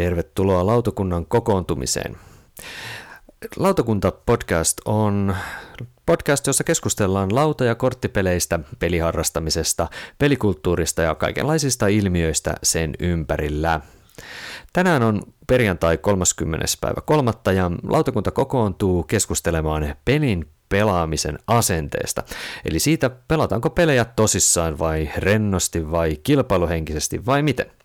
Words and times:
Tervetuloa 0.00 0.66
lautakunnan 0.66 1.26
kokoontumiseen. 1.26 2.16
Lautakunta-podcast 3.56 4.74
on 4.84 5.36
podcast, 6.06 6.46
jossa 6.46 6.64
keskustellaan 6.64 7.34
lauta- 7.34 7.64
ja 7.64 7.74
korttipeleistä, 7.74 8.60
peliharrastamisesta, 8.78 9.88
pelikulttuurista 10.18 11.02
ja 11.02 11.14
kaikenlaisista 11.14 11.86
ilmiöistä 11.86 12.54
sen 12.62 12.94
ympärillä. 13.00 13.80
Tänään 14.72 15.02
on 15.02 15.22
perjantai 15.46 15.98
30. 15.98 16.66
päivä 16.80 17.00
3. 17.04 17.32
ja 17.54 17.70
lautakunta 17.88 18.30
kokoontuu 18.30 19.02
keskustelemaan 19.02 19.94
pelin 20.04 20.50
pelaamisen 20.68 21.38
asenteesta. 21.46 22.22
Eli 22.64 22.78
siitä, 22.78 23.10
pelataanko 23.10 23.70
pelejä 23.70 24.04
tosissaan 24.04 24.78
vai 24.78 25.10
rennosti 25.16 25.90
vai 25.90 26.16
kilpailuhenkisesti 26.22 27.26
vai 27.26 27.42
miten. 27.42 27.79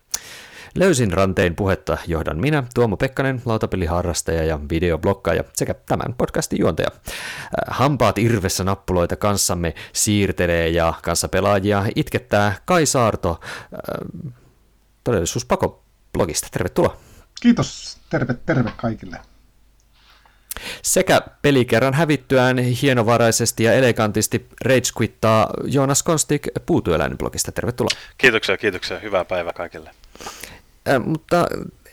Löysin 0.76 1.12
rantein 1.12 1.54
puhetta 1.54 1.98
johdan 2.06 2.38
minä, 2.38 2.62
Tuomo 2.74 2.96
Pekkanen, 2.96 3.42
lautapeliharrastaja 3.44 4.44
ja 4.44 4.60
videoblokkaaja 4.70 5.44
sekä 5.54 5.74
tämän 5.74 6.14
podcastin 6.18 6.58
juontaja. 6.60 6.88
Äh, 6.94 7.10
hampaat 7.66 8.18
irvessä 8.18 8.64
nappuloita 8.64 9.16
kanssamme 9.16 9.74
siirtelee 9.92 10.68
ja 10.68 10.94
kanssa 11.02 11.28
pelaajia 11.28 11.84
itkettää 11.94 12.56
Kai 12.64 12.86
Saarto 12.86 13.40
äh, 13.40 14.32
todellisuuspako 15.04 15.84
blogista. 16.12 16.48
Tervetuloa. 16.50 16.96
Kiitos, 17.40 17.98
terve, 18.10 18.34
terve 18.46 18.72
kaikille. 18.76 19.20
Sekä 20.82 21.20
pelikerran 21.42 21.94
hävittyään 21.94 22.58
hienovaraisesti 22.58 23.64
ja 23.64 23.72
elegantisti 23.72 24.46
rage 24.64 24.90
quittaa 25.00 25.50
Joonas 25.64 26.02
Konstik 26.02 26.48
puutyöläinen 26.66 27.18
blogista. 27.18 27.52
Tervetuloa. 27.52 27.90
Kiitoksia, 28.18 28.56
kiitoksia. 28.56 28.98
Hyvää 28.98 29.24
päivää 29.24 29.52
kaikille. 29.52 29.90
Äh, 30.88 31.06
mutta 31.06 31.46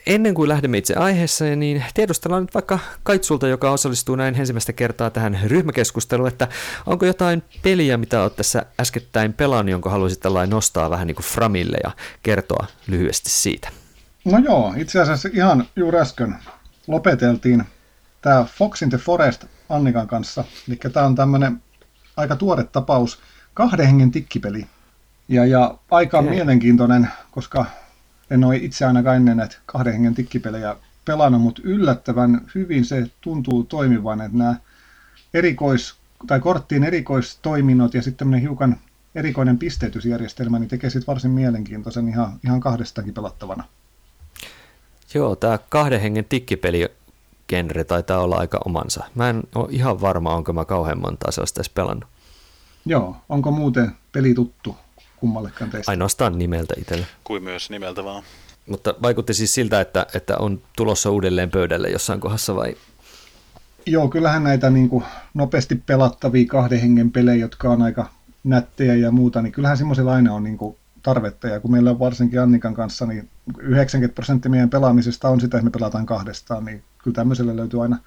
ennen 0.05 0.33
kuin 0.33 0.49
lähdemme 0.49 0.77
itse 0.77 0.93
aiheeseen, 0.93 1.59
niin 1.59 1.83
tiedustellaan 1.93 2.43
nyt 2.43 2.53
vaikka 2.53 2.79
Kaitsulta, 3.03 3.47
joka 3.47 3.71
osallistuu 3.71 4.15
näin 4.15 4.35
ensimmäistä 4.35 4.73
kertaa 4.73 5.09
tähän 5.09 5.39
ryhmäkeskusteluun, 5.45 6.27
että 6.27 6.47
onko 6.85 7.05
jotain 7.05 7.43
peliä, 7.61 7.97
mitä 7.97 8.21
olet 8.21 8.35
tässä 8.35 8.65
äskettäin 8.79 9.33
pelannut, 9.33 9.71
jonka 9.71 9.89
haluaisit 9.89 10.19
tällainen 10.19 10.49
nostaa 10.49 10.89
vähän 10.89 11.07
niin 11.07 11.15
kuin 11.15 11.25
Framille 11.25 11.77
ja 11.83 11.91
kertoa 12.23 12.67
lyhyesti 12.87 13.29
siitä? 13.29 13.69
No 14.25 14.37
joo, 14.37 14.73
itse 14.77 15.01
asiassa 15.01 15.29
ihan 15.33 15.67
juuri 15.75 15.97
äsken 15.97 16.35
lopeteltiin 16.87 17.63
tämä 18.21 18.43
Fox 18.43 18.81
in 18.81 18.89
the 18.89 18.97
Forest 18.97 19.45
Annikan 19.69 20.07
kanssa. 20.07 20.43
Eli 20.67 20.79
tämä 20.93 21.05
on 21.05 21.15
tämmöinen 21.15 21.61
aika 22.17 22.35
tuore 22.35 22.63
tapaus, 22.63 23.19
kahden 23.53 23.85
hengen 23.85 24.11
tikkipeli. 24.11 24.67
Ja, 25.27 25.45
ja 25.45 25.77
aika 25.91 26.19
okay. 26.19 26.29
mielenkiintoinen, 26.29 27.09
koska 27.31 27.65
en 28.29 28.43
ole 28.43 28.55
itse 28.55 28.85
ainakaan 28.85 29.15
ennen 29.15 29.37
näitä 29.37 29.57
kahden 29.65 29.93
hengen 29.93 30.15
tikkipelejä 30.15 30.75
pelannut, 31.05 31.41
mutta 31.41 31.61
yllättävän 31.65 32.41
hyvin 32.55 32.85
se 32.85 33.07
tuntuu 33.21 33.63
toimivan, 33.63 34.21
että 34.21 34.37
nämä 34.37 34.55
erikois, 35.33 35.95
tai 36.27 36.39
korttien 36.39 36.83
erikoistoiminnot 36.83 37.93
ja 37.93 38.01
sitten 38.01 38.33
hiukan 38.33 38.77
erikoinen 39.15 39.57
pisteytysjärjestelmä, 39.57 40.59
niin 40.59 40.69
tekee 40.69 40.89
sitten 40.89 41.07
varsin 41.07 41.31
mielenkiintoisen 41.31 42.07
ihan, 42.07 42.39
ihan 42.45 42.59
kahdestakin 42.59 43.13
pelattavana. 43.13 43.63
Joo, 45.13 45.35
tämä 45.35 45.59
kahden 45.69 46.01
hengen 46.01 46.25
tikkipeli 46.25 46.87
genre 47.47 47.83
taitaa 47.83 48.19
olla 48.19 48.37
aika 48.37 48.59
omansa. 48.65 49.05
Mä 49.15 49.29
en 49.29 49.43
ole 49.55 49.67
ihan 49.71 50.01
varma, 50.01 50.35
onko 50.35 50.53
mä 50.53 50.65
kauhean 50.65 51.01
montaa 51.01 51.31
sellaista 51.31 51.59
edes 51.59 51.69
pelannut. 51.69 52.09
Joo, 52.85 53.17
onko 53.29 53.51
muuten 53.51 53.91
peli 54.11 54.33
tuttu 54.33 54.75
kummallekaan 55.23 55.71
teistä? 55.71 55.91
Ainoastaan 55.91 56.37
nimeltä 56.37 56.73
itselle. 56.77 57.05
Kuin 57.23 57.43
myös 57.43 57.69
nimeltä 57.69 58.03
vaan. 58.03 58.23
Mutta 58.67 58.95
vaikutti 59.01 59.33
siis 59.33 59.53
siltä, 59.53 59.81
että, 59.81 60.05
että 60.13 60.37
on 60.37 60.61
tulossa 60.75 61.09
uudelleen 61.09 61.51
pöydälle 61.51 61.89
jossain 61.89 62.19
kohdassa 62.19 62.55
vai? 62.55 62.75
Joo, 63.85 64.07
kyllähän 64.07 64.43
näitä 64.43 64.69
niin 64.69 64.89
kuin 64.89 65.03
nopeasti 65.33 65.75
pelattavia 65.75 66.47
kahden 66.47 66.81
hengen 66.81 67.11
pelejä, 67.11 67.41
jotka 67.41 67.69
on 67.69 67.81
aika 67.81 68.09
nättejä 68.43 68.95
ja 68.95 69.11
muuta, 69.11 69.41
niin 69.41 69.53
kyllähän 69.53 69.77
semmoisella 69.77 70.13
aina 70.13 70.33
on 70.33 70.43
niin 70.43 70.57
kuin 70.57 70.75
tarvetta. 71.03 71.47
Ja 71.47 71.59
kun 71.59 71.71
meillä 71.71 71.89
on 71.89 71.99
varsinkin 71.99 72.41
Annikan 72.41 72.73
kanssa, 72.73 73.05
niin 73.05 73.29
90 73.59 74.15
prosenttia 74.15 74.51
meidän 74.51 74.69
pelaamisesta 74.69 75.29
on 75.29 75.41
sitä, 75.41 75.57
että 75.57 75.65
me 75.65 75.71
pelataan 75.71 76.05
kahdestaan, 76.05 76.65
niin 76.65 76.83
kyllä 77.03 77.15
tämmöiselle 77.15 77.55
löytyy 77.55 77.81
aina, 77.81 77.97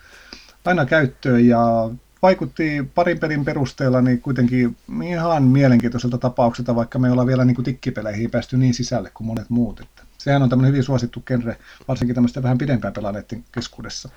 aina 0.65 0.87
käyttöön. 0.87 1.47
Ja 1.47 1.91
vaikutti 2.23 2.91
parin 2.95 3.19
pelin 3.19 3.45
perusteella 3.45 4.03
niin 4.03 4.21
kuitenkin 4.21 4.77
ihan 5.05 5.43
mielenkiintoiselta 5.43 6.19
tapaukselta, 6.19 6.75
vaikka 6.75 6.99
me 6.99 7.11
ollaan 7.11 7.27
vielä 7.27 7.45
niin 7.45 7.55
kuin 7.55 7.65
tikkipeleihin 7.65 8.31
päästy 8.31 8.57
niin 8.57 8.75
sisälle 8.75 9.11
kuin 9.15 9.27
monet 9.27 9.51
muut. 9.51 9.81
Että 9.81 10.03
sehän 10.19 10.43
on 10.43 10.49
tämmöinen 10.49 10.73
hyvin 10.73 10.85
suosittu 10.85 11.21
genre, 11.21 11.57
varsinkin 11.89 12.15
tämmöistä 12.15 12.43
vähän 12.43 12.59
pidempään 12.59 12.95
pelanneiden 12.95 13.45
keskuudessa. 13.53 14.09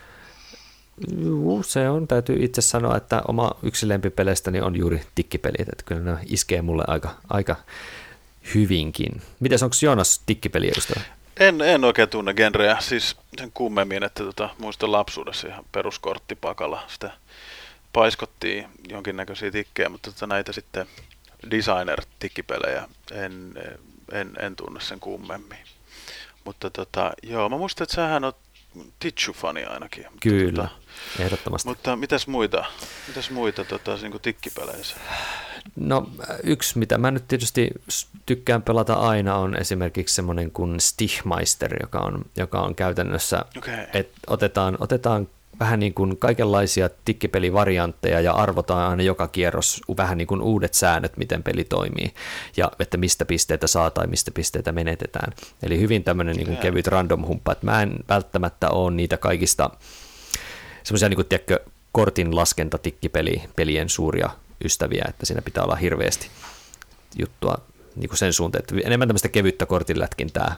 Juu, 1.17 1.63
se 1.63 1.89
on. 1.89 2.07
Täytyy 2.07 2.37
itse 2.39 2.61
sanoa, 2.61 2.97
että 2.97 3.21
oma 3.27 3.51
yksi 3.63 3.87
lempipeleistäni 3.87 4.61
on 4.61 4.75
juuri 4.75 5.01
tikkipelit, 5.15 5.69
että 5.69 5.83
kyllä 5.85 6.01
ne 6.01 6.17
iskee 6.25 6.61
mulle 6.61 6.83
aika, 6.87 7.15
aika 7.29 7.55
hyvinkin. 8.55 9.21
Mites 9.39 9.63
onko 9.63 9.75
Joonas 9.81 10.21
tikkipeliedustaja? 10.25 11.01
En, 11.39 11.61
en 11.61 11.83
oikein 11.83 12.09
tunne 12.09 12.33
genreä, 12.33 12.77
siis 12.79 13.15
sen 13.37 13.51
kummemmin, 13.53 14.03
että 14.03 14.23
tota, 14.23 14.49
muistan 14.57 14.91
lapsuudessa 14.91 15.47
ihan 15.47 15.65
peruskorttipakalla 15.71 16.83
sitä 16.87 17.11
paiskottiin 17.93 18.67
jonkinnäköisiä 18.89 19.51
tikkejä, 19.51 19.89
mutta 19.89 20.11
tota, 20.11 20.27
näitä 20.27 20.51
sitten 20.51 20.87
designer-tikkipelejä 21.51 22.87
en, 23.11 23.53
en, 24.11 24.33
en 24.39 24.55
tunne 24.55 24.81
sen 24.81 24.99
kummemmin. 24.99 25.59
Mutta 26.45 26.69
tota, 26.69 27.11
joo, 27.23 27.49
mä 27.49 27.57
muistan, 27.57 27.83
että 27.83 27.95
sähän 27.95 28.23
on 28.23 28.33
Titchu-fani 28.99 29.65
ainakin. 29.65 30.05
Kyllä, 30.19 30.63
tota, 30.63 30.69
ehdottomasti. 31.19 31.69
Mutta 31.69 31.95
mitäs 31.95 32.27
muita, 32.27 32.65
mitäs 33.07 33.31
muita 33.31 33.65
tota, 33.65 33.95
niin 34.01 34.21
tikkipeleissä? 34.21 34.95
No 35.75 36.09
yksi, 36.43 36.79
mitä 36.79 36.97
mä 36.97 37.11
nyt 37.11 37.27
tietysti 37.27 37.69
tykkään 38.25 38.61
pelata 38.61 38.93
aina, 38.93 39.35
on 39.35 39.55
esimerkiksi 39.55 40.15
semmoinen 40.15 40.51
kuin 40.51 40.79
Stichmeister, 40.79 41.75
joka 41.81 41.99
on, 41.99 42.25
joka 42.37 42.61
on 42.61 42.75
käytännössä, 42.75 43.45
okay. 43.57 43.85
että 43.93 44.19
otetaan, 44.27 44.77
otetaan 44.79 45.27
vähän 45.59 45.79
niin 45.79 45.93
kuin 45.93 46.17
kaikenlaisia 46.17 46.89
tikkipelivariantteja 47.05 48.21
ja 48.21 48.33
arvotaan 48.33 48.89
aina 48.89 49.03
joka 49.03 49.27
kierros 49.27 49.81
vähän 49.97 50.17
niin 50.17 50.27
kuin 50.27 50.41
uudet 50.41 50.73
säännöt, 50.73 51.17
miten 51.17 51.43
peli 51.43 51.63
toimii 51.63 52.13
ja 52.57 52.71
että 52.79 52.97
mistä 52.97 53.25
pisteitä 53.25 53.67
saa 53.67 53.91
tai 53.91 54.07
mistä 54.07 54.31
pisteitä 54.31 54.71
menetetään. 54.71 55.33
Eli 55.63 55.79
hyvin 55.79 56.03
tämmöinen 56.03 56.35
niin 56.35 56.47
kuin 56.47 56.57
kevyt 56.57 56.87
random 56.87 57.25
humppa, 57.25 57.51
että 57.51 57.65
mä 57.65 57.81
en 57.81 57.95
välttämättä 58.09 58.69
ole 58.69 58.91
niitä 58.91 59.17
kaikista 59.17 59.69
semmoisia 60.83 61.09
niin 61.09 61.15
kuin, 61.15 61.27
tiedätkö, 61.27 61.59
kortin 61.91 62.35
laskenta 62.35 62.77
tikkipelien 62.77 63.89
suuria 63.89 64.29
ystäviä, 64.65 65.05
että 65.09 65.25
siinä 65.25 65.41
pitää 65.41 65.63
olla 65.63 65.75
hirveästi 65.75 66.27
juttua 67.19 67.57
niin 67.95 68.09
kuin 68.09 68.17
sen 68.17 68.33
suuntaan, 68.33 68.59
että 68.59 68.75
enemmän 68.87 69.07
tämmöistä 69.07 69.29
kevyttä 69.29 69.65
kortinlätkintää. 69.65 70.55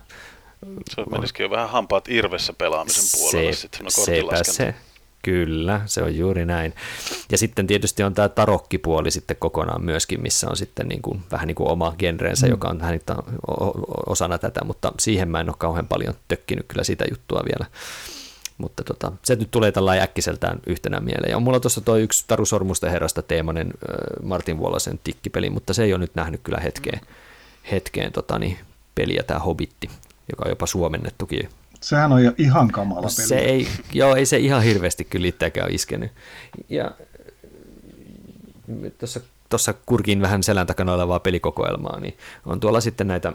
Se 0.90 1.04
menisikin 1.12 1.44
jo 1.44 1.50
vähän 1.50 1.70
hampaat 1.70 2.10
irvessä 2.10 2.54
pelaamisen 2.54 3.20
puolella 3.20 3.54
se, 3.54 3.60
sitten 3.60 3.92
sepä 3.92 4.44
se, 4.44 4.76
Kyllä, 5.24 5.82
se 5.86 6.04
on 6.04 6.18
juuri 6.18 6.46
näin. 6.46 6.74
Ja 7.32 7.38
sitten 7.38 7.68
tietysti 7.68 8.04
on 8.04 8.14
tämä 8.14 8.30
tarokkipuoli 8.30 9.12
sitten 9.12 9.38
kokonaan 9.40 9.86
myöskin, 9.86 10.22
missä 10.22 10.50
on 10.50 10.58
sitten 10.58 10.88
niin 10.88 11.02
kuin, 11.02 11.22
vähän 11.32 11.48
niin 11.48 11.56
kuin 11.56 11.70
oma 11.70 11.96
genreensä, 11.98 12.46
mm. 12.48 12.52
joka 12.52 12.68
on 12.68 12.80
vähän 12.80 13.00
osana 14.08 14.38
tätä, 14.38 14.66
mutta 14.66 14.94
siihen 15.00 15.30
mä 15.30 15.40
en 15.40 15.50
ole 15.50 15.56
kauhean 15.60 15.88
paljon 15.88 16.14
tökkinyt 16.28 16.66
kyllä 16.68 16.84
sitä 16.84 17.06
juttua 17.10 17.44
vielä. 17.46 17.66
Mutta 18.58 18.84
tota, 18.84 19.12
se 19.24 19.36
nyt 19.36 19.52
tulee 19.52 19.72
tällä 19.72 19.92
äkkiseltään 19.92 20.60
yhtenä 20.68 21.00
mieleen. 21.00 21.30
Ja 21.30 21.38
on 21.38 21.44
mulla 21.44 21.60
tuossa 21.60 21.82
toi 21.82 22.02
yksi 22.02 22.26
Taru 22.28 22.46
Sormusten 22.46 22.92
herrasta 22.92 23.22
teemainen 23.22 23.74
Martin 24.24 24.58
Vuolasen 24.58 25.00
tikkipeli, 25.04 25.50
mutta 25.50 25.74
se 25.74 25.84
ei 25.84 25.94
ole 25.94 26.00
nyt 26.00 26.16
nähnyt 26.16 26.42
kyllä 26.44 26.60
hetkeen, 26.60 27.02
hetkeen 27.72 28.12
tota, 28.12 28.40
niin, 28.40 28.58
peliä 28.96 29.24
tämä 29.24 29.40
Hobitti, 29.40 29.90
joka 30.32 30.44
on 30.46 30.52
jopa 30.52 30.66
suomennettukin 30.66 31.50
Sehän 31.82 32.12
on 32.12 32.24
jo 32.24 32.32
ihan 32.38 32.72
kamala 32.72 33.08
peli. 33.18 33.28
Se 33.28 33.38
ei, 33.38 33.68
joo, 33.94 34.16
ei 34.16 34.26
se 34.26 34.38
ihan 34.38 34.64
hirveästi 34.64 35.04
kyllä 35.04 35.28
itseäkään 35.28 35.66
ole 35.66 35.76
iskenyt. 35.76 36.12
Ja 36.70 36.92
tuossa, 38.98 39.20
tuossa 39.50 39.74
kurkin 39.86 40.22
vähän 40.22 40.44
selän 40.44 40.68
takana 40.68 40.94
olevaa 40.94 41.20
pelikokoelmaa, 41.20 42.00
niin 42.00 42.18
on 42.46 42.60
tuolla 42.60 42.82
sitten 42.82 43.08
näitä 43.08 43.34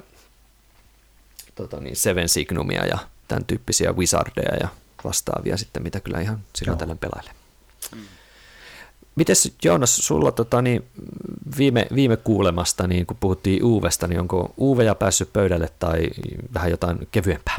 tota 1.55 1.81
niin, 1.81 1.97
Seven 1.97 2.29
Signumia 2.29 2.87
ja 2.87 2.99
tämän 3.29 3.45
tyyppisiä 3.45 3.93
wizardeja 3.93 4.57
ja 4.61 4.69
vastaavia 5.05 5.57
sitten, 5.57 5.83
mitä 5.83 6.01
kyllä 6.01 6.21
ihan 6.21 6.39
silloin 6.57 6.79
tällöin 6.79 6.99
pelailee. 6.99 7.33
Mm. 7.95 8.01
Mites 9.17 9.53
Joonas, 9.65 9.97
sulla 9.97 10.33
tota, 10.33 10.63
niin, 10.63 10.85
viime, 11.59 11.87
viime 11.95 12.17
kuulemasta, 12.17 12.87
niin 12.87 13.07
kun 13.07 13.17
puhuttiin 13.21 13.65
Uuvesta, 13.65 14.07
niin 14.07 14.21
onko 14.21 14.55
Uuveja 14.57 14.95
päässyt 14.95 15.33
pöydälle 15.33 15.71
tai 15.79 16.11
vähän 16.55 16.71
jotain 16.71 17.09
kevyempää? 17.11 17.59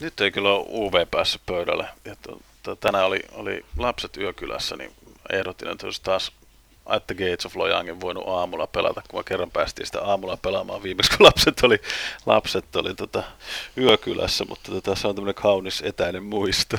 Nyt 0.00 0.20
ei 0.20 0.30
kyllä 0.30 0.52
ole 0.52 0.66
UV 0.68 1.06
päässyt 1.10 1.42
pöydälle. 1.46 1.88
Ja 2.04 2.16
to, 2.22 2.40
to, 2.62 2.76
tänään 2.76 3.06
oli, 3.06 3.20
oli 3.32 3.64
lapset 3.78 4.16
yökylässä, 4.16 4.76
niin 4.76 4.92
ehdotin, 5.32 5.68
että 5.68 5.86
olisi 5.86 6.02
taas 6.02 6.32
at 6.86 7.06
the 7.06 7.14
Gates 7.14 7.46
of 7.46 7.56
Lojangin 7.56 8.00
voinut 8.00 8.28
aamulla 8.28 8.66
pelata, 8.66 9.02
kun 9.08 9.20
mä 9.20 9.24
kerran 9.24 9.50
päästiin 9.50 9.86
sitä 9.86 10.00
aamulla 10.02 10.36
pelaamaan 10.36 10.82
viimeksi, 10.82 11.16
kun 11.16 11.26
lapset 11.26 11.60
oli, 11.62 11.80
lapset 12.26 12.76
oli 12.76 12.94
tota, 12.94 13.22
yökylässä, 13.78 14.44
mutta 14.44 14.72
tota, 14.72 14.94
se 14.94 15.08
on 15.08 15.14
tämmöinen 15.14 15.42
kaunis 15.42 15.82
etäinen 15.86 16.22
muisto, 16.24 16.76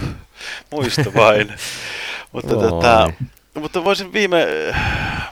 muisto 0.72 1.14
vain. 1.16 1.54
mutta, 2.32 2.56
tota, 2.56 3.14
mutta 3.54 3.84
voisin 3.84 4.14
viime, 4.14 4.48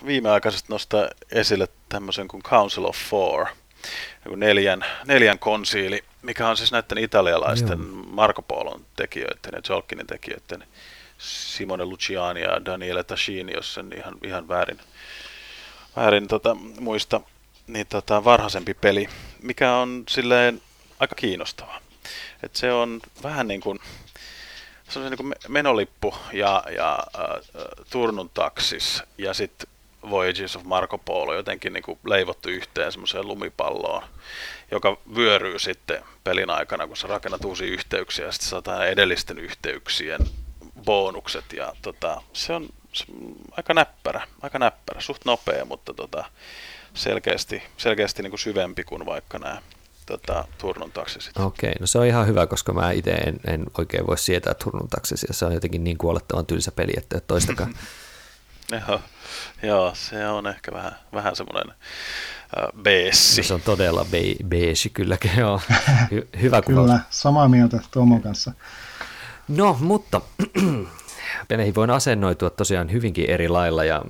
viimeaikaisesti 0.06 0.68
nostaa 0.70 1.08
esille 1.32 1.68
tämmöisen 1.90 2.28
kuin 2.28 2.44
Council 2.44 2.86
of 2.86 2.98
Four, 3.10 3.46
neljän, 4.36 4.86
neljän 5.06 5.40
konsiili, 5.40 6.04
mikä 6.22 6.50
on 6.50 6.58
siis 6.58 6.72
näiden 6.72 6.98
italialaisten 6.98 7.80
Joo. 7.80 8.04
Marco 8.08 8.42
Polon 8.42 8.86
tekijöiden 8.96 9.52
ja 9.54 9.62
Jolkinin 9.70 10.08
tekijöiden 10.08 10.64
Simone 11.18 11.86
Luciani 11.86 12.42
ja 12.42 12.66
Daniele 12.66 13.04
Tashini, 13.04 13.54
jos 13.54 13.74
sen 13.74 13.94
ihan, 13.98 14.16
ihan 14.24 14.48
väärin, 14.48 14.80
väärin 15.96 16.28
tota, 16.28 16.56
muista, 16.80 17.22
niin 17.68 17.88
tota, 17.88 18.24
varhaisempi 18.24 18.74
peli, 18.74 19.10
mikä 19.42 19.76
on 19.76 20.04
silleen 20.10 20.62
aika 21.00 21.16
kiinnostava. 21.16 21.82
Et 22.44 22.56
se 22.56 22.74
on 22.74 23.02
vähän 23.24 23.48
niin 23.48 23.62
kuin, 23.62 23.80
se 24.90 25.00
on 25.00 25.06
niin 25.06 25.18
kuin 25.18 25.36
menolippu 25.48 26.16
ja, 26.34 26.64
ja 26.76 27.00
äh, 27.20 27.42
turnun 27.90 28.30
taksis 28.30 29.04
ja 29.18 29.34
sitten 29.34 29.68
Voyages 30.10 30.56
of 30.56 30.64
Marco 30.64 30.98
Polo 30.98 31.34
jotenkin 31.34 31.74
niin 31.74 31.84
kuin 31.84 32.00
leivottu 32.06 32.50
yhteen 32.50 32.92
semmoiseen 32.92 33.28
lumipalloon, 33.28 34.04
joka 34.72 34.98
vyöryy 35.16 35.60
sitten 35.60 36.04
pelin 36.24 36.50
aikana, 36.50 36.88
kun 36.88 36.98
sä 36.98 37.08
rakennat 37.08 37.46
uusia 37.46 37.68
yhteyksiä 37.68 38.26
ja 38.26 38.32
sitten 38.32 38.50
saadaan 38.50 38.88
edellisten 38.88 39.40
yhteyksien 39.40 40.20
bonukset 40.86 41.54
ja 41.54 41.74
tota, 41.82 42.22
se, 42.34 42.54
on, 42.54 42.70
se 42.94 43.06
aika 43.52 43.74
näppärä, 43.74 44.28
aika 44.42 44.60
näppärä, 44.60 45.02
suht 45.02 45.26
nopea, 45.26 45.66
mutta 45.66 45.94
tota, 45.94 46.26
selkeästi, 46.94 47.64
selkeästi 47.78 48.22
niin 48.24 48.32
kuin 48.32 48.40
syvempi 48.40 48.84
kuin 48.84 49.06
vaikka 49.06 49.40
nämä 49.40 49.62
tota, 50.06 50.46
turnon 50.58 50.92
taksit. 50.92 51.38
Okei, 51.38 51.74
no 51.80 51.88
se 51.88 52.00
on 52.00 52.06
ihan 52.06 52.28
hyvä, 52.28 52.48
koska 52.48 52.74
mä 52.74 52.92
itse 52.92 53.12
en, 53.12 53.40
en 53.48 53.66
oikein 53.78 54.08
voi 54.08 54.18
sietää 54.18 54.54
turnon 54.54 54.88
taksisia. 54.88 55.34
Se 55.34 55.46
on 55.46 55.54
jotenkin 55.54 55.84
niin 55.84 55.98
kuolettavan 55.98 56.46
tylsä 56.46 56.72
peli, 56.72 56.92
että 56.98 57.20
toistakaan. 57.20 57.76
joo, 58.88 59.02
joo, 59.64 59.92
se 59.96 60.28
on 60.28 60.48
ehkä 60.48 60.72
vähän, 60.72 60.96
vähän 61.14 61.36
semmoinen 61.36 61.76
beessi. 62.84 63.42
No 63.42 63.48
se 63.48 63.54
on 63.54 63.62
todella 63.62 64.06
be- 64.12 64.36
beesi 64.48 64.90
kylläkin, 64.90 65.32
joo. 65.40 65.62
Hy- 66.14 66.40
hyvä 66.42 66.62
kuvaus. 66.66 66.86
Kyllä, 66.86 67.00
samaa 67.10 67.48
mieltä 67.50 67.80
Tuomon 67.92 68.22
kanssa. 68.22 68.52
No, 69.48 69.78
mutta 69.80 70.22
peleihin 71.48 71.76
voin 71.76 71.90
asennoitua 71.90 72.50
tosiaan 72.50 72.92
hyvinkin 72.92 73.30
eri 73.30 73.50
lailla 73.50 73.84
ja 73.84 74.02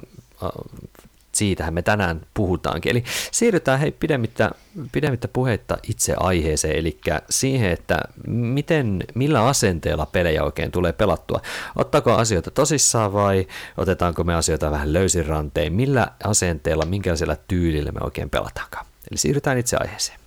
siitähän 1.39 1.73
me 1.73 1.81
tänään 1.81 2.21
puhutaankin. 2.33 2.89
Eli 2.91 3.03
siirrytään 3.31 3.79
hei 3.79 3.91
pidemmittä, 3.91 4.51
pidemmittä 4.91 5.27
puheitta 5.27 5.77
itse 5.89 6.13
aiheeseen, 6.17 6.75
eli 6.75 6.99
siihen, 7.29 7.71
että 7.71 7.99
miten, 8.27 9.03
millä 9.15 9.47
asenteella 9.47 10.05
pelejä 10.05 10.43
oikein 10.43 10.71
tulee 10.71 10.93
pelattua. 10.93 11.41
Ottaako 11.75 12.11
asioita 12.11 12.51
tosissaan 12.51 13.13
vai 13.13 13.47
otetaanko 13.77 14.23
me 14.23 14.35
asioita 14.35 14.71
vähän 14.71 14.93
löysin 14.93 15.25
ranteen? 15.25 15.73
Millä 15.73 16.07
asenteella, 16.23 16.85
minkälaisella 16.85 17.35
tyylillä 17.47 17.91
me 17.91 17.99
oikein 18.03 18.29
pelataankaan? 18.29 18.85
Eli 19.11 19.17
siirrytään 19.17 19.57
itse 19.57 19.77
aiheeseen. 19.77 20.19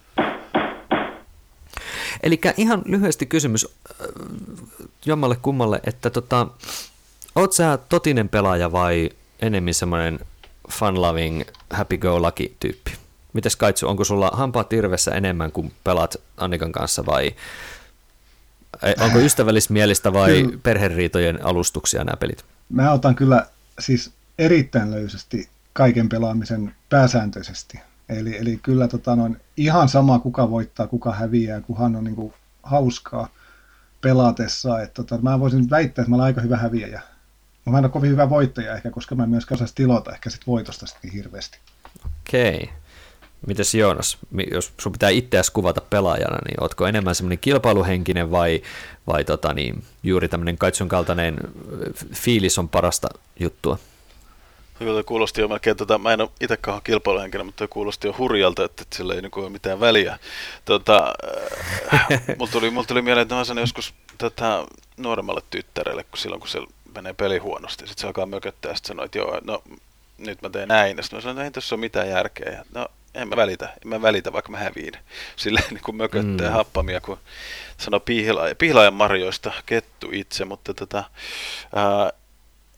Eli 2.22 2.40
ihan 2.56 2.82
lyhyesti 2.84 3.26
kysymys 3.26 3.66
äh, 3.66 4.06
jommalle 5.06 5.36
kummalle, 5.36 5.80
että 5.86 6.10
tota, 6.10 6.46
oot 7.34 7.52
sä 7.52 7.78
totinen 7.88 8.28
pelaaja 8.28 8.72
vai 8.72 9.10
enemmän 9.42 9.74
semmoinen 9.74 10.20
fun-loving, 10.72 11.42
happy-go-lucky 11.70 12.56
tyyppi? 12.60 12.92
Mites 13.32 13.56
Kaitsu, 13.56 13.88
onko 13.88 14.04
sulla 14.04 14.30
hampaat 14.32 14.68
tirvessä 14.68 15.10
enemmän 15.10 15.52
kuin 15.52 15.72
pelaat 15.84 16.16
Annikan 16.36 16.72
kanssa 16.72 17.06
vai 17.06 17.34
onko 19.00 19.18
ystävällismielistä 19.18 20.12
vai 20.12 20.48
perheriitojen 20.62 21.46
alustuksia 21.46 22.04
nämä 22.04 22.16
pelit? 22.16 22.44
Mä 22.68 22.92
otan 22.92 23.14
kyllä 23.14 23.46
siis 23.78 24.10
erittäin 24.38 24.90
löysästi 24.90 25.48
kaiken 25.72 26.08
pelaamisen 26.08 26.74
pääsääntöisesti. 26.88 27.80
Eli, 28.08 28.38
eli 28.38 28.56
kyllä 28.62 28.88
tota 28.88 29.16
noin, 29.16 29.40
ihan 29.56 29.88
sama 29.88 30.18
kuka 30.18 30.50
voittaa, 30.50 30.86
kuka 30.86 31.12
häviää, 31.12 31.60
kunhan 31.60 31.96
on 31.96 32.04
niin 32.04 32.16
kuin 32.16 32.34
hauskaa 32.62 33.28
pelatessa. 34.00 34.82
Että 34.82 34.94
tota, 34.94 35.22
mä 35.22 35.40
voisin 35.40 35.70
väittää, 35.70 36.02
että 36.02 36.10
mä 36.10 36.16
olen 36.16 36.26
aika 36.26 36.40
hyvä 36.40 36.56
häviäjä. 36.56 37.02
Mä 37.66 37.78
en 37.78 37.84
ole 37.84 37.92
kovin 37.92 38.10
hyvä 38.10 38.30
voittaja 38.30 38.74
ehkä, 38.76 38.90
koska 38.90 39.14
mä 39.14 39.22
en 39.22 39.30
myöskään 39.30 39.56
osaisi 39.56 39.74
tilota 39.74 40.12
ehkä 40.12 40.30
sit 40.30 40.46
voitosta 40.46 40.86
sitten 40.86 41.10
niin 41.10 41.16
hirveästi. 41.16 41.58
Okei. 42.04 42.70
Mites 43.46 43.74
Joonas, 43.74 44.18
jos 44.50 44.72
sun 44.80 44.92
pitää 44.92 45.10
itseäsi 45.10 45.52
kuvata 45.52 45.80
pelaajana, 45.80 46.38
niin 46.44 46.62
ootko 46.62 46.86
enemmän 46.86 47.14
semmoinen 47.14 47.38
kilpailuhenkinen 47.38 48.30
vai, 48.30 48.62
vai 49.06 49.24
tota 49.24 49.52
niin, 49.52 49.84
juuri 50.02 50.28
tämmöinen 50.28 50.58
kaitsun 50.58 50.88
kaltainen 50.88 51.36
fiilis 52.14 52.58
on 52.58 52.68
parasta 52.68 53.08
juttua? 53.40 53.78
Kyllä 54.78 55.02
kuulosti 55.02 55.40
jo 55.40 55.48
melkein, 55.48 55.76
tota, 55.76 55.98
mä 55.98 56.12
en 56.12 56.20
ole 56.20 56.30
itsekään 56.40 56.80
kilpailuhenkilö, 56.84 57.44
mutta 57.44 57.68
kuulosti 57.68 58.06
jo 58.06 58.14
hurjalta, 58.18 58.64
että, 58.64 58.82
että 58.82 58.96
sillä 58.96 59.14
ei 59.14 59.22
niin 59.22 59.32
ole 59.36 59.50
mitään 59.50 59.80
väliä. 59.80 60.18
Tota, 60.64 61.14
äh, 61.94 62.22
mulla, 62.38 62.52
tuli, 62.52 62.70
mulla 62.70 62.86
tuli 62.86 63.02
mieleen, 63.02 63.22
että 63.22 63.34
mä 63.34 63.44
sanoin 63.44 63.62
joskus 63.62 63.94
tota, 64.18 64.66
nuoremmalle 64.96 65.42
tyttärelle, 65.50 66.04
kun 66.04 66.18
silloin 66.18 66.40
kun 66.40 66.48
se 66.48 66.60
menee 66.94 67.12
peli 67.12 67.38
huonosti, 67.38 67.86
sitten 67.86 68.00
se 68.00 68.06
alkaa 68.06 68.26
mököttää 68.26 68.70
ja 68.70 68.76
sitten 68.76 68.88
sanoi, 68.88 69.04
että 69.04 69.18
joo, 69.18 69.40
no 69.44 69.62
nyt 70.18 70.42
mä 70.42 70.50
teen 70.50 70.68
näin. 70.68 70.96
Ja 70.96 71.02
sitten 71.02 71.16
mä 71.16 71.20
sanoin, 71.20 71.38
että 71.38 71.44
ei 71.44 71.50
tässä 71.50 71.74
ole 71.74 71.80
mitään 71.80 72.08
järkeä. 72.08 72.64
No 72.74 72.88
en 73.14 73.28
mä 73.28 73.36
välitä, 73.36 73.64
en 73.64 73.88
mä 73.88 74.02
välitä, 74.02 74.32
vaikka 74.32 74.50
mä 74.50 74.58
häviin. 74.58 74.92
Silleen 75.36 75.66
niin 75.70 75.82
kuin 75.82 75.96
mököttää 75.96 76.48
mm. 76.48 76.52
happamia, 76.52 77.00
kun 77.00 77.18
sanoo 77.78 78.00
pihlaajan, 78.00 78.56
pihlaajan 78.56 78.94
marjoista 78.94 79.52
kettu 79.66 80.08
itse, 80.12 80.44
mutta 80.44 80.74
tota, 80.74 81.04
ää, 81.74 82.12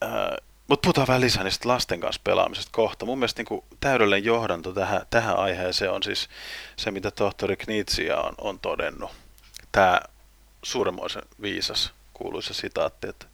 ää, 0.01 0.37
mutta 0.67 0.85
puhutaan 0.85 1.07
vähän 1.07 1.21
lisää 1.21 1.43
niistä 1.43 1.69
lasten 1.69 1.99
kanssa 1.99 2.21
pelaamisesta 2.23 2.71
kohta. 2.73 3.05
Mun 3.05 3.19
mielestä 3.19 3.43
niin 3.49 3.63
täydellinen 3.79 4.25
johdanto 4.25 4.73
tähän, 4.73 5.01
tähän 5.09 5.37
aiheeseen 5.37 5.91
on 5.91 6.03
siis 6.03 6.29
se, 6.75 6.91
mitä 6.91 7.11
tohtori 7.11 7.57
Knitsia 7.57 8.17
on, 8.17 8.33
on 8.37 8.59
todennut. 8.59 9.11
Tämä 9.71 10.01
suuremmoisen 10.63 11.23
viisas 11.41 11.93
kuuluisa 12.13 12.53
sitaatti, 12.53 13.07
että 13.07 13.25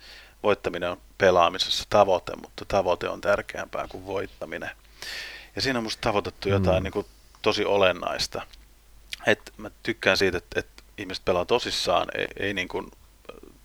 voittaminen 0.44 0.92
on 0.92 1.02
pelaamisessa 1.18 1.84
tavoite, 1.90 2.36
mutta 2.36 2.66
tavoite 2.68 3.10
on 3.10 3.22
tärkeämpää 3.22 3.88
kuin 3.88 4.06
voittaminen. 4.06 4.70
Ja 5.56 5.62
siinä 5.62 5.80
on 5.80 5.84
musta 5.84 6.02
tavoitettu 6.02 6.50
jotain 6.50 6.78
mm. 6.78 6.84
niin 6.84 6.92
kuin 6.94 7.06
tosi 7.42 7.66
olennaista. 7.66 8.42
Et 9.28 9.54
mä 9.58 9.72
tykkään 9.84 10.18
siitä, 10.18 10.38
että, 10.38 10.60
että 10.60 10.84
ihmiset 10.98 11.26
pelaa 11.26 11.46
tosissaan, 11.46 12.08
ei, 12.16 12.28
ei 12.40 12.54
niin 12.54 12.68
kuin, 12.68 12.92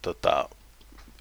tota, 0.03 0.49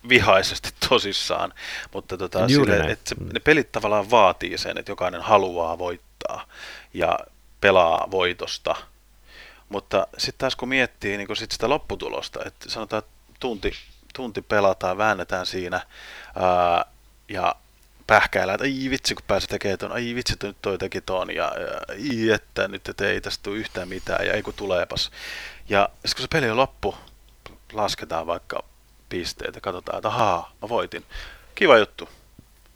vihaisesti 0.10 0.70
tosissaan, 0.90 1.54
mutta 1.94 2.18
tota, 2.18 2.48
sille, 2.48 2.78
että 2.78 3.10
se, 3.10 3.16
ne 3.34 3.40
pelit 3.40 3.72
tavallaan 3.72 4.12
vaatii 4.12 4.58
sen, 4.58 4.78
että 4.78 4.92
jokainen 4.92 5.22
haluaa 5.22 5.78
voittaa 5.78 6.48
ja 6.94 7.20
pelaa 7.62 8.08
voitosta. 8.12 8.76
Mutta 9.70 10.08
sitten 10.18 10.38
taas 10.40 10.56
kun 10.56 10.70
miettii 10.70 11.18
niin 11.18 11.28
kun 11.28 11.36
sit 11.36 11.52
sitä 11.52 11.70
lopputulosta, 11.70 12.40
että 12.46 12.70
sanotaan, 12.70 13.00
että 13.00 13.12
tunti, 13.40 13.72
tunti 14.16 14.42
pelataan, 14.42 14.98
väännetään 14.98 15.46
siinä 15.46 15.82
ää, 16.36 16.86
ja 17.30 17.56
pähkäillä, 18.08 18.54
että 18.54 18.64
ai 18.64 18.90
vitsi 18.90 19.16
kun 19.16 19.24
pääsee 19.28 19.48
tekemään 19.48 19.78
ton, 19.78 19.92
ai 19.92 20.16
vitsi 20.16 20.36
nyt 20.44 20.58
toi 20.62 20.78
teki 20.78 21.02
ton 21.02 21.36
ja, 21.36 21.44
ja 21.44 21.82
ai 21.90 22.32
että 22.32 22.68
nyt 22.68 22.90
et 22.90 23.02
ei 23.02 23.22
tästä 23.22 23.44
tule 23.44 23.58
yhtään 23.58 23.88
mitään 23.88 24.26
ja 24.26 24.34
ei 24.34 24.42
kun 24.42 24.54
tuleepas. 24.54 25.12
Ja 25.70 25.90
sitten 25.94 26.16
kun 26.16 26.22
se 26.22 26.28
peli 26.28 26.50
on 26.50 26.58
loppu, 26.58 26.96
lasketaan 27.74 28.28
vaikka 28.28 28.64
pisteet 29.10 29.56
ja 29.56 29.62
katsotaan, 29.62 29.98
että 29.98 30.08
ahaa, 30.08 30.54
mä 30.62 30.70
voitin. 30.70 31.06
Kiva 31.56 31.78
juttu. 31.78 32.10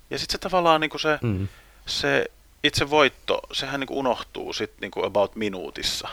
Ja 0.09 0.19
sitten 0.19 0.31
se 0.31 0.37
tavallaan 0.37 0.81
niin 0.81 0.89
kuin 0.89 1.01
se, 1.01 1.19
mm. 1.21 1.47
se 1.85 2.25
itse 2.63 2.89
voitto, 2.89 3.41
sehän 3.51 3.79
niin 3.79 3.87
kuin 3.87 3.97
unohtuu 3.97 4.53
sitten 4.53 4.81
niin 4.81 4.91
kuin 4.91 5.05
about 5.05 5.35
minuutissa. 5.35 6.09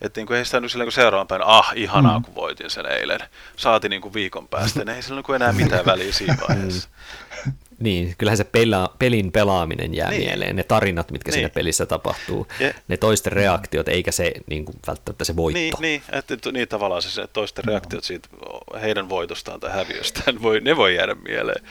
Että 0.00 0.20
niin 0.20 0.26
kuin 0.26 0.36
ei 0.38 0.44
sitä 0.44 0.60
nyt 0.60 0.72
silleen, 0.72 0.92
seuraavan 0.92 1.26
päivänä, 1.26 1.50
ah, 1.50 1.72
ihanaa, 1.76 2.18
mm. 2.18 2.24
kun 2.24 2.34
voitin 2.34 2.70
sen 2.70 2.86
eilen. 2.86 3.20
Saati 3.56 3.88
niin 3.88 4.02
kuin 4.02 4.14
viikon 4.14 4.48
päästä, 4.48 4.84
niin 4.84 4.96
ei 4.96 5.02
sillä 5.02 5.22
niin 5.28 5.34
enää 5.34 5.52
mitään 5.52 5.86
väliä 5.92 6.12
siinä 6.12 6.36
vaiheessa. 6.48 6.88
Niin, 7.78 8.14
kyllähän 8.18 8.36
se 8.36 8.44
pela, 8.44 8.94
pelin 8.98 9.32
pelaaminen 9.32 9.94
jää 9.94 10.10
niin. 10.10 10.22
mieleen, 10.22 10.56
ne 10.56 10.62
tarinat, 10.62 11.10
mitkä 11.10 11.30
niin. 11.30 11.34
siinä 11.34 11.48
pelissä 11.48 11.86
tapahtuu, 11.86 12.46
ja, 12.60 12.74
ne 12.88 12.96
toisten 12.96 13.32
reaktiot, 13.32 13.88
eikä 13.88 14.12
se 14.12 14.32
niin 14.46 14.64
kuin, 14.64 14.76
välttämättä 14.86 15.24
se 15.24 15.36
voitto. 15.36 15.58
Niin, 15.58 15.74
niin, 15.80 16.02
että, 16.12 16.52
niin 16.52 16.68
tavallaan 16.68 17.02
se, 17.02 17.10
se 17.10 17.26
toisten 17.26 17.64
no. 17.66 17.70
reaktiot 17.70 18.04
siitä 18.04 18.28
heidän 18.82 19.08
voitostaan 19.08 19.60
tai 19.60 19.72
häviöstään, 19.72 20.42
voi, 20.42 20.60
ne 20.60 20.76
voi 20.76 20.94
jäädä 20.94 21.14
mieleen. 21.14 21.64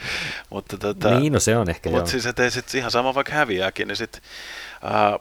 Mutta, 0.50 0.78
tota, 0.78 1.20
niin, 1.20 1.32
no 1.32 1.40
se 1.40 1.56
on 1.56 1.70
ehkä 1.70 1.90
Mutta 1.90 2.10
siis, 2.10 2.26
että 2.26 2.44
ei 2.44 2.50
sit 2.50 2.74
ihan 2.74 2.90
sama 2.90 3.14
vaikka 3.14 3.32
häviääkin, 3.32 3.88
niin 3.88 3.96
sit, 3.96 4.22
äh, 4.84 5.20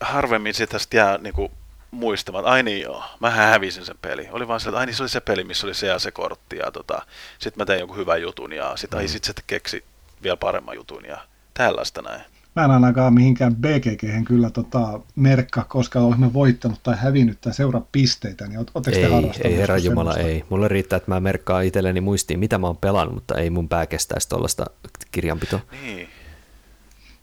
harvemmin 0.00 0.54
sitä 0.54 0.78
sit 0.78 0.94
jää 0.94 1.18
niin 1.18 1.34
kuin, 1.34 1.52
muistamaan, 1.90 2.42
että 2.42 2.50
ai 2.50 2.62
niin 2.62 2.82
joo, 2.82 3.04
mä 3.20 3.30
hävisin 3.30 3.84
sen 3.84 3.96
peli. 4.02 4.28
Oli 4.30 4.48
vaan 4.48 4.60
se, 4.60 4.68
että 4.68 4.78
ai 4.78 4.86
niin 4.86 4.96
se 4.96 5.02
oli 5.02 5.08
se 5.08 5.20
peli, 5.20 5.44
missä 5.44 5.66
oli 5.66 5.74
se 5.74 5.86
ja 5.86 5.98
se 5.98 6.10
kortti 6.10 6.56
ja 6.56 6.70
tota, 6.70 7.02
sitten 7.38 7.60
mä 7.60 7.66
tein 7.66 7.80
jonkun 7.80 7.96
hyvän 7.96 8.22
jutun 8.22 8.52
ja 8.52 8.76
sit, 8.76 8.90
mm. 8.90 8.98
ai 8.98 9.08
sit 9.08 9.24
se 9.24 9.32
keksi 9.46 9.84
vielä 10.22 10.36
paremman 10.36 10.76
jutun 10.76 11.04
ja 11.04 11.18
tällaista 11.54 12.02
näin. 12.02 12.22
Mä 12.56 12.64
en 12.64 12.70
ainakaan 12.70 13.14
mihinkään 13.14 13.56
BGG 13.56 14.26
kyllä 14.26 14.50
tota, 14.50 15.00
merkka, 15.16 15.64
koska 15.64 16.00
olemme 16.00 16.32
voittanut 16.32 16.82
tai 16.82 16.96
hävinnyt 16.96 17.40
tai 17.40 17.54
seuraa 17.54 17.86
pisteitä, 17.92 18.46
niin 18.46 18.66
ei, 18.92 19.30
ei 19.44 19.56
herra 19.56 19.78
Jumala, 19.78 20.16
ei. 20.16 20.44
Mulle 20.48 20.68
riittää, 20.68 20.96
että 20.96 21.10
mä 21.10 21.20
merkkaan 21.20 21.64
itselleni 21.64 22.00
muistiin, 22.00 22.40
mitä 22.40 22.58
mä 22.58 22.66
oon 22.66 22.76
pelannut, 22.76 23.14
mutta 23.14 23.34
ei 23.34 23.50
mun 23.50 23.68
pää 23.68 23.86
kestäisi 23.86 24.28
tuollaista 24.28 24.64
kirjanpitoa. 25.12 25.60
Niin. 25.82 26.08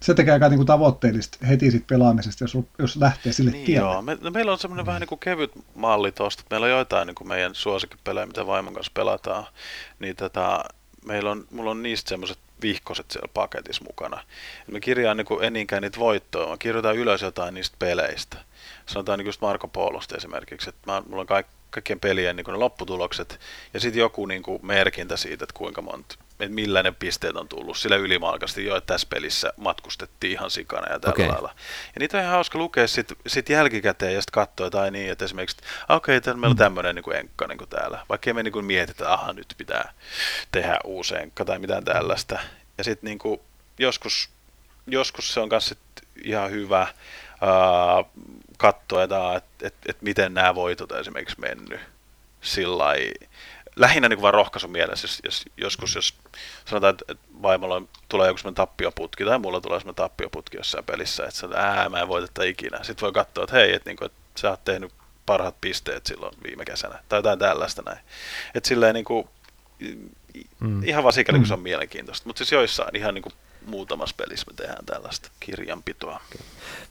Se 0.06 0.14
tekee 0.14 0.34
aika 0.34 0.50
niin 0.50 0.58
kuin 0.58 0.68
tavoitteellista 0.68 1.46
heti 1.46 1.72
sit 1.72 1.88
pelaamisesta, 1.88 2.44
jos, 2.44 2.58
jos 2.80 2.96
lähtee 2.96 3.34
sille 3.34 3.52
niin 3.52 3.66
tielle. 3.66 3.92
Joo, 3.92 4.02
me, 4.02 4.18
no 4.22 4.32
meillä 4.32 4.52
on 4.52 4.60
semmoinen 4.60 4.86
mm. 4.86 4.88
vähän 4.88 5.00
niin 5.00 5.08
kuin 5.08 5.20
kevyt 5.20 5.52
malli 5.76 6.12
tuosta. 6.12 6.44
Meillä 6.50 6.66
on 6.66 6.72
joitain 6.72 7.08
niin 7.08 7.16
kuin 7.16 7.28
meidän 7.28 7.56
suosikkipelejä, 7.56 8.26
mitä 8.26 8.48
vaimon 8.48 8.74
kanssa 8.74 8.92
pelataan. 8.94 9.46
Niin 10.00 10.16
tota, 10.16 10.64
meillä 11.06 11.32
on, 11.32 11.46
mulla 11.52 11.72
on 11.72 11.84
niistä 11.84 12.10
semmoiset 12.10 12.38
vihkoset 12.62 13.12
siellä 13.12 13.30
paketissa 13.34 13.84
mukana. 13.84 14.22
Et 14.62 14.68
me 14.68 14.80
kirjaan 14.80 15.18
niin 15.18 15.28
en 15.42 15.54
niinkään 15.54 15.82
niitä 15.82 16.00
voittoja, 16.00 16.48
vaan 16.48 16.60
kirjoitan 16.60 16.98
ylös 16.98 17.22
jotain 17.22 17.54
niistä 17.54 17.76
peleistä. 17.80 18.38
Sanotaan 18.86 19.20
niin 19.20 19.26
just 19.26 19.42
Marko 19.42 19.68
Polosta 19.68 20.18
esimerkiksi, 20.18 20.70
että 20.70 20.92
mä, 20.92 21.04
mulla 21.10 21.22
on 21.22 21.28
kaik, 21.28 21.48
kaikkien 21.70 22.00
pelien 22.00 22.36
niin 22.36 22.46
ne 22.48 22.54
lopputulokset 22.54 23.40
ja 23.74 23.80
sitten 23.80 24.00
joku 24.00 24.26
niin 24.26 24.44
kuin 24.44 24.66
merkintä 24.66 25.18
siitä, 25.18 25.44
että 25.44 25.58
kuinka 25.58 25.82
monta 25.82 26.16
että 26.40 26.56
millä 26.56 26.84
ne 26.84 26.92
pisteet 26.92 27.36
on 27.36 27.48
tullut 27.48 27.78
sille 27.78 27.98
ylimalkasti 27.98 28.66
jo, 28.66 28.76
että 28.76 28.94
tässä 28.94 29.08
pelissä 29.10 29.54
matkustettiin 29.58 30.32
ihan 30.32 30.52
sikana 30.52 30.94
ja 30.94 31.00
tällä 31.00 31.14
okay. 31.14 31.28
lailla. 31.28 31.56
Ja 31.86 32.00
niitä 32.00 32.18
on 32.18 32.24
ihan 32.24 32.34
hauska 32.34 32.58
lukea 32.58 32.88
sitten 32.88 33.18
sit 33.28 33.50
jälkikäteen 33.50 34.14
ja 34.14 34.22
sitten 34.22 34.34
katsoa 34.34 34.70
tai 34.70 34.92
niin, 34.92 35.12
että 35.12 35.26
esimerkiksi, 35.26 35.58
okei, 35.90 36.18
okay, 36.18 36.34
meillä 36.34 36.48
on 36.48 36.56
tämmöinen 36.56 36.96
niin 36.96 37.16
enkka 37.16 37.48
niin 37.48 37.58
kuin 37.58 37.70
täällä. 37.70 38.06
Vaikka 38.10 38.34
me 38.34 38.44
niin 38.44 38.66
mietitä, 38.66 38.92
että 38.92 39.14
aha, 39.14 39.34
nyt 39.34 39.54
pitää 39.58 39.94
tehdä 40.52 40.80
uusi 40.84 41.16
enkka 41.16 41.46
tai 41.46 41.60
mitään 41.60 41.86
tällaista. 41.86 42.40
Ja 42.78 42.84
sitten 42.84 43.08
niin 43.08 43.20
kuin, 43.20 43.42
joskus, 43.80 44.30
joskus 44.88 45.34
se 45.34 45.40
on 45.40 45.50
myös 45.50 45.76
ihan 46.24 46.52
hyvä 46.52 46.80
ää, 46.82 46.92
katsoa, 48.58 49.04
että 49.04 49.36
et, 49.36 49.44
et, 49.62 49.76
et 49.88 50.02
miten 50.02 50.34
nämä 50.34 50.56
voitot 50.56 50.92
on 50.92 51.00
esimerkiksi 51.00 51.40
mennyt 51.40 51.80
sillä 52.42 52.94
lähinnä 53.76 54.10
niin 54.10 54.18
kuin 54.18 54.22
vaan 54.22 54.34
rohkaisu 54.34 54.68
mielessä, 54.68 55.06
jos, 55.08 55.22
jos, 55.24 55.46
joskus 55.58 55.96
jos 55.96 56.14
sanotaan, 56.66 56.96
että 57.08 57.16
vaimolla 57.42 57.82
tulee 58.10 58.28
joku 58.28 58.38
semmoinen 58.38 58.56
tappioputki 58.56 59.26
tai 59.26 59.40
mulla 59.40 59.62
tulee 59.62 59.80
semmoinen 59.80 59.96
tappioputki 59.96 60.58
jossain 60.58 60.86
pelissä, 60.86 61.24
että 61.24 61.36
sanotaan, 61.36 61.66
ää, 61.66 61.90
mä 61.90 62.00
en 62.00 62.08
voiteta 62.08 62.44
ikinä. 62.44 62.84
Sitten 62.84 63.02
voi 63.02 63.12
katsoa, 63.12 63.44
että 63.44 63.56
hei, 63.56 63.74
että, 63.74 63.90
niin 63.90 63.98
kuin, 63.98 64.06
että 64.06 64.42
sä 64.42 64.50
oot 64.50 64.66
tehnyt 64.66 64.94
parhaat 65.26 65.56
pisteet 65.62 66.06
silloin 66.06 66.38
viime 66.44 66.66
kesänä 66.66 67.00
tai 67.10 67.20
jotain 67.20 67.40
tällaista 67.40 67.82
näin. 67.86 68.00
Että 68.56 68.68
silleen 68.68 68.94
niin 68.94 69.06
kuin, 69.06 69.28
mm. 70.60 70.84
ihan 70.84 71.04
vaan 71.04 71.14
sikäli, 71.14 71.38
kun 71.38 71.48
se 71.48 71.54
on 71.54 71.60
mm. 71.60 71.64
mielenkiintoista. 71.64 72.28
Mutta 72.30 72.38
siis 72.38 72.52
joissain 72.52 72.96
ihan 72.96 73.14
niin 73.14 73.22
kuin 73.22 73.34
muutamassa 73.66 74.16
pelissä 74.18 74.46
me 74.52 74.54
tehdään 74.56 74.86
tällaista 74.86 75.30
kirjanpitoa. 75.40 76.22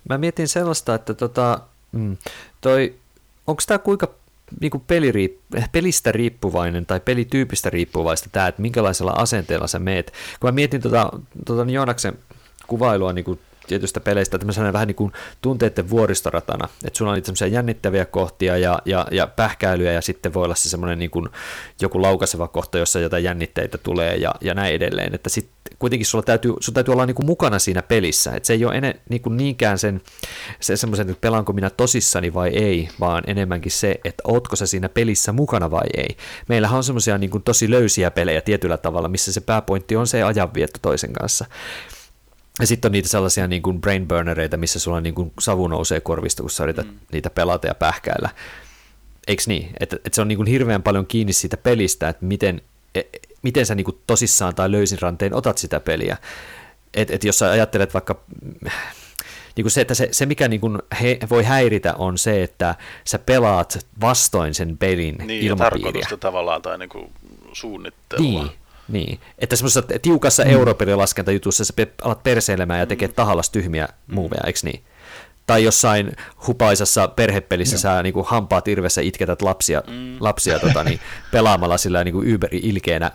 Mä 0.09 0.19
mietin 0.19 0.49
sellaista, 0.49 0.95
että 0.95 1.15
tota, 1.15 1.61
mm, 1.93 2.17
toi, 2.61 2.95
onko 3.47 3.63
tämä 3.67 3.79
kuinka 3.79 4.09
niin 4.61 4.71
kuin 4.71 4.83
peliriip- 4.87 5.69
pelistä 5.73 6.13
riippuvainen 6.13 6.87
tai 6.87 7.01
pelityypistä 7.01 7.71
riippuvaista 7.71 8.29
tämä, 8.33 8.47
että 8.47 8.63
minkälaisella 8.63 9.13
asenteella 9.17 9.67
sä 9.67 9.79
meet. 9.79 10.13
Kun 10.41 10.49
mä 10.49 10.53
mietin 10.53 10.83
tuota, 10.83 11.11
tuota 11.47 11.71
Joonaksen 11.71 12.19
kuvailua 12.67 13.13
niin 13.13 13.25
kuin 13.25 13.41
tietystä 13.67 14.01
peleistä 14.01 14.39
tämmöisenä 14.39 14.73
vähän 14.73 14.89
niin 14.89 14.95
kuin 14.97 15.13
tunteiden 15.43 15.91
vuoristoratana, 15.91 16.69
että 16.85 16.99
sulla 16.99 17.11
on 17.11 17.15
niitä 17.15 17.27
semmoisia 17.27 17.47
jännittäviä 17.47 18.05
kohtia 18.05 18.57
ja, 18.57 18.79
ja, 18.85 19.07
ja 19.11 19.27
pähkäilyjä 19.27 19.93
ja 19.93 20.01
sitten 20.01 20.35
voi 20.35 20.45
olla 20.45 20.55
se 20.55 20.69
semmoinen 20.69 20.99
niin 20.99 21.11
kuin 21.11 21.29
joku 21.81 22.03
laukaseva 22.03 22.49
kohta, 22.49 22.79
jossa 22.79 23.01
jotain 23.01 23.25
jännitteitä 23.25 23.79
tulee 23.79 24.17
ja, 24.17 24.35
ja 24.41 24.55
näin 24.55 24.75
edelleen, 24.75 25.15
että 25.15 25.29
sitten 25.31 25.55
kuitenkin 25.79 26.07
sulla 26.07 26.25
täytyy, 26.25 26.53
sulla 26.61 26.75
täytyy 26.75 26.93
olla 26.93 27.07
niin 27.07 27.15
kuin 27.15 27.27
mukana 27.27 27.59
siinä 27.59 27.83
pelissä, 27.83 28.33
että 28.33 28.47
se 28.47 28.53
ei 28.53 28.65
ole 28.65 28.75
ene, 28.75 29.01
niin 29.09 29.23
kuin 29.23 29.37
niinkään 29.37 29.79
sen, 29.79 30.01
se 30.61 30.77
semmoisen, 30.77 31.11
että 31.11 31.21
pelaanko 31.21 31.53
minä 31.53 31.71
tosissani 31.71 32.35
vai 32.35 32.49
ei, 32.49 32.89
vaan 33.01 33.23
enemmänkin 33.27 33.73
se, 33.73 34.01
että 34.05 34.23
ootko 34.27 34.57
sä 34.57 34.67
siinä 34.67 34.89
pelissä 34.89 35.33
mukana 35.33 35.71
vai 35.71 35.87
ei. 35.97 36.17
Meillähän 36.49 36.77
on 36.77 36.85
semmoisia 36.85 37.19
niin 37.19 37.31
kuin 37.31 37.43
tosi 37.43 37.71
löysiä 37.71 38.11
pelejä 38.11 38.41
tietyllä 38.41 38.77
tavalla, 38.77 39.09
missä 39.09 39.33
se 39.33 39.41
pääpointti 39.41 39.97
on 39.97 40.07
se 40.07 40.23
ajanvietto 40.23 40.79
toisen 40.83 41.13
kanssa. 41.13 41.47
Ja 42.61 42.67
sitten 42.67 42.89
on 42.89 42.93
niitä 42.93 43.09
sellaisia 43.09 43.49
niin 43.49 43.63
kuin 43.63 43.81
brain 43.81 44.09
burnereita, 44.09 44.57
missä 44.57 44.79
sulla 44.79 45.01
niin 45.01 45.15
kuin 45.15 45.33
savu 45.41 45.69
nousee 45.69 46.01
korvista, 46.01 46.43
kun 46.43 46.51
sä 46.51 46.65
yrität 46.65 46.87
mm. 46.87 46.99
niitä 47.13 47.31
pelata 47.31 47.67
ja 47.67 47.75
pähkäillä. 47.75 48.29
Eikö 49.27 49.43
niin? 49.47 49.71
Että 49.81 49.97
et 50.05 50.15
se 50.15 50.21
on 50.21 50.29
niin 50.29 50.37
kuin 50.37 50.47
hirveän 50.47 50.83
paljon 50.83 51.07
kiinni 51.07 51.33
siitä 51.33 51.57
pelistä, 51.57 52.09
että 52.09 52.27
miten, 52.27 52.63
et, 52.95 53.09
miten 53.45 53.67
sä 53.67 53.75
niin 53.75 53.85
kuin 53.85 53.99
tosissaan 54.07 54.55
tai 54.55 54.71
löysin 54.71 55.01
ranteen 55.01 55.35
otat 55.35 55.59
sitä 55.59 55.81
peliä. 55.81 56.17
Että 56.95 57.15
et 57.15 57.25
jos 57.25 57.39
sä 57.39 57.51
ajattelet 57.51 57.95
vaikka 57.95 58.21
niin 59.57 59.65
kuin 59.65 59.71
se, 59.71 59.81
että 59.81 59.95
se, 59.95 60.09
se 60.13 60.27
mikä 60.27 60.49
niin 60.49 60.61
kuin 60.61 60.79
he, 61.03 61.19
voi 61.31 61.45
häiritä 61.45 61.95
on 61.95 62.19
se, 62.19 62.43
että 62.43 62.75
sä 63.05 63.19
pelaat 63.19 63.87
vastoin 64.01 64.55
sen 64.55 64.79
pelin 64.79 65.17
niin, 65.25 65.45
ilmapiiriä. 65.45 66.07
Niin, 66.11 66.21
tavallaan 66.21 66.63
tai 66.63 66.79
niin 66.79 66.89
kuin 66.89 67.13
suunnittelua. 67.53 68.43
Niin, 68.43 68.51
niin, 68.89 69.21
että 69.39 69.57
semmoisessa 69.57 69.99
tiukassa 70.03 70.45
mm. 70.45 70.51
europelilaskentajutussa 70.51 71.65
sä 71.65 71.73
alat 72.03 72.23
perseilemään 72.23 72.81
ja 72.81 72.87
tekee 72.87 73.09
mm. 73.09 73.15
tahallas 73.15 73.51
tyhmiä 73.51 73.89
mm. 74.07 74.15
muuveja, 74.15 74.43
eikö 74.47 74.59
niin? 74.63 74.85
Tai 75.47 75.65
jossain 75.65 76.13
hupaisassa 76.47 77.09
perhepelissä 77.09 77.75
Joo. 77.75 77.81
sä 77.81 78.03
niin 78.03 78.13
kuin 78.13 78.27
hampaat 78.27 78.69
irvessä 78.69 79.01
itketät 79.01 79.43
lapsia, 79.43 79.83
mm. 79.87 80.17
lapsia 80.21 80.59
tota, 80.59 80.85
niin, 80.85 81.01
pelaamalla 81.33 81.79
sillä 81.79 82.05
niin 82.05 82.15
kuin 82.15 82.29
yberi 82.29 82.61
ilkeänä, 82.63 83.11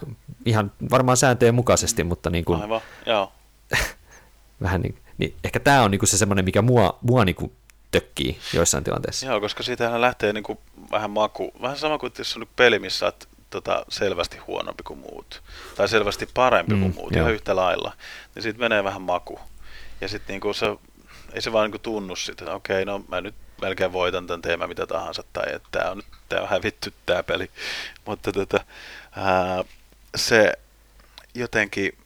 ihan 0.45 0.71
varmaan 0.91 1.17
sääntöjen 1.17 1.55
mukaisesti, 1.55 2.03
mm. 2.03 2.07
mutta 2.07 2.29
niin 2.29 2.45
kuin, 2.45 2.61
Aivan, 2.61 2.81
Joo. 3.05 3.31
vähän 4.63 4.81
niin, 4.81 4.97
niin, 5.17 5.35
ehkä 5.43 5.59
tämä 5.59 5.83
on 5.83 5.91
niin 5.91 5.99
kuin 5.99 6.09
se 6.09 6.17
semmoinen, 6.17 6.45
mikä 6.45 6.61
mua, 6.61 6.99
mua 7.01 7.25
niin 7.25 7.35
kuin 7.35 7.51
tökkii 7.91 8.39
joissain 8.53 8.83
tilanteissa. 8.83 9.25
Joo, 9.25 9.41
koska 9.41 9.63
siitähän 9.63 10.01
lähtee 10.01 10.33
niin 10.33 10.43
kuin 10.43 10.59
vähän 10.91 11.11
maku, 11.11 11.51
vähän 11.61 11.77
sama 11.77 11.97
kuin 11.97 12.13
jos 12.17 12.37
on 12.37 12.47
peli, 12.55 12.79
missä 12.79 13.05
olet 13.05 13.27
tota, 13.49 13.85
selvästi 13.89 14.37
huonompi 14.37 14.83
kuin 14.83 14.99
muut, 14.99 15.41
tai 15.75 15.89
selvästi 15.89 16.29
parempi 16.33 16.73
mm, 16.73 16.81
kuin 16.81 16.95
muut, 16.95 17.15
ihan 17.15 17.33
yhtä 17.33 17.55
lailla, 17.55 17.93
niin 18.35 18.43
sitten 18.43 18.59
menee 18.59 18.83
vähän 18.83 19.01
maku. 19.01 19.39
Ja 20.01 20.07
sitten 20.07 20.33
niinku 20.33 20.53
se, 20.53 20.65
ei 21.33 21.41
se 21.41 21.51
vaan 21.51 21.65
niinku 21.65 21.79
tunnu 21.79 22.15
sitten, 22.15 22.47
että 22.47 22.55
okei, 22.55 22.85
no 22.85 23.03
mä 23.07 23.21
nyt 23.21 23.35
melkein 23.61 23.93
voitan 23.93 24.27
tämän 24.27 24.41
teemän 24.41 24.69
mitä 24.69 24.87
tahansa, 24.87 25.23
tai 25.33 25.53
että 25.53 25.67
tämä 25.71 25.91
on 25.91 25.97
nyt 25.97 26.05
tää 26.29 26.41
on 26.41 26.49
hävitty 26.49 26.93
tämä 27.05 27.23
peli. 27.23 27.51
Mutta 28.05 28.31
tota, 28.31 28.59
ää, 29.15 29.63
se 30.15 30.53
jotenkin 31.35 31.97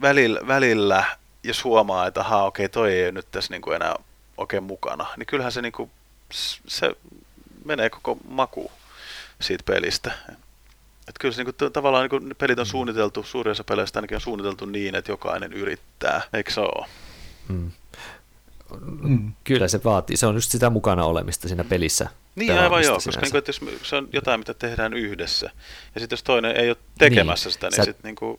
välillä, 0.00 0.40
välillä, 0.46 1.04
jos 1.42 1.64
huomaa, 1.64 2.06
että 2.06 2.20
ahaa, 2.20 2.44
okei, 2.44 2.68
toi 2.68 2.92
ei 2.92 3.02
ole 3.02 3.12
nyt 3.12 3.26
tässä 3.30 3.52
niinku 3.52 3.72
enää 3.72 3.94
oikein 4.36 4.62
mukana, 4.62 5.06
niin 5.16 5.26
kyllähän 5.26 5.52
se, 5.52 5.62
niinku, 5.62 5.90
se 6.66 6.90
menee 7.64 7.90
koko 7.90 8.16
maku 8.28 8.72
siitä 9.40 9.64
pelistä. 9.64 10.12
Että 10.98 11.20
kyllä 11.20 11.34
se 11.34 11.44
niin 11.44 11.54
kuin, 11.58 11.72
tavallaan 11.72 12.02
niin 12.02 12.22
kuin 12.22 12.36
pelit 12.38 12.58
on 12.58 12.66
suunniteltu, 12.66 13.22
suurin 13.22 13.50
osa 13.50 13.64
peleistä 13.64 13.98
ainakin 13.98 14.14
on 14.14 14.20
suunniteltu 14.20 14.64
niin, 14.66 14.94
että 14.94 15.12
jokainen 15.12 15.52
yrittää, 15.52 16.22
eikö 16.32 16.50
se 16.50 16.60
ole? 16.60 16.86
Mm. 17.48 17.70
Mm. 19.00 19.32
Kyllä 19.44 19.68
se 19.68 19.80
vaatii, 19.84 20.16
se 20.16 20.26
on 20.26 20.34
just 20.34 20.50
sitä 20.50 20.70
mukana 20.70 21.04
olemista 21.04 21.48
siinä 21.48 21.64
pelissä. 21.64 22.08
Niin 22.34 22.58
aivan 22.58 22.82
joo, 22.82 22.94
koska 22.94 23.20
niin 23.20 23.30
kuin, 23.30 23.38
että 23.38 23.48
jos 23.48 23.60
se 23.82 23.96
on 23.96 24.08
jotain, 24.12 24.40
mitä 24.40 24.54
tehdään 24.54 24.94
yhdessä, 24.94 25.50
ja 25.94 26.00
sitten 26.00 26.16
jos 26.16 26.22
toinen 26.22 26.56
ei 26.56 26.68
ole 26.68 26.76
tekemässä 26.98 27.46
niin, 27.46 27.52
sitä, 27.52 27.68
niin 27.68 27.84
sitten 27.84 28.08
niin 28.08 28.16
kuin... 28.16 28.38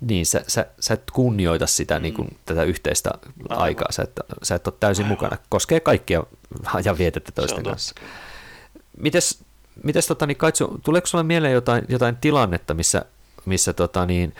Niin, 0.00 0.26
sä, 0.26 0.44
sä, 0.48 0.66
sä 0.80 0.94
et 0.94 1.10
kunnioita 1.12 1.66
sitä 1.66 1.98
mm. 1.98 2.02
niin 2.02 2.14
kuin, 2.14 2.36
tätä 2.46 2.62
yhteistä 2.62 3.10
aivan. 3.48 3.64
aikaa, 3.64 3.92
sä 3.92 4.02
et, 4.02 4.12
sä 4.42 4.54
et 4.54 4.66
ole 4.66 4.74
täysin 4.80 5.04
aivan. 5.04 5.12
mukana, 5.12 5.36
koskee 5.48 5.80
kaikkia 5.80 6.22
ajanvietettä 6.74 7.32
toisten 7.32 7.64
kanssa. 7.64 7.94
Mites 8.96 9.44
mites 9.82 10.06
tota, 10.06 10.26
niin 10.26 10.36
Kaitsu, 10.36 10.80
tuleeko 10.84 11.06
sinulle 11.06 11.26
mieleen 11.26 11.54
jotain, 11.54 11.84
jotain 11.88 12.16
tilannetta, 12.16 12.74
missä, 12.74 13.04
missä 13.44 13.72
tota, 13.72 14.06
niin, 14.06 14.34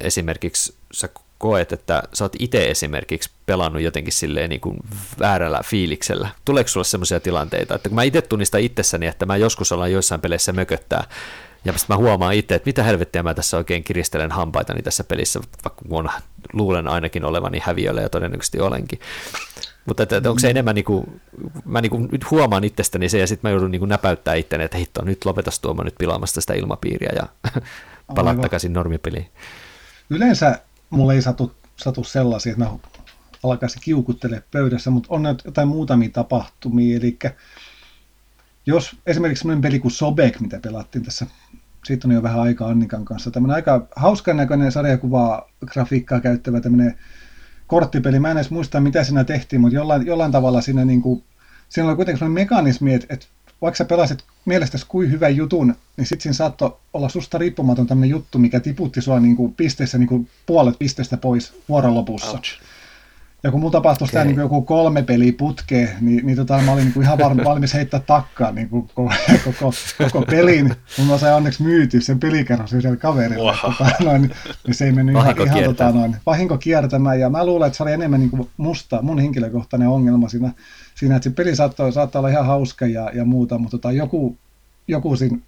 esimerkiksi 0.00 0.74
sä 0.92 1.08
koet, 1.38 1.72
että 1.72 2.02
sä 2.12 2.24
oot 2.24 2.36
itse 2.38 2.70
esimerkiksi 2.70 3.30
pelannut 3.46 3.82
jotenkin 3.82 4.12
silleen 4.12 4.50
niin 4.50 4.60
kuin 4.60 4.76
väärällä 5.18 5.60
fiiliksellä. 5.64 6.28
Tuleeko 6.44 6.68
sulle 6.68 6.84
sellaisia 6.84 7.20
tilanteita, 7.20 7.74
että 7.74 7.88
kun 7.88 7.96
mä 7.96 8.02
itse 8.02 8.22
tunnistan 8.22 8.60
itsessäni, 8.60 9.06
että 9.06 9.26
mä 9.26 9.36
joskus 9.36 9.72
ollaan 9.72 9.92
joissain 9.92 10.20
peleissä 10.20 10.52
mököttää, 10.52 11.04
ja 11.64 11.72
sitten 11.72 11.96
mä 11.96 12.02
huomaan 12.02 12.34
itse, 12.34 12.54
että 12.54 12.68
mitä 12.68 12.82
helvettiä 12.82 13.22
mä 13.22 13.34
tässä 13.34 13.56
oikein 13.56 13.84
kiristelen 13.84 14.30
hampaitani 14.30 14.82
tässä 14.82 15.04
pelissä, 15.04 15.40
vaikka 15.64 15.84
kun 15.88 16.10
luulen 16.52 16.88
ainakin 16.88 17.24
olevani 17.24 17.58
häviöllä 17.62 18.00
ja 18.00 18.08
todennäköisesti 18.08 18.60
olenkin. 18.60 19.00
Mutta 19.86 20.02
että, 20.02 20.16
että 20.16 20.30
onko 20.30 20.38
se 20.38 20.50
enemmän, 20.50 20.74
niin 20.74 20.84
kuin, 20.84 21.20
mä 21.64 21.80
niin 21.80 21.90
kuin 21.90 22.08
nyt 22.12 22.30
huomaan 22.30 22.64
itsestäni 22.64 23.08
se 23.08 23.18
ja 23.18 23.26
sitten 23.26 23.48
mä 23.48 23.52
joudun 23.52 23.70
niin 23.70 23.78
kuin 23.78 23.88
näpäyttää 23.88 24.34
itteni, 24.34 24.64
että 24.64 24.78
hitto, 24.78 25.04
nyt 25.04 25.24
lopetas 25.24 25.60
tuomaan 25.60 25.84
nyt 25.84 25.94
pilaamasta 25.98 26.40
sitä 26.40 26.54
ilmapiiriä 26.54 27.12
ja 27.16 27.52
palaa 28.16 28.34
takaisin 28.34 28.72
normipeliin. 28.72 29.28
Yleensä 30.10 30.58
mulle 30.90 31.14
ei 31.14 31.22
satu, 31.22 31.54
satu 31.76 32.04
sellaisia, 32.04 32.52
että 32.52 32.64
mä 32.64 32.70
alkaisin 33.42 33.82
kiukuttele 33.84 34.42
pöydässä, 34.50 34.90
mutta 34.90 35.08
on 35.10 35.22
jotain 35.44 35.68
muutamia 35.68 36.08
tapahtumia, 36.08 36.96
eli 36.96 37.18
jos 38.66 38.96
esimerkiksi 39.06 39.42
sellainen 39.42 39.62
peli 39.62 39.78
kuin 39.78 39.92
Sobek, 39.92 40.40
mitä 40.40 40.60
pelattiin 40.60 41.04
tässä 41.04 41.26
siitä 41.84 42.08
on 42.08 42.14
jo 42.14 42.22
vähän 42.22 42.40
aikaa 42.40 42.68
Annikan 42.68 43.04
kanssa. 43.04 43.30
Tämmöinen 43.30 43.54
aika 43.54 43.86
hauskan 43.96 44.36
näköinen 44.36 44.72
sarjakuvaa 44.72 45.50
grafiikkaa 45.66 46.20
käyttävä 46.20 46.60
tämmöinen 46.60 46.98
korttipeli. 47.66 48.20
Mä 48.20 48.30
en 48.30 48.36
edes 48.36 48.50
muista, 48.50 48.80
mitä 48.80 49.04
siinä 49.04 49.24
tehtiin, 49.24 49.60
mutta 49.60 49.76
jollain, 49.76 50.06
jollain 50.06 50.32
tavalla 50.32 50.60
siinä, 50.60 50.84
niin 50.84 51.02
kuin, 51.02 51.24
siinä 51.68 51.88
oli 51.88 51.96
kuitenkin 51.96 52.18
sellainen 52.18 52.44
mekanismi, 52.44 52.94
että, 52.94 53.14
että 53.14 53.26
vaikka 53.64 53.76
sä 53.78 53.84
pelasit 53.84 54.24
mielestäsi 54.44 54.86
kuin 54.88 55.10
hyvän 55.10 55.36
jutun, 55.36 55.74
niin 55.96 56.06
sitten 56.06 56.22
siinä 56.22 56.34
saattoi 56.34 56.76
olla 56.92 57.08
susta 57.08 57.38
riippumaton 57.38 57.86
tämmöinen 57.86 58.10
juttu, 58.10 58.38
mikä 58.38 58.60
tiputti 58.60 59.02
sua 59.02 59.20
niin 59.20 59.36
kuin 59.36 59.54
pisteissä 59.54 59.98
niin 59.98 60.08
kuin 60.08 60.28
puolet 60.46 60.78
pistestä 60.78 61.16
pois 61.16 61.52
vuoron 61.68 61.94
lopussa. 61.94 62.30
Ouch. 62.30 62.60
Ja 63.44 63.50
kun 63.50 63.60
mulla 63.60 63.72
tapahtui 63.72 64.08
okay. 64.08 64.24
niin 64.24 64.36
joku 64.36 64.62
kolme 64.62 65.02
peliä 65.02 65.32
putkeen, 65.38 65.90
niin, 66.00 66.26
niin 66.26 66.36
tota, 66.36 66.58
mä 66.58 66.72
olin 66.72 66.84
niin 66.84 67.02
ihan 67.02 67.18
valmis 67.44 67.74
heittää 67.74 68.00
takkaa 68.00 68.50
niin 68.50 68.68
kuin 68.68 68.88
koko, 68.94 69.12
koko, 69.44 69.72
koko 69.98 70.22
pelin. 70.22 70.74
Mun 70.98 71.06
mä 71.06 71.18
sain 71.18 71.34
onneksi 71.34 71.62
myytyä 71.62 72.00
sen 72.00 72.20
pelikerros 72.20 72.72
yhdelle 72.72 72.96
kaverille. 72.96 73.52
Wow. 73.52 73.72
Tota, 73.78 73.90
noin, 74.04 74.30
niin 74.66 74.74
se 74.74 74.84
ei 74.84 74.92
mennyt 74.92 75.14
vahinko 75.14 75.42
ihan, 75.42 75.58
ihan 75.58 75.74
tota, 75.74 75.90
noin, 75.90 76.16
vahinko 76.26 76.58
kiertämään. 76.58 77.20
Ja 77.20 77.30
mä 77.30 77.46
luulen, 77.46 77.66
että 77.66 77.76
se 77.76 77.82
oli 77.82 77.92
enemmän 77.92 78.20
niin 78.20 78.30
kuin 78.30 78.50
musta, 78.56 79.02
mun 79.02 79.18
henkilökohtainen 79.18 79.88
ongelma 79.88 80.28
siinä, 80.28 80.52
siinä 80.94 81.16
että 81.16 81.30
se 81.30 81.34
peli 81.34 81.56
saattaa, 81.56 81.90
saattaa 81.90 82.20
olla 82.20 82.28
ihan 82.28 82.46
hauska 82.46 82.86
ja, 82.86 83.10
ja 83.14 83.24
muuta, 83.24 83.58
mutta 83.58 83.78
tota, 83.78 83.92
joku, 83.92 84.38
joku 84.88 85.16
siinä 85.16 85.38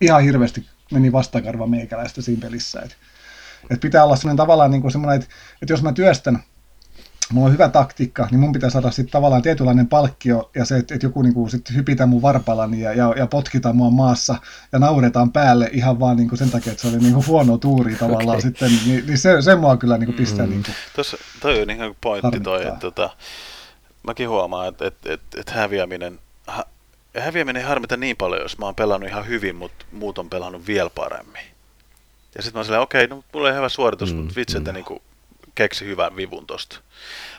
ihan 0.00 0.22
hirveästi 0.22 0.66
meni 0.92 1.12
vastakarva 1.12 1.66
meikäläistä 1.66 2.22
siinä 2.22 2.40
pelissä. 2.40 2.80
Et, 2.80 2.96
et 3.70 3.80
pitää 3.80 4.04
olla 4.04 4.16
sellainen 4.16 4.36
tavallaan 4.36 4.70
niin 4.70 4.82
kuin 4.82 4.92
semmoinen, 4.92 5.20
että, 5.20 5.34
että 5.62 5.72
jos 5.72 5.82
mä 5.82 5.92
työstän 5.92 6.42
mulla 7.32 7.46
on 7.46 7.52
hyvä 7.52 7.68
taktiikka, 7.68 8.28
niin 8.30 8.40
mun 8.40 8.52
pitää 8.52 8.70
saada 8.70 8.90
sitten 8.90 9.12
tavallaan 9.12 9.42
tietynlainen 9.42 9.86
palkkio 9.86 10.50
ja 10.54 10.64
se, 10.64 10.76
että, 10.76 10.94
että 10.94 11.06
joku 11.06 11.22
niin 11.22 11.50
sitten 11.50 11.76
hypitä 11.76 12.06
mun 12.06 12.22
varpalani 12.22 12.80
ja, 12.80 12.92
ja, 12.92 13.14
ja 13.16 13.26
potkita 13.26 13.72
mua 13.72 13.90
maassa 13.90 14.36
ja 14.72 14.78
nauretaan 14.78 15.32
päälle 15.32 15.70
ihan 15.72 16.00
vaan 16.00 16.16
niin 16.16 16.28
kuin 16.28 16.38
sen 16.38 16.50
takia, 16.50 16.72
että 16.72 16.82
se 16.82 16.88
oli 16.88 16.98
niin 16.98 17.14
kuin 17.14 17.26
huono 17.26 17.58
tuuri 17.58 17.94
tavallaan 17.94 18.28
okay. 18.28 18.40
sitten, 18.40 18.70
niin, 18.86 19.06
niin 19.06 19.18
se, 19.18 19.42
se 19.42 19.56
mua 19.56 19.76
kyllä 19.76 19.98
niin 19.98 20.06
kuin 20.06 20.16
pistää 20.16 20.46
mm. 20.46 20.50
niin 20.50 20.62
kuin 20.62 20.74
Tuossa, 20.94 21.16
toi 21.40 21.62
on 21.62 21.70
ihan 21.70 21.94
pointti 22.00 22.40
toi, 22.40 22.66
että 22.66 22.80
tota, 22.80 23.10
mäkin 24.02 24.28
huomaan, 24.28 24.68
että, 24.68 24.86
että, 24.86 25.12
että, 25.12 25.40
että 25.40 25.52
häviäminen, 25.52 26.18
ha, 26.46 26.64
häviäminen 27.16 27.62
ei 27.62 27.68
harmita 27.68 27.96
niin 27.96 28.16
paljon, 28.16 28.42
jos 28.42 28.58
mä 28.58 28.64
oon 28.64 28.74
pelannut 28.74 29.10
ihan 29.10 29.26
hyvin, 29.26 29.56
mutta 29.56 29.84
muut 29.92 30.18
on 30.18 30.30
pelannut 30.30 30.66
vielä 30.66 30.90
paremmin. 30.90 31.42
Ja 32.34 32.42
sitten 32.42 32.56
mä 32.56 32.58
oon 32.58 32.64
silleen, 32.64 32.82
okei, 32.82 33.04
okay, 33.04 33.16
no 33.16 33.24
mulla 33.32 33.48
on 33.48 33.54
hyvä 33.54 33.68
suoritus, 33.68 34.12
mm, 34.12 34.18
mutta 34.18 34.34
vitsi, 34.36 34.58
että 34.58 34.70
mm. 34.70 34.74
niin 34.74 34.84
kuin, 34.84 35.02
keksi 35.58 35.84
hyvän 35.84 36.16
vivun 36.16 36.46
tosta. 36.46 36.80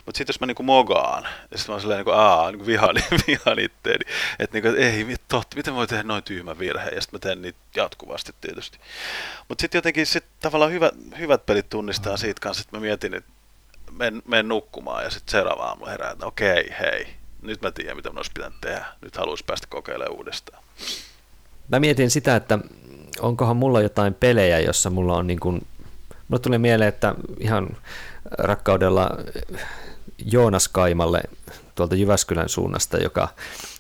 Mutta 0.06 0.18
sitten 0.18 0.34
jos 0.34 0.40
mä 0.40 0.48
niinku 0.48 0.64
mogaan, 0.64 1.24
ja 1.24 1.58
sitten 1.58 1.72
mä 1.72 1.74
oon 1.74 1.82
silleen 1.82 1.98
niinku, 1.98 2.12
aa, 2.12 2.52
niinku 2.52 2.66
vihaan, 2.66 2.96
vihaan 3.28 3.60
itteeni, 3.60 4.06
että 4.40 4.60
niinku, 4.60 4.82
ei, 4.82 5.16
totta, 5.28 5.58
miten 5.58 5.76
voi 5.76 5.88
tehdä 5.88 6.04
noin 6.04 6.24
tyhmä 6.24 6.60
virhe, 6.60 6.90
ja 6.90 7.02
sitten 7.02 7.18
mä 7.18 7.20
teen 7.20 7.42
niitä 7.42 7.60
jatkuvasti 7.76 8.36
tietysti. 8.42 8.80
Mutta 9.50 9.62
sitten 9.62 9.78
jotenkin 9.78 10.06
sit 10.06 10.26
tavallaan 10.40 10.72
hyvät, 10.72 10.94
hyvät 11.20 11.46
pelit 11.46 11.70
tunnistaa 11.70 12.18
siitä 12.18 12.42
kanssa, 12.42 12.62
että 12.62 12.78
mä 12.78 12.82
mietin, 12.82 13.14
että 13.14 13.32
menen, 13.92 14.22
menen 14.28 14.48
nukkumaan, 14.48 15.04
ja 15.04 15.10
sitten 15.10 15.32
seuraava 15.32 15.64
aamu 15.64 15.86
herää, 15.86 16.12
että 16.12 16.26
okei, 16.26 16.70
hei, 16.80 17.08
nyt 17.42 17.62
mä 17.62 17.72
tiedän, 17.72 17.96
mitä 17.96 18.10
mä 18.10 18.20
olisi 18.20 18.32
pitänyt 18.34 18.62
tehdä, 18.62 18.86
nyt 19.02 19.18
haluaisin 19.18 19.46
päästä 19.46 19.68
kokeilemaan 19.70 20.18
uudestaan. 20.18 20.64
Mä 21.70 21.80
mietin 21.80 22.12
sitä, 22.12 22.36
että 22.36 22.60
onkohan 23.20 23.58
mulla 23.58 23.82
jotain 23.82 24.14
pelejä, 24.14 24.60
jossa 24.60 24.90
mulla 24.90 25.18
on 25.18 25.28
niin 25.28 25.40
kuin 25.40 25.62
Mulle 26.30 26.42
tuli 26.42 26.58
mieleen, 26.58 26.90
että 26.90 27.16
ihan 27.40 27.78
rakkaudella 28.38 29.10
Joonas 30.32 30.68
Kaimalle 30.68 31.22
tuolta 31.76 31.96
Jyväskylän 31.96 32.50
suunnasta, 32.50 32.98
joka 32.98 33.28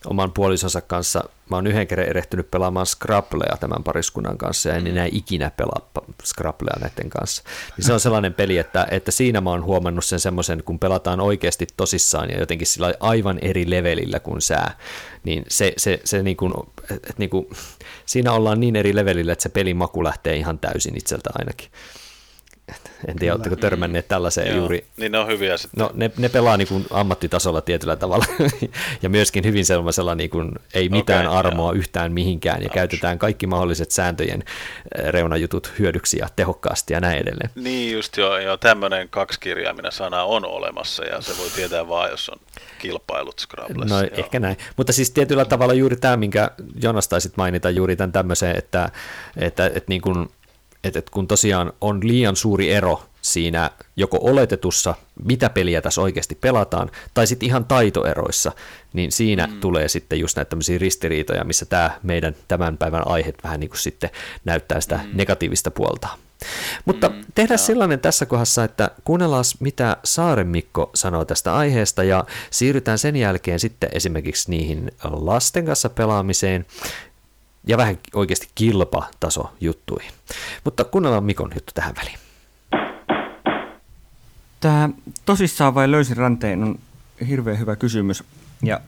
oman 0.05 0.31
puolisonsa 0.31 0.81
kanssa, 0.81 1.23
mä 1.49 1.57
oon 1.57 1.67
yhden 1.67 1.87
kerran 1.87 2.07
erehtynyt 2.07 2.51
pelaamaan 2.51 2.85
Scrabblea 2.85 3.57
tämän 3.59 3.83
pariskunnan 3.83 4.37
kanssa 4.37 4.69
ja 4.69 4.75
en 4.75 4.87
enää 4.87 5.07
ikinä 5.11 5.51
pelaa 5.57 5.89
Scrabblea 6.23 6.79
näiden 6.79 7.09
kanssa. 7.09 7.43
Niin 7.77 7.85
se 7.85 7.93
on 7.93 7.99
sellainen 7.99 8.33
peli, 8.33 8.57
että, 8.57 8.87
että 8.91 9.11
siinä 9.11 9.41
mä 9.41 9.49
oon 9.49 9.63
huomannut 9.63 10.05
sen 10.05 10.19
semmoisen, 10.19 10.63
kun 10.63 10.79
pelataan 10.79 11.19
oikeasti 11.19 11.67
tosissaan 11.77 12.29
ja 12.29 12.39
jotenkin 12.39 12.67
sillä 12.67 12.93
aivan 12.99 13.39
eri 13.41 13.69
levelillä 13.69 14.19
kuin 14.19 14.41
sää, 14.41 14.77
niin 15.23 15.45
se, 15.47 15.73
se, 15.77 16.01
se 16.03 16.23
niin 16.23 16.37
kuin, 16.37 16.53
että 16.91 17.13
niin 17.17 17.29
kuin, 17.29 17.49
siinä 18.05 18.31
ollaan 18.31 18.59
niin 18.59 18.75
eri 18.75 18.95
levelillä, 18.95 19.33
että 19.33 19.43
se 19.43 19.49
pelin 19.49 19.77
maku 19.77 20.03
lähtee 20.03 20.35
ihan 20.35 20.59
täysin 20.59 20.97
itseltä 20.97 21.29
ainakin. 21.39 21.69
En 23.07 23.15
tiedä, 23.15 23.33
oletteko 23.33 23.55
törmänneet 23.55 24.07
tällaiseen 24.07 24.47
Joo, 24.47 24.57
juuri. 24.57 24.85
Niin 24.97 25.11
ne 25.11 25.17
on 25.17 25.27
hyviä 25.27 25.57
sitten. 25.57 25.79
No 25.79 25.91
ne, 25.93 26.11
ne 26.17 26.29
pelaa 26.29 26.57
niin 26.57 26.67
kuin 26.67 26.85
ammattitasolla 26.91 27.61
tietyllä 27.61 27.95
tavalla 27.95 28.25
ja 29.03 29.09
myöskin 29.09 29.43
hyvin 29.43 29.65
sellaisella 29.65 30.15
niin 30.15 30.29
kuin, 30.29 30.51
ei 30.73 30.89
mitään 30.89 31.27
okay, 31.27 31.39
armoa 31.39 31.71
jo. 31.71 31.77
yhtään 31.77 32.11
mihinkään 32.11 32.61
ja 32.61 32.65
Ouch. 32.65 32.73
käytetään 32.73 33.19
kaikki 33.19 33.47
mahdolliset 33.47 33.91
sääntöjen 33.91 34.43
eh, 34.97 35.05
reunajutut 35.05 35.73
hyödyksi 35.79 36.17
ja 36.17 36.27
tehokkaasti 36.35 36.93
ja 36.93 36.99
näin 36.99 37.19
edelleen. 37.19 37.49
Niin 37.55 37.93
just 37.93 38.17
joo, 38.17 38.37
joo 38.37 38.57
tämmöinen 38.57 39.09
kaksi-kirjaiminen 39.09 39.91
sana 39.91 40.23
on 40.23 40.45
olemassa 40.45 41.05
ja 41.05 41.21
se 41.21 41.37
voi 41.37 41.49
tietää 41.55 41.87
vaan, 41.87 42.09
jos 42.09 42.29
on 42.29 42.39
kilpailut 42.79 43.39
Scrabblessa. 43.39 43.95
No 43.95 44.01
joo. 44.01 44.09
ehkä 44.11 44.39
näin, 44.39 44.57
mutta 44.77 44.93
siis 44.93 45.11
tietyllä 45.11 45.45
tavalla 45.45 45.73
juuri 45.73 45.95
tämä, 45.95 46.17
minkä 46.17 46.51
Jonas 46.81 47.07
taisit 47.07 47.37
mainita 47.37 47.69
juuri 47.69 47.95
tämän 47.95 48.11
tämmöiseen, 48.11 48.55
että, 48.55 48.89
että, 49.37 49.65
että 49.65 49.83
niin 49.87 50.01
kuin 50.01 50.29
että, 50.83 50.99
että 50.99 51.11
kun 51.11 51.27
tosiaan 51.27 51.73
on 51.81 51.99
liian 52.03 52.35
suuri 52.35 52.71
ero 52.71 53.03
siinä 53.21 53.71
joko 53.95 54.17
oletetussa, 54.21 54.95
mitä 55.23 55.49
peliä 55.49 55.81
tässä 55.81 56.01
oikeasti 56.01 56.35
pelataan, 56.35 56.91
tai 57.13 57.27
sitten 57.27 57.47
ihan 57.47 57.65
taitoeroissa, 57.65 58.51
niin 58.93 59.11
siinä 59.11 59.47
mm. 59.47 59.59
tulee 59.59 59.87
sitten 59.87 60.19
just 60.19 60.35
näitä 60.35 60.49
tämmöisiä 60.49 60.77
ristiriitoja, 60.77 61.43
missä 61.43 61.65
tämä 61.65 61.99
meidän 62.03 62.35
tämän 62.47 62.77
päivän 62.77 63.07
aihe 63.07 63.33
vähän 63.43 63.59
niin 63.59 63.69
kuin 63.69 63.79
sitten 63.79 64.09
näyttää 64.45 64.81
sitä 64.81 64.99
mm. 65.03 65.09
negatiivista 65.13 65.71
puolta. 65.71 66.07
Mutta 66.85 67.09
mm, 67.09 67.21
tehdään 67.35 67.59
joo. 67.59 67.65
sellainen 67.65 67.99
tässä 67.99 68.25
kohdassa, 68.25 68.63
että 68.63 68.91
kuunnellaan 69.03 69.43
mitä 69.59 69.97
Saaren 70.03 70.47
Mikko 70.47 70.89
sanoo 70.95 71.25
tästä 71.25 71.55
aiheesta 71.55 72.03
ja 72.03 72.25
siirrytään 72.51 72.97
sen 72.97 73.15
jälkeen 73.15 73.59
sitten 73.59 73.89
esimerkiksi 73.93 74.51
niihin 74.51 74.91
lasten 75.03 75.65
kanssa 75.65 75.89
pelaamiseen 75.89 76.65
ja 77.69 77.77
vähän 77.77 77.97
oikeasti 78.13 78.49
kilpataso 78.55 79.53
juttuihin. 79.61 80.11
Mutta 80.63 80.83
kuunnellaan 80.83 81.23
Mikon 81.23 81.51
juttu 81.55 81.71
tähän 81.75 81.95
väliin. 81.95 82.19
Tämä 84.59 84.89
tosissaan 85.25 85.75
vai 85.75 85.91
löysin 85.91 86.17
ranteen 86.17 86.63
on 86.63 86.79
hirveän 87.27 87.59
hyvä 87.59 87.75
kysymys. 87.75 88.23
Ja 88.63 88.81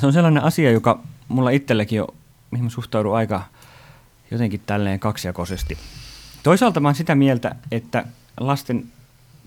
se 0.00 0.06
on 0.06 0.12
sellainen 0.12 0.42
asia, 0.42 0.70
joka 0.70 1.00
mulla 1.28 1.50
itselläkin 1.50 2.02
on, 2.02 2.08
mihin 2.50 2.70
suhtaudun 2.70 3.16
aika 3.16 3.42
jotenkin 4.30 4.62
tälleen 4.66 5.00
kaksijakoisesti. 5.00 5.78
Toisaalta 6.42 6.80
mä 6.80 6.88
oon 6.88 6.94
sitä 6.94 7.14
mieltä, 7.14 7.56
että 7.70 8.04
lasten, 8.40 8.84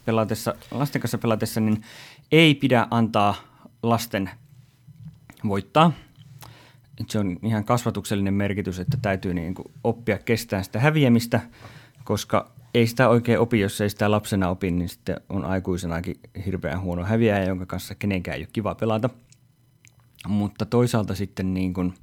pelatessa, 0.05 0.55
lasten 0.71 1.01
kanssa 1.01 1.17
pelatessa 1.17 1.59
niin 1.59 1.85
ei 2.31 2.55
pidä 2.55 2.87
antaa 2.91 3.35
lasten 3.83 4.29
voittaa– 5.43 5.91
se 7.07 7.19
on 7.19 7.39
ihan 7.43 7.63
kasvatuksellinen 7.63 8.33
merkitys, 8.33 8.79
että 8.79 8.97
täytyy 9.01 9.33
niin 9.33 9.55
kuin 9.55 9.71
oppia 9.83 10.17
kestää 10.17 10.63
sitä 10.63 10.79
häviämistä, 10.79 11.39
koska 12.03 12.51
ei 12.73 12.87
sitä 12.87 13.09
oikein 13.09 13.39
opi, 13.39 13.59
jos 13.59 13.81
ei 13.81 13.89
sitä 13.89 14.11
lapsena 14.11 14.49
opi, 14.49 14.71
niin 14.71 14.89
sitten 14.89 15.21
on 15.29 15.45
aikuisenakin 15.45 16.19
hirveän 16.45 16.81
huono 16.81 17.03
häviäjä, 17.03 17.43
jonka 17.43 17.65
kanssa 17.65 17.95
kenenkään 17.95 18.37
ei 18.37 18.41
ole 18.41 18.49
kiva 18.53 18.75
pelata. 18.75 19.09
Mutta 20.27 20.65
toisaalta 20.65 21.15
sitten 21.15 21.53
niin 21.53 21.73
kuin, 21.73 21.93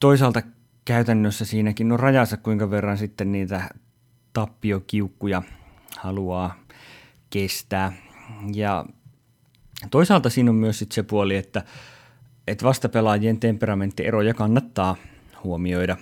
toisaalta 0.00 0.42
käytännössä 0.84 1.44
siinäkin 1.44 1.92
on 1.92 2.00
rajansa, 2.00 2.36
kuinka 2.36 2.70
verran 2.70 2.98
sitten 2.98 3.32
niitä 3.32 3.68
tappiokiukkuja 4.32 5.42
haluaa 5.98 6.54
kestää. 7.30 7.92
Ja 8.54 8.84
toisaalta 9.90 10.30
siinä 10.30 10.50
on 10.50 10.56
myös 10.56 10.78
sitten 10.78 10.94
se 10.94 11.02
puoli, 11.02 11.36
että– 11.36 11.64
että 12.46 12.64
vastapelaajien 12.64 13.40
temperamenttieroja 13.40 14.34
kannattaa 14.34 14.96
huomioida. 15.44 15.96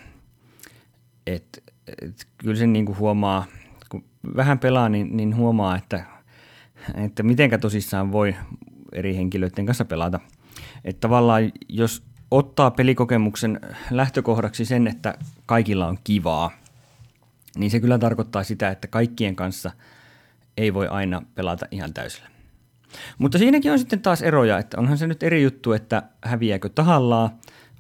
Et, 1.27 1.63
et, 2.03 2.27
kyllä 2.39 2.57
sen 2.57 2.73
niin 2.73 2.87
kuin 2.87 2.99
huomaa, 2.99 3.45
kun 3.89 4.05
vähän 4.37 4.59
pelaa, 4.59 4.89
niin, 4.89 5.17
niin 5.17 5.37
huomaa, 5.37 5.77
että, 5.77 6.05
että 6.95 7.23
mitenkä 7.23 7.59
tosissaan 7.59 8.13
voi 8.13 8.35
eri 8.93 9.17
henkilöiden 9.17 9.67
kanssa 9.67 9.85
pelata. 9.85 10.21
Että 10.85 11.01
tavallaan 11.01 11.53
jos 11.69 12.03
ottaa 12.31 12.71
pelikokemuksen 12.71 13.61
lähtökohdaksi 13.91 14.65
sen, 14.65 14.87
että 14.87 15.15
kaikilla 15.47 15.87
on 15.87 15.99
kivaa, 16.05 16.51
niin 17.57 17.71
se 17.71 17.81
kyllä 17.81 17.99
tarkoittaa 17.99 18.43
sitä, 18.43 18.71
että 18.71 18.89
kaikkien 18.89 19.37
kanssa 19.37 19.71
ei 20.57 20.75
voi 20.75 20.89
aina 20.89 21.23
pelata 21.35 21.67
ihan 21.71 21.95
täysillä. 21.95 22.32
Mutta 23.19 23.39
siinäkin 23.39 23.73
on 23.73 23.79
sitten 23.79 24.01
taas 24.01 24.23
eroja, 24.23 24.59
että 24.59 24.81
onhan 24.81 24.99
se 24.99 25.07
nyt 25.07 25.23
eri 25.23 25.43
juttu, 25.43 25.73
että 25.73 26.03
häviääkö 26.25 26.69
tahallaan 26.69 27.31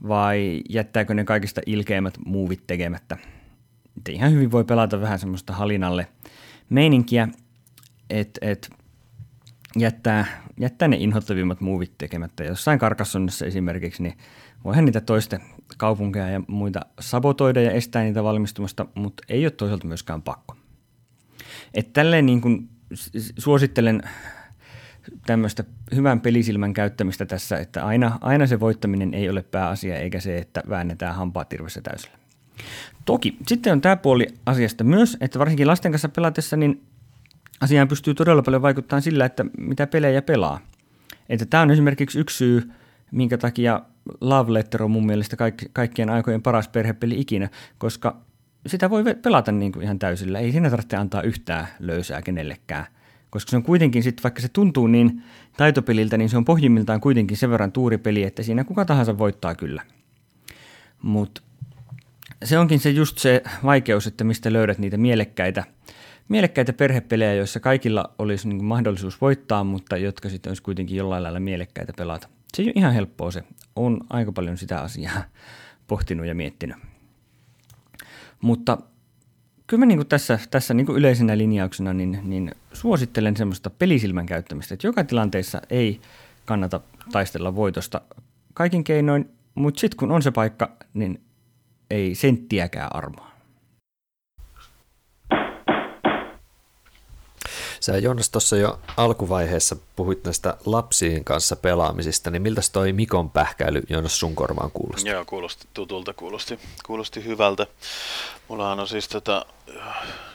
vai 0.08 0.62
jättääkö 0.68 1.14
ne 1.14 1.24
kaikista 1.24 1.60
ilkeimmät 1.66 2.18
muuvit 2.26 2.66
tekemättä. 2.66 3.16
Et 3.98 4.08
ihan 4.08 4.32
hyvin 4.32 4.50
voi 4.50 4.64
pelata 4.64 5.00
vähän 5.00 5.18
semmoista 5.18 5.52
halinalle 5.52 6.06
meininkiä, 6.70 7.28
että 8.10 8.40
et, 8.42 8.70
jättää, 9.78 10.26
jättää 10.60 10.88
ne 10.88 10.96
inhottavimmat 10.96 11.60
muuvit 11.60 11.92
tekemättä. 11.98 12.44
Jossain 12.44 12.78
karkassonnassa 12.78 13.46
esimerkiksi, 13.46 14.02
niin 14.02 14.18
voihan 14.64 14.84
niitä 14.84 15.00
toisten 15.00 15.40
kaupunkeja 15.78 16.30
ja 16.30 16.40
muita 16.48 16.80
sabotoida 17.00 17.62
ja 17.62 17.70
estää 17.70 18.02
niitä 18.02 18.24
valmistumasta, 18.24 18.86
mutta 18.94 19.22
ei 19.28 19.44
ole 19.44 19.50
toisaalta 19.50 19.86
myöskään 19.86 20.22
pakko. 20.22 20.56
Et 21.74 21.92
tälleen 21.92 22.26
niin 22.26 22.40
kuin 22.40 22.68
suosittelen 23.38 24.02
tämmöistä 25.26 25.64
hyvän 25.94 26.20
pelisilmän 26.20 26.74
käyttämistä 26.74 27.26
tässä, 27.26 27.58
että 27.58 27.84
aina, 27.84 28.18
aina 28.20 28.46
se 28.46 28.60
voittaminen 28.60 29.14
ei 29.14 29.30
ole 29.30 29.42
pääasia, 29.42 29.96
eikä 29.96 30.20
se, 30.20 30.38
että 30.38 30.62
väännetään 30.68 31.14
hampaa 31.14 31.44
tirvessä 31.44 31.80
täysillä. 31.80 32.18
Toki 33.04 33.36
sitten 33.46 33.72
on 33.72 33.80
tämä 33.80 33.96
puoli 33.96 34.26
asiasta 34.46 34.84
myös, 34.84 35.16
että 35.20 35.38
varsinkin 35.38 35.66
lasten 35.66 35.92
kanssa 35.92 36.08
pelatessa, 36.08 36.56
niin 36.56 36.82
asiaan 37.60 37.88
pystyy 37.88 38.14
todella 38.14 38.42
paljon 38.42 38.62
vaikuttamaan 38.62 39.02
sillä, 39.02 39.24
että 39.24 39.44
mitä 39.58 39.86
pelejä 39.86 40.22
pelaa. 40.22 40.60
Että 41.28 41.46
tämä 41.46 41.62
on 41.62 41.70
esimerkiksi 41.70 42.18
yksi 42.18 42.36
syy, 42.36 42.72
minkä 43.10 43.38
takia 43.38 43.82
Love 44.20 44.52
Letter 44.52 44.82
on 44.82 44.90
mun 44.90 45.06
mielestä 45.06 45.36
kaikki, 45.36 45.66
kaikkien 45.72 46.10
aikojen 46.10 46.42
paras 46.42 46.68
perhepeli 46.68 47.20
ikinä, 47.20 47.48
koska 47.78 48.16
sitä 48.66 48.90
voi 48.90 49.04
pelata 49.22 49.52
niin 49.52 49.72
kuin 49.72 49.82
ihan 49.82 49.98
täysillä. 49.98 50.38
Ei 50.38 50.52
siinä 50.52 50.70
tarvitse 50.70 50.96
antaa 50.96 51.22
yhtään 51.22 51.68
löysää 51.78 52.22
kenellekään. 52.22 52.86
Koska 53.32 53.50
se 53.50 53.56
on 53.56 53.62
kuitenkin 53.62 54.02
sitten, 54.02 54.22
vaikka 54.22 54.40
se 54.40 54.48
tuntuu 54.48 54.86
niin 54.86 55.22
taitopeliltä, 55.56 56.16
niin 56.16 56.28
se 56.28 56.36
on 56.36 56.44
pohjimmiltaan 56.44 57.00
kuitenkin 57.00 57.36
sen 57.36 57.50
verran 57.50 57.72
tuuripeli, 57.72 58.22
että 58.22 58.42
siinä 58.42 58.64
kuka 58.64 58.84
tahansa 58.84 59.18
voittaa 59.18 59.54
kyllä. 59.54 59.82
Mutta 61.02 61.42
se 62.44 62.58
onkin 62.58 62.80
se 62.80 62.90
just 62.90 63.18
se 63.18 63.42
vaikeus, 63.64 64.06
että 64.06 64.24
mistä 64.24 64.52
löydät 64.52 64.78
niitä 64.78 64.96
mielekkäitä, 64.96 65.64
mielekkäitä 66.28 66.72
perhepelejä, 66.72 67.34
joissa 67.34 67.60
kaikilla 67.60 68.14
olisi 68.18 68.48
niin 68.48 68.64
mahdollisuus 68.64 69.20
voittaa, 69.20 69.64
mutta 69.64 69.96
jotka 69.96 70.28
sitten 70.28 70.50
olisi 70.50 70.62
kuitenkin 70.62 70.96
jollain 70.96 71.22
lailla 71.22 71.40
mielekkäitä 71.40 71.92
pelata. 71.96 72.28
Se 72.54 72.62
ei 72.62 72.66
ole 72.66 72.72
ihan 72.76 72.94
helppoa 72.94 73.30
se. 73.30 73.42
On 73.76 74.00
aika 74.10 74.32
paljon 74.32 74.58
sitä 74.58 74.80
asiaa 74.80 75.22
pohtinut 75.86 76.26
ja 76.26 76.34
miettinyt. 76.34 76.76
Mutta 78.40 78.78
kyllä 79.72 79.80
mä 79.80 79.86
niin 79.86 80.06
tässä, 80.06 80.38
tässä 80.50 80.74
niin 80.74 80.86
yleisenä 80.90 81.38
linjauksena 81.38 81.92
niin, 81.92 82.20
niin 82.22 82.54
suosittelen 82.72 83.36
semmoista 83.36 83.70
pelisilmän 83.70 84.26
käyttämistä, 84.26 84.74
että 84.74 84.86
joka 84.86 85.04
tilanteessa 85.04 85.62
ei 85.70 86.00
kannata 86.44 86.80
taistella 87.12 87.56
voitosta 87.56 88.00
kaikin 88.54 88.84
keinoin, 88.84 89.30
mutta 89.54 89.80
sitten 89.80 89.96
kun 89.96 90.12
on 90.12 90.22
se 90.22 90.30
paikka, 90.30 90.76
niin 90.94 91.20
ei 91.90 92.14
senttiäkään 92.14 92.96
armoa. 92.96 93.32
Sä 97.80 97.98
Jonas 97.98 98.30
tuossa 98.30 98.56
jo 98.56 98.80
alkuvaiheessa 98.96 99.76
puhuit 99.96 100.24
näistä 100.24 100.56
lapsien 100.66 101.24
kanssa 101.24 101.56
pelaamisista, 101.56 102.30
niin 102.30 102.42
miltä 102.42 102.60
toi 102.72 102.92
Mikon 102.92 103.30
pähkäily 103.30 103.82
Jonas 103.88 104.20
sun 104.20 104.34
korvaan 104.34 104.70
kuulosti? 104.70 105.08
Joo, 105.08 105.24
kuulosti 105.24 105.66
tutulta, 105.74 106.14
kuulosti, 106.14 106.58
kuulosti 106.86 107.24
hyvältä. 107.24 107.66
Mullahan 108.52 108.80
on 108.80 108.88
siis 108.88 109.08
tota 109.08 109.46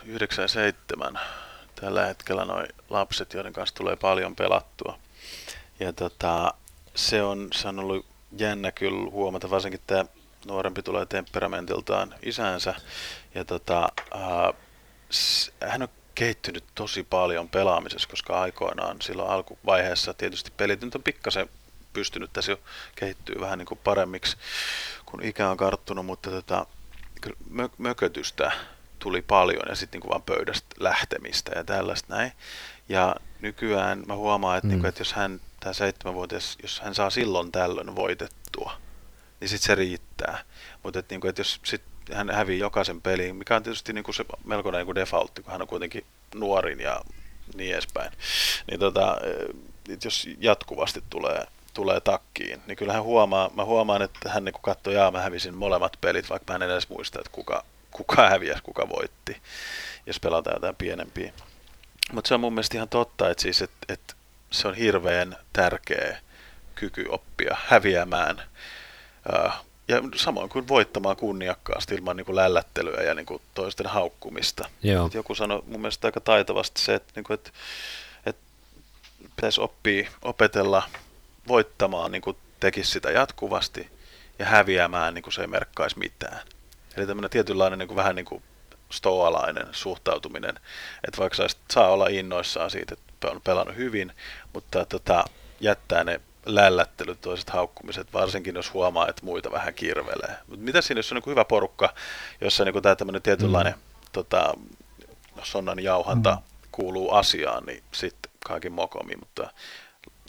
97 0.06 1.20
tällä 1.82 2.06
hetkellä 2.06 2.46
noin 2.46 2.68
lapset, 2.90 3.34
joiden 3.34 3.54
kanssa 3.54 3.76
tulee 3.76 3.96
paljon 3.96 4.36
pelattua. 4.36 5.00
Ja 5.80 5.94
tota, 5.94 6.54
se, 6.96 7.24
on, 7.24 7.48
se 7.54 7.68
on 7.68 7.80
ollut 7.80 8.06
jännä 8.38 8.72
kyllä 8.72 9.12
huomata, 9.12 9.50
varsinkin 9.50 9.80
tämä 9.88 10.06
nuorempi 10.46 10.84
tulee 10.84 11.06
temperamentiltaan 11.06 12.16
isänsä. 12.22 12.76
Ja 13.36 13.46
tota, 13.46 13.90
äh, 14.16 14.54
hän 15.70 15.82
on 15.82 15.88
kehittynyt 16.16 16.64
tosi 16.76 17.04
paljon 17.04 17.50
pelaamisessa, 17.50 18.10
koska 18.10 18.42
aikoinaan 18.42 19.02
silloin 19.02 19.30
alkuvaiheessa 19.30 20.14
tietysti 20.14 20.52
pelit 20.58 20.82
nyt 20.82 20.96
on 20.96 21.04
pikkasen 21.04 21.50
pystynyt 21.94 22.34
tässä 22.34 22.52
jo 22.52 22.60
kehittyy 22.96 23.36
vähän 23.40 23.60
niin 23.60 23.66
kuin 23.66 23.80
paremmiksi, 23.84 24.38
kun 25.06 25.24
ikä 25.24 25.50
on 25.50 25.58
karttunut, 25.58 26.06
mutta 26.06 26.30
tota, 26.30 26.66
mö- 27.50 27.76
mökötystä 27.78 28.52
tuli 29.00 29.22
paljon 29.22 29.64
ja 29.70 29.76
sitten 29.76 30.02
niin 30.02 30.10
vaan 30.10 30.24
pöydästä 30.24 30.68
lähtemistä 30.80 31.52
ja 31.56 31.64
tällaista 31.64 32.16
näin. 32.16 32.32
Ja 32.90 33.16
nykyään 33.42 34.04
mä 34.08 34.16
huomaan, 34.16 34.58
että, 34.58 34.68
mm. 34.68 34.72
niin 34.72 34.80
kuin, 34.80 34.90
että 34.90 35.02
jos 35.02 35.14
hän, 35.14 35.42
tämä 35.60 35.74
seitsemänvuotias, 35.74 36.58
jos 36.62 36.80
hän 36.80 36.96
saa 36.96 37.10
silloin 37.10 37.52
tällöin 37.52 37.96
voitettua, 37.96 38.74
niin 39.40 39.50
sitten 39.50 39.68
se 39.68 39.76
riittää. 39.76 40.44
Mutta 40.84 41.00
että, 41.00 41.14
niin 41.14 41.22
kuin, 41.22 41.30
että 41.30 41.40
jos 41.40 41.60
sit 41.64 41.82
hän 42.14 42.30
hävii 42.30 42.60
jokaisen 42.60 43.02
peliin, 43.02 43.36
mikä 43.36 43.56
on 43.56 43.64
tietysti 43.64 43.94
niin 43.94 44.04
kuin 44.04 44.16
se 44.16 44.26
melkoinen 44.44 44.86
niin 44.86 44.96
defaultti, 44.96 45.44
kun 45.44 45.52
hän 45.52 45.62
on 45.62 45.68
kuitenkin 45.68 46.06
nuorin 46.36 46.80
ja 46.80 47.02
niin 47.56 47.74
edespäin. 47.74 48.12
Niin 48.72 48.80
tota, 48.80 49.18
jos 50.04 50.30
jatkuvasti 50.40 51.04
tulee, 51.10 51.46
tulee 51.78 52.02
takkiin, 52.02 52.62
niin 52.68 52.78
kyllä 52.78 52.94
hän 52.94 53.04
huomaa, 53.04 53.50
mä 53.56 53.66
huomaan, 53.66 54.02
että 54.02 54.30
hän 54.30 54.46
niin 54.46 54.56
katsoo, 54.62 54.94
jaa 54.94 55.12
mä 55.12 55.22
hävisin 55.22 55.54
molemmat 55.54 55.98
pelit, 56.02 56.30
vaikka 56.30 56.54
mä 56.54 56.56
en 56.66 56.72
edes 56.72 56.90
muista, 56.90 57.20
että 57.20 57.32
kuka, 57.32 57.64
kuka 57.92 58.30
häviäisi, 58.30 58.64
kuka 58.64 58.90
voitti, 58.90 59.42
jos 60.06 60.20
pelataan 60.20 60.56
jotain 60.56 60.76
pienempiä. 60.76 61.34
Mutta 62.12 62.28
se 62.28 62.34
on 62.34 62.40
mun 62.40 62.54
mielestä 62.54 62.78
ihan 62.78 62.90
totta, 62.90 63.30
että, 63.30 63.44
siis, 63.44 63.62
että, 63.62 63.94
että 63.94 64.14
se 64.52 64.68
on 64.68 64.76
hirveän 64.76 65.36
tärkeä 65.54 66.18
kyky 66.76 67.06
oppia 67.10 67.58
häviämään 67.66 68.42
ja 69.88 70.02
samoin 70.16 70.50
kuin 70.50 70.68
voittamaan 70.68 71.18
kunniakkaasti 71.18 71.96
ilman 71.96 72.18
niin 72.18 72.26
kuin 72.26 72.36
lällättelyä 72.36 73.02
ja 73.02 73.14
niin 73.14 73.26
kuin 73.26 73.42
toisten 73.54 73.88
haukkumista. 73.88 74.70
Joo. 74.84 75.10
joku 75.14 75.36
sanoi 75.36 75.64
mun 75.68 75.82
mielestä 75.82 76.08
aika 76.08 76.20
taitavasti 76.20 76.82
se, 76.82 76.96
että, 76.96 77.14
niin 77.16 77.24
kuin, 77.24 77.36
että, 77.36 77.52
että 78.26 78.42
pitäisi 79.36 79.62
oppia, 79.62 80.10
opetella 80.22 80.84
voittamaan, 81.48 82.12
niin 82.12 82.22
kuin 82.22 82.38
tekisi 82.60 82.92
sitä 82.92 83.12
jatkuvasti 83.12 83.90
ja 84.40 84.46
häviämään, 84.46 85.14
niin 85.14 85.24
kuin 85.24 85.34
se 85.34 85.42
ei 85.42 85.48
merkkaisi 85.48 86.00
mitään. 86.00 86.40
Eli 86.98 87.08
tämmöinen 87.08 87.30
tietynlainen 87.30 87.80
niin 87.80 87.88
kuin, 87.88 87.96
vähän 87.96 88.16
niin 88.16 88.26
kuin 88.26 88.44
stoalainen 88.92 89.68
suhtautuminen, 89.72 90.56
että 91.08 91.18
vaikka 91.18 91.38
saa 91.72 91.90
olla 91.90 92.08
innoissaan 92.08 92.70
siitä, 92.70 92.94
että 92.94 93.32
on 93.32 93.42
pelannut 93.42 93.76
hyvin, 93.76 94.12
mutta 94.54 94.86
tota, 94.86 95.26
jättää 95.60 96.04
ne 96.04 96.22
lällättelyt, 96.46 97.22
toiset 97.22 97.50
haukkumiset, 97.50 98.14
varsinkin 98.14 98.56
jos 98.56 98.74
huomaa, 98.74 99.08
että 99.10 99.26
muita 99.26 99.52
vähän 99.52 99.74
kirvelee. 99.74 100.38
Mutta 100.48 100.66
mitä 100.66 100.82
siinä, 100.82 101.00
jos 101.00 101.12
on 101.12 101.16
niin 101.16 101.32
hyvä 101.32 101.46
porukka, 101.46 101.94
jossa 102.42 102.66
niin 102.66 102.82
tämä 102.84 102.96
tämmöinen 102.96 103.22
tietynlainen 103.22 103.74
mm. 103.74 103.82
tota, 104.12 104.54
sonnan 105.44 105.84
jauhanta 105.84 106.32
mm. 106.32 106.42
kuuluu 106.72 107.12
asiaan, 107.12 107.66
niin 107.66 107.84
sitten 107.92 108.32
kaikki 108.46 108.70
mokomi, 108.70 109.16
mutta 109.16 109.50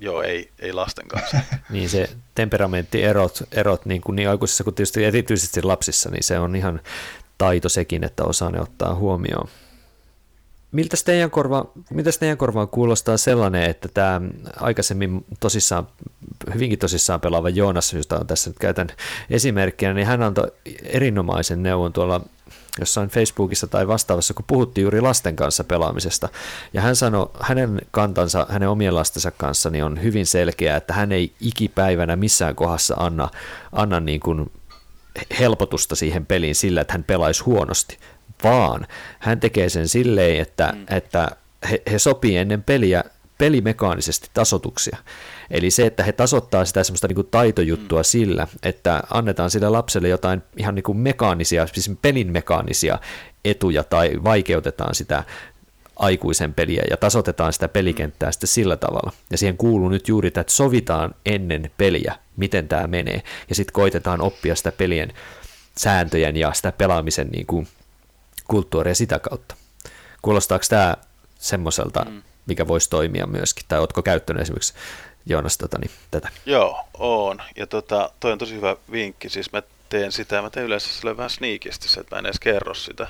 joo, 0.01 0.23
ei, 0.23 0.51
ei 0.59 0.73
lasten 0.73 1.09
kanssa. 1.09 1.41
niin 1.71 1.89
se 1.89 2.11
temperamenttierot 2.35 3.43
erot 3.53 3.87
niin, 3.87 4.01
kuin 4.01 4.17
niin 4.17 4.29
aikuisissa 4.29 4.65
kuin 4.65 4.75
tietysti 4.75 5.05
erityisesti 5.05 5.63
lapsissa, 5.63 6.11
niin 6.11 6.23
se 6.23 6.39
on 6.39 6.57
ihan 6.57 6.81
taito 7.39 7.69
sekin, 7.69 8.05
että 8.05 8.25
osaa 8.25 8.51
ne 8.51 8.61
ottaa 8.61 8.95
huomioon. 8.95 9.49
Miltä 10.73 10.97
teidän, 11.05 11.31
korva, 11.31 11.71
miltä 11.91 12.11
teidän 12.21 12.39
korvaan 12.39 12.69
kuulostaa 12.69 13.17
sellainen, 13.17 13.63
että 13.63 13.89
tämä 13.95 14.21
aikaisemmin 14.57 15.25
tosissaan, 15.41 15.87
hyvinkin 16.55 16.79
tosissaan 16.79 17.21
pelaava 17.21 17.49
Joonas, 17.49 17.93
josta 17.93 18.19
on 18.19 18.27
tässä 18.27 18.51
nyt 18.51 18.59
käytän 18.59 18.89
esimerkkinä, 19.31 19.95
niin 19.95 20.07
hän 20.07 20.23
antoi 20.23 20.53
erinomaisen 20.83 21.63
neuvon 21.63 21.93
tuolla 21.93 22.21
jossain 22.81 23.09
Facebookissa 23.09 23.67
tai 23.67 23.89
vastaavassa, 23.89 24.35
kun 24.35 24.45
puhuttiin 24.47 24.83
juuri 24.83 25.01
lasten 25.01 25.37
kanssa 25.37 25.65
pelaamisesta. 25.65 26.29
Ja 26.73 26.81
hän 26.81 26.97
sanoi, 26.97 27.31
hänen 27.41 27.81
kantansa, 27.91 28.47
hänen 28.49 28.69
omien 28.69 28.95
lastensa 28.95 29.31
kanssa 29.31 29.71
niin 29.71 29.85
on 29.85 30.03
hyvin 30.03 30.27
selkeä, 30.27 30.77
että 30.77 30.95
hän 30.95 31.13
ei 31.13 31.33
ikipäivänä 31.41 32.17
missään 32.17 32.55
kohdassa 32.55 32.95
anna, 32.99 33.29
anna 33.73 34.01
niin 34.01 34.21
kuin 34.21 34.51
helpotusta 35.39 35.97
siihen 35.97 36.27
peliin 36.27 36.55
sillä, 36.55 36.81
että 36.81 36.95
hän 36.95 37.05
pelaisi 37.05 37.45
huonosti, 37.45 37.99
vaan 38.45 38.87
hän 39.19 39.41
tekee 39.41 39.69
sen 39.69 39.89
silleen, 39.89 40.41
että, 40.41 40.73
mm. 40.77 40.85
että 40.97 41.31
he, 41.71 41.83
he 41.91 41.99
sopii 41.99 42.37
ennen 42.37 42.63
peliä 42.63 43.05
pelimekaanisesti 43.39 44.31
tasotuksia. 44.35 44.97
Eli 45.51 45.71
se, 45.71 45.87
että 45.87 46.03
he 46.03 46.13
tasoittaa 46.13 46.65
sitä 46.65 46.85
semmoista 46.85 47.09
niin 47.09 47.15
kuin 47.15 47.29
taitojuttua 47.31 48.01
mm. 48.01 48.05
sillä, 48.05 48.47
että 48.63 49.03
annetaan 49.11 49.51
sille 49.51 49.69
lapselle 49.69 50.09
jotain 50.09 50.43
ihan 50.57 50.75
niin 50.75 50.83
kuin 50.83 50.99
mekaanisia, 50.99 51.67
siis 51.67 51.91
pelin 52.03 52.33
mekaanisia 52.33 52.99
etuja 53.45 53.85
tai 53.85 54.13
vaikeutetaan 54.25 54.95
sitä 54.95 55.25
aikuisen 55.97 56.55
peliä 56.55 56.83
ja 56.91 56.97
tasotetaan 56.97 57.53
sitä 57.53 57.69
pelikenttää 57.69 58.33
sitten 58.33 58.49
sillä 58.49 58.77
tavalla. 58.77 59.13
Ja 59.31 59.39
siihen 59.39 59.57
kuuluu 59.57 59.89
nyt 59.89 60.09
juuri 60.09 60.31
tämä, 60.31 60.41
että 60.41 60.53
sovitaan 60.53 61.15
ennen 61.27 61.71
peliä, 61.79 62.15
miten 62.37 62.69
tämä 62.69 62.87
menee, 62.87 63.23
ja 63.49 63.55
sitten 63.55 63.73
koitetaan 63.73 64.21
oppia 64.21 64.57
sitä 64.57 64.73
pelien 64.73 65.13
sääntöjen 65.79 66.37
ja 66.37 66.53
sitä 66.53 66.73
pelaamisen 66.73 67.29
niin 67.29 67.47
kuin 67.47 67.69
kulttuuria 68.49 68.95
sitä 68.95 69.19
kautta. 69.19 69.55
Kuulostaako 70.23 70.65
tämä 70.69 70.97
semmoiselta, 71.39 72.07
mm. 72.11 72.23
Mikä 72.49 72.69
voisi 72.69 72.91
toimia 72.91 73.27
myöskin, 73.27 73.65
tai 73.69 73.79
oletko 73.79 74.03
käyttänyt 74.03 74.43
esimerkiksi 74.43 74.75
Joonas 75.27 75.59
tota, 75.59 75.79
niin, 75.79 75.91
tätä? 76.11 76.29
Joo, 76.47 76.81
on. 76.95 77.43
Ja 77.57 77.67
tota, 77.67 78.11
toi 78.21 78.33
on 78.33 78.39
tosi 78.39 78.55
hyvä 78.55 78.77
vinkki. 78.93 79.29
Siis 79.29 79.53
mä 79.53 79.63
teen 79.89 80.13
sitä, 80.13 80.43
mä 80.43 80.51
teen 80.51 80.67
yleensä 80.67 80.89
sille 80.89 81.17
vähän 81.17 81.31
sneakisti 81.31 81.89
se, 81.89 82.01
että 82.01 82.17
mä 82.17 82.19
en 82.19 82.27
edes 82.27 82.41
kerro 82.41 82.75
sitä. 82.75 83.07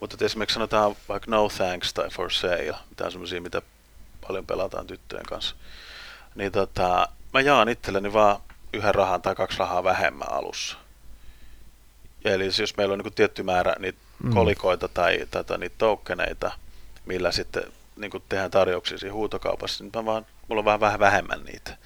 Mutta 0.00 0.24
esimerkiksi 0.24 0.54
sanotaan 0.54 0.96
vaikka 1.08 1.30
no 1.30 1.48
thanks 1.56 1.94
tai 1.94 2.10
for 2.10 2.32
sale, 2.32 2.74
mitä 2.90 3.04
on 3.04 3.12
semmoisia, 3.12 3.40
mitä 3.40 3.62
paljon 4.28 4.46
pelataan 4.46 4.86
tyttöjen 4.86 5.26
kanssa. 5.26 5.56
Niin 6.34 6.52
tota, 6.52 7.08
mä 7.32 7.40
jaan 7.40 7.68
itselleni 7.68 8.12
vaan 8.12 8.40
yhden 8.72 8.94
rahan 8.94 9.22
tai 9.22 9.34
kaksi 9.34 9.58
rahaa 9.58 9.84
vähemmän 9.84 10.32
alussa. 10.32 10.76
Eli 12.24 12.44
jos 12.60 12.76
meillä 12.76 12.92
on 12.92 12.98
niin 12.98 13.12
tietty 13.12 13.42
määrä 13.42 13.74
niitä 13.78 13.98
mm. 14.22 14.34
kolikoita 14.34 14.88
tai, 14.88 15.26
tai, 15.30 15.44
tai 15.44 15.58
niitä 15.58 15.74
tokeneita, 15.78 16.52
millä 17.06 17.32
sitten 17.32 17.62
niin 17.96 18.10
tehdään 18.28 18.50
tarjouksia 18.50 18.98
siinä 18.98 19.14
huutokaupassa, 19.14 19.84
niin 19.84 19.92
mä 19.94 20.04
vaan, 20.04 20.26
mulla 20.48 20.60
on 20.60 20.64
vähän, 20.64 20.80
vähän 20.80 21.00
vähemmän 21.00 21.44
niitä. 21.44 21.76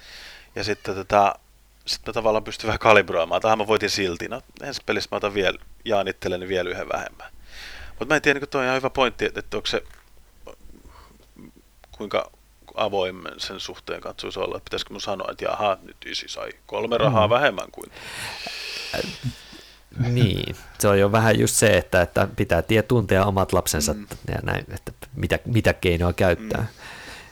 Ja 0.55 0.63
sitten 0.63 0.95
tota, 0.95 1.35
sitten 1.85 2.11
mä 2.11 2.13
tavallaan 2.13 2.43
pystyn 2.43 2.67
vähän 2.67 2.79
kalibroimaan. 2.79 3.41
Tähän 3.41 3.57
mä 3.57 3.67
voitin 3.67 3.89
silti. 3.89 4.27
No 4.27 4.41
ensi 4.61 4.81
pelissä 4.85 5.07
mä 5.11 5.17
otan 5.17 5.33
vielä, 5.33 5.57
jaan 5.85 6.07
itselleni 6.07 6.47
vielä 6.47 6.69
yhden 6.69 6.89
vähemmän. 6.89 7.31
Mutta 7.89 8.05
mä 8.05 8.15
en 8.15 8.21
tiedä, 8.21 8.39
niin 8.39 8.49
toi 8.49 8.59
on 8.59 8.65
ihan 8.65 8.77
hyvä 8.77 8.89
pointti, 8.89 9.25
että 9.25 9.57
onko 9.57 9.67
se, 9.67 9.83
kuinka 11.91 12.31
avoimen 12.75 13.39
sen 13.39 13.59
suhteen 13.59 14.01
katsoisi 14.01 14.39
olla. 14.39 14.57
Että 14.57 14.63
pitäisikö 14.63 14.93
mun 14.93 15.01
sanoa, 15.01 15.31
että 15.31 15.45
jaha, 15.45 15.77
nyt 15.81 15.97
isi 16.05 16.27
sai 16.27 16.49
kolme 16.65 16.97
rahaa 16.97 17.27
mm. 17.27 17.31
vähemmän 17.31 17.71
kuin... 17.71 17.91
Niin, 19.99 20.55
se 20.79 20.87
on 20.87 20.99
jo 20.99 21.11
vähän 21.11 21.39
just 21.39 21.55
se, 21.55 21.77
että, 21.77 22.01
että 22.01 22.27
pitää 22.35 22.61
tie 22.61 22.81
tuntea 22.81 23.25
omat 23.25 23.53
lapsensa 23.53 23.93
mm. 23.93 24.05
ja 24.27 24.39
näin, 24.43 24.65
että 24.69 24.91
mitä, 25.15 25.39
mitä 25.45 25.73
keinoa 25.73 26.13
käyttää. 26.13 26.61
Mm. 26.61 26.67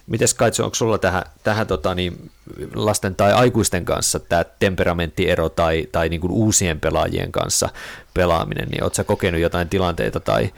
Mites 0.08 0.34
Kaitso, 0.34 0.63
onko 0.63 0.76
sulla 0.76 0.98
tähän, 0.98 1.24
tähän 1.43 1.67
tota, 1.67 1.95
niin, 1.95 2.32
lasten 2.74 3.15
tai 3.15 3.34
aikuisten 3.34 3.86
kanssa 3.86 4.19
tämä 4.19 4.43
temperamenttiero 4.43 5.50
tai, 5.50 5.88
tai 5.91 6.10
niin 6.10 6.22
kuin 6.22 6.32
uusien 6.32 6.80
pelaajien 6.80 7.32
kanssa 7.32 7.69
pelaaminen, 8.13 8.67
niin 8.69 8.84
oletko 8.84 9.04
kokenut 9.04 9.41
jotain 9.41 9.69
tilanteita 9.69 10.19
tai 10.19 10.54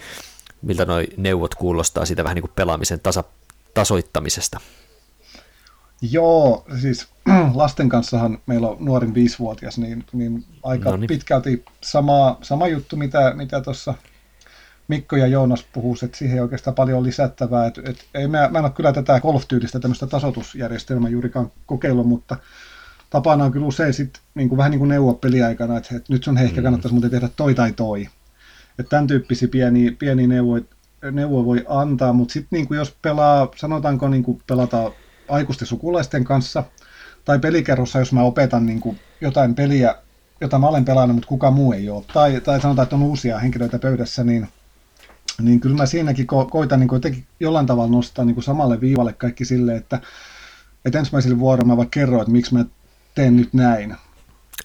miltä 0.62 0.86
nuo 0.86 0.98
neuvot 1.18 1.56
kuulostaa 1.56 2.06
siitä 2.06 2.24
vähän 2.24 2.36
niin 2.36 2.44
kuin 2.44 2.52
pelaamisen 2.56 3.00
tasa, 3.00 3.24
tasoittamisesta? 3.74 4.60
Joo, 6.02 6.66
siis 6.82 7.08
lasten 7.54 7.90
kanssahan 7.90 8.38
meillä 8.46 8.68
on 8.68 8.78
nuorin 8.80 9.14
viisivuotias, 9.14 9.78
niin, 9.78 10.06
niin 10.14 10.46
aika 10.64 10.90
no 10.90 10.98
niin. 10.98 11.08
pitkälti 11.08 11.66
sama, 11.84 12.38
sama 12.42 12.68
juttu, 12.68 12.96
mitä, 12.96 13.34
mitä 13.36 13.62
tuossa 13.62 13.94
Mikko 14.88 15.16
ja 15.16 15.28
Joonas 15.28 15.66
puhuu, 15.74 15.98
että 16.04 16.18
siihen 16.18 16.36
ei 16.36 16.42
oikeastaan 16.42 16.76
paljon 16.76 17.04
lisättävää. 17.04 17.66
Et, 17.66 17.78
et, 17.78 18.06
ei, 18.14 18.28
mä, 18.28 18.50
mä 18.52 18.60
en 18.60 18.66
ole 18.66 18.72
kyllä 18.72 18.94
tätä 18.94 19.20
golf-tyylistä 19.20 19.80
tämmöistä 19.80 20.08
tasotusjärjestelmää 20.08 21.10
juurikaan 21.10 21.52
kokeillut, 21.66 22.08
mutta 22.08 22.38
tapana 23.10 23.44
on 23.44 23.52
kyllä 23.52 23.66
usein 23.66 23.94
sit, 23.94 24.20
niin 24.36 24.50
kuin, 24.50 24.58
vähän 24.58 24.72
niin 24.72 24.80
kuin 24.80 24.90
neuvoa 24.90 25.14
peliaikana, 25.14 25.78
että, 25.78 25.96
että 25.96 26.14
nyt 26.14 26.24
sun 26.24 26.38
ehkä 26.38 26.62
mm. 26.62 26.64
kannattaisi 26.64 26.94
muuten 26.94 27.12
tehdä 27.12 27.30
toi 27.36 27.56
tai 27.56 27.72
toi. 27.72 28.10
Että 28.80 28.90
tämän 28.90 29.08
tyyppisiä 29.08 29.48
pieniä, 29.48 29.92
pieniä 30.00 30.28
neuvoja, 30.28 30.64
neuvoja 31.12 31.46
voi 31.46 31.66
antaa, 31.68 32.14
mutta 32.14 32.34
sitten 32.34 32.60
niin 32.60 32.78
jos 32.78 32.96
pelaa, 33.02 33.52
sanotaanko 33.56 34.10
niin 34.10 34.24
kuin 34.24 34.42
pelata 34.48 34.92
aikuisten 35.30 35.68
sukulaisten 35.68 36.24
kanssa, 36.24 36.64
tai 37.26 37.40
pelikerrossa, 37.40 38.00
jos 38.00 38.14
mä 38.14 38.22
opetan 38.22 38.66
niin 38.66 38.80
kuin 38.80 39.00
jotain 39.22 39.56
peliä, 39.56 39.96
jota 40.42 40.60
mä 40.60 40.68
olen 40.68 40.86
pelannut, 40.86 41.16
mutta 41.16 41.28
kuka 41.28 41.52
muu 41.52 41.74
ei 41.74 41.90
ole, 41.90 42.04
tai, 42.14 42.42
tai 42.42 42.62
sanotaan, 42.62 42.84
että 42.84 42.96
on 42.96 43.04
uusia 43.04 43.40
henkilöitä 43.40 43.80
pöydässä, 43.80 44.24
niin– 44.24 44.48
niin 45.42 45.60
kyllä 45.60 45.76
mä 45.76 45.86
siinäkin 45.86 46.26
ko- 46.26 46.50
koitan 46.50 46.80
niin 46.80 46.90
jotenkin 46.94 47.26
jollain 47.40 47.66
tavalla 47.66 47.92
nostaa 47.92 48.26
niin 48.26 48.36
kuin 48.36 48.44
samalle 48.44 48.82
viivalle 48.82 49.14
kaikki 49.14 49.46
sille, 49.46 49.76
että, 49.76 50.02
että 50.86 51.00
ensimmäisellä 51.00 51.40
vuorolla 51.40 51.68
mä 51.68 51.78
vaikka 51.78 52.00
kerron, 52.00 52.22
että 52.22 52.32
miksi 52.32 52.54
mä 52.54 52.66
teen 53.16 53.38
nyt 53.38 53.54
näin. 53.54 53.96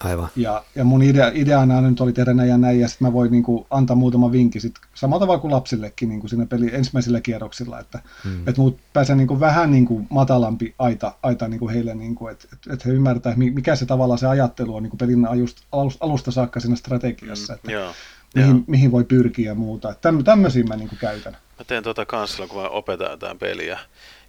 Aivan. 0.03 0.29
Ja, 0.35 0.63
ja 0.75 0.83
mun 0.83 1.03
idea, 1.03 1.31
ideana 1.33 1.81
nyt 1.81 2.01
oli 2.01 2.13
tehdä 2.13 2.33
näin 2.33 2.49
ja 2.49 2.57
näin, 2.57 2.79
ja 2.79 2.87
sitten 2.87 3.07
mä 3.07 3.13
voin 3.13 3.31
niin 3.31 3.43
kuin, 3.43 3.65
antaa 3.69 3.95
muutama 3.95 4.31
vinkki 4.31 4.59
sit, 4.59 4.75
samalla 4.93 5.19
tavalla 5.19 5.39
kuin 5.39 5.53
lapsillekin 5.53 6.09
niin 6.09 6.19
kuin 6.19 6.29
siinä 6.29 6.45
peli 6.45 6.75
ensimmäisillä 6.75 7.21
kierroksilla, 7.21 7.79
että 7.79 7.99
hmm. 8.23 8.47
et 8.47 8.57
muut 8.57 8.79
pääsee 8.93 9.15
niin 9.15 9.27
kuin, 9.27 9.39
vähän 9.39 9.71
niin 9.71 9.85
kuin, 9.85 10.07
matalampi 10.09 10.75
aita, 10.79 11.13
aita 11.23 11.47
niin 11.47 11.59
kuin 11.59 11.73
heille, 11.73 11.95
niin 11.95 12.15
kuin, 12.15 12.31
että 12.31 12.47
et, 12.53 12.73
et 12.73 12.85
he 12.85 12.91
ymmärtää, 12.91 13.33
mikä 13.35 13.75
se 13.75 13.85
tavallaan 13.85 14.19
se 14.19 14.27
ajattelu 14.27 14.75
on 14.75 14.83
niin 14.83 14.91
kuin 14.91 14.97
pelin 14.97 15.25
alusta, 15.25 15.61
alusta 15.99 16.31
saakka 16.31 16.59
siinä 16.59 16.75
strategiassa. 16.75 17.53
Hmm. 17.53 17.55
Että, 17.55 17.71
Joo 17.71 17.93
mihin, 18.35 18.63
mihin 18.67 18.91
voi 18.91 19.03
pyrkiä 19.03 19.51
ja 19.51 19.55
muuta. 19.55 19.93
Täm, 20.01 20.23
tämmöisiä 20.23 20.63
mä 20.63 20.75
niin 20.75 20.89
käytän. 20.99 21.33
Mä 21.33 21.65
teen 21.67 21.83
tota 21.83 22.05
kanssa, 22.05 22.47
kun 22.47 22.61
mä 22.61 22.69
opetan 22.69 23.11
jotain 23.11 23.39
peliä. 23.39 23.79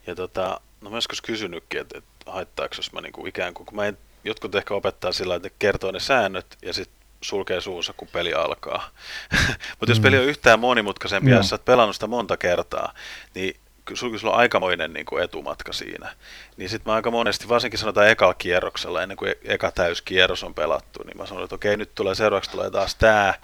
Ja 0.07 0.15
tota, 0.15 0.61
no 0.81 0.91
mä 0.91 0.97
joskus 0.97 1.23
kysynytkin, 1.23 1.81
että, 1.81 1.99
että 1.99 2.33
haittaako 2.33 2.75
jos 2.77 2.93
mä 2.93 3.01
niin 3.01 3.13
kuin 3.13 3.27
ikään 3.27 3.55
kuin, 3.55 3.67
kun 3.67 3.77
mä 3.77 3.87
en, 3.87 3.99
jotkut 4.29 4.55
ehkä 4.55 4.75
opettaa 4.75 5.13
sillä 5.13 5.35
että 5.35 5.51
kertoo 5.59 5.91
ne 5.91 6.01
säännöt 6.01 6.59
ja 6.63 6.73
sitten 6.73 6.99
sulkee 7.21 7.61
suunsa, 7.61 7.93
kun 7.97 8.09
peli 8.13 8.35
alkaa. 8.35 8.91
Mutta 9.79 9.87
mm. 9.87 9.91
jos 9.91 10.01
peli 10.01 10.19
on 10.19 10.25
yhtään 10.25 10.61
monimutkaisempi, 10.61 11.31
ja 11.31 11.43
sä 11.43 11.55
oot 11.55 11.65
pelannut 11.65 11.97
sitä 11.97 12.07
monta 12.07 12.37
kertaa, 12.37 12.95
niin 13.35 13.57
sulla 13.97 14.33
on 14.33 14.39
aikamoinen 14.39 14.93
niin 14.93 15.07
kuin 15.07 15.25
etumatka 15.25 15.73
siinä. 15.73 16.15
Niin 16.57 16.69
sitten 16.69 16.91
mä 16.91 16.95
aika 16.95 17.11
monesti, 17.11 17.49
varsinkin 17.49 17.79
sanotaan 17.79 18.09
ekalla 18.09 18.35
kierroksella, 18.35 19.03
ennen 19.03 19.17
kuin 19.17 19.35
eka 19.45 19.71
täyskierros 19.71 20.45
on 20.45 20.55
pelattu, 20.55 21.03
niin 21.03 21.17
mä 21.17 21.27
sanon, 21.27 21.45
että 21.45 21.55
okei, 21.55 21.77
nyt 21.77 21.95
tulee 21.95 22.15
seuraavaksi 22.15 22.51
tulee 22.51 22.71
taas 22.71 22.95
tämä, 22.95 23.35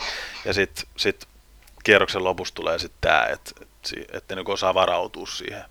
ja 0.44 0.52
sitten 0.52 0.84
sit 0.96 1.28
kierroksen 1.84 2.24
lopussa 2.24 2.54
tulee 2.54 2.78
sitten 2.78 2.98
tämä, 3.00 3.26
että 3.26 3.50
et, 3.62 4.08
et 4.12 4.24
ne 4.28 4.36
niin 4.36 4.50
osaa 4.50 4.74
varautua 4.74 5.26
siihen. 5.26 5.64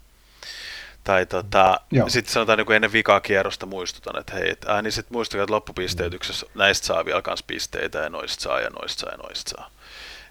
Tai 1.03 1.25
tota, 1.25 1.79
sitten 2.07 2.33
sanotaan 2.33 2.57
niin 2.57 2.65
kuin 2.65 2.75
ennen 2.75 2.93
vikaa 2.93 3.19
kierrosta 3.19 3.65
muistutan, 3.65 4.19
että 4.19 4.33
hei, 4.33 4.49
et, 4.49 4.65
ää, 4.67 4.81
niin 4.81 4.91
sitten 4.91 5.13
muistakaa, 5.13 5.43
että 5.43 5.53
loppupisteytyksessä 5.53 6.45
näistä 6.55 6.87
saa 6.87 7.05
vielä 7.05 7.21
kans 7.21 7.43
pisteitä 7.43 7.97
ja 7.99 8.09
noista 8.09 8.43
saa 8.43 8.61
ja 8.61 8.69
noista 8.69 8.99
saa 8.99 9.11
ja 9.11 9.17
noista 9.17 9.49
saa. 9.49 9.69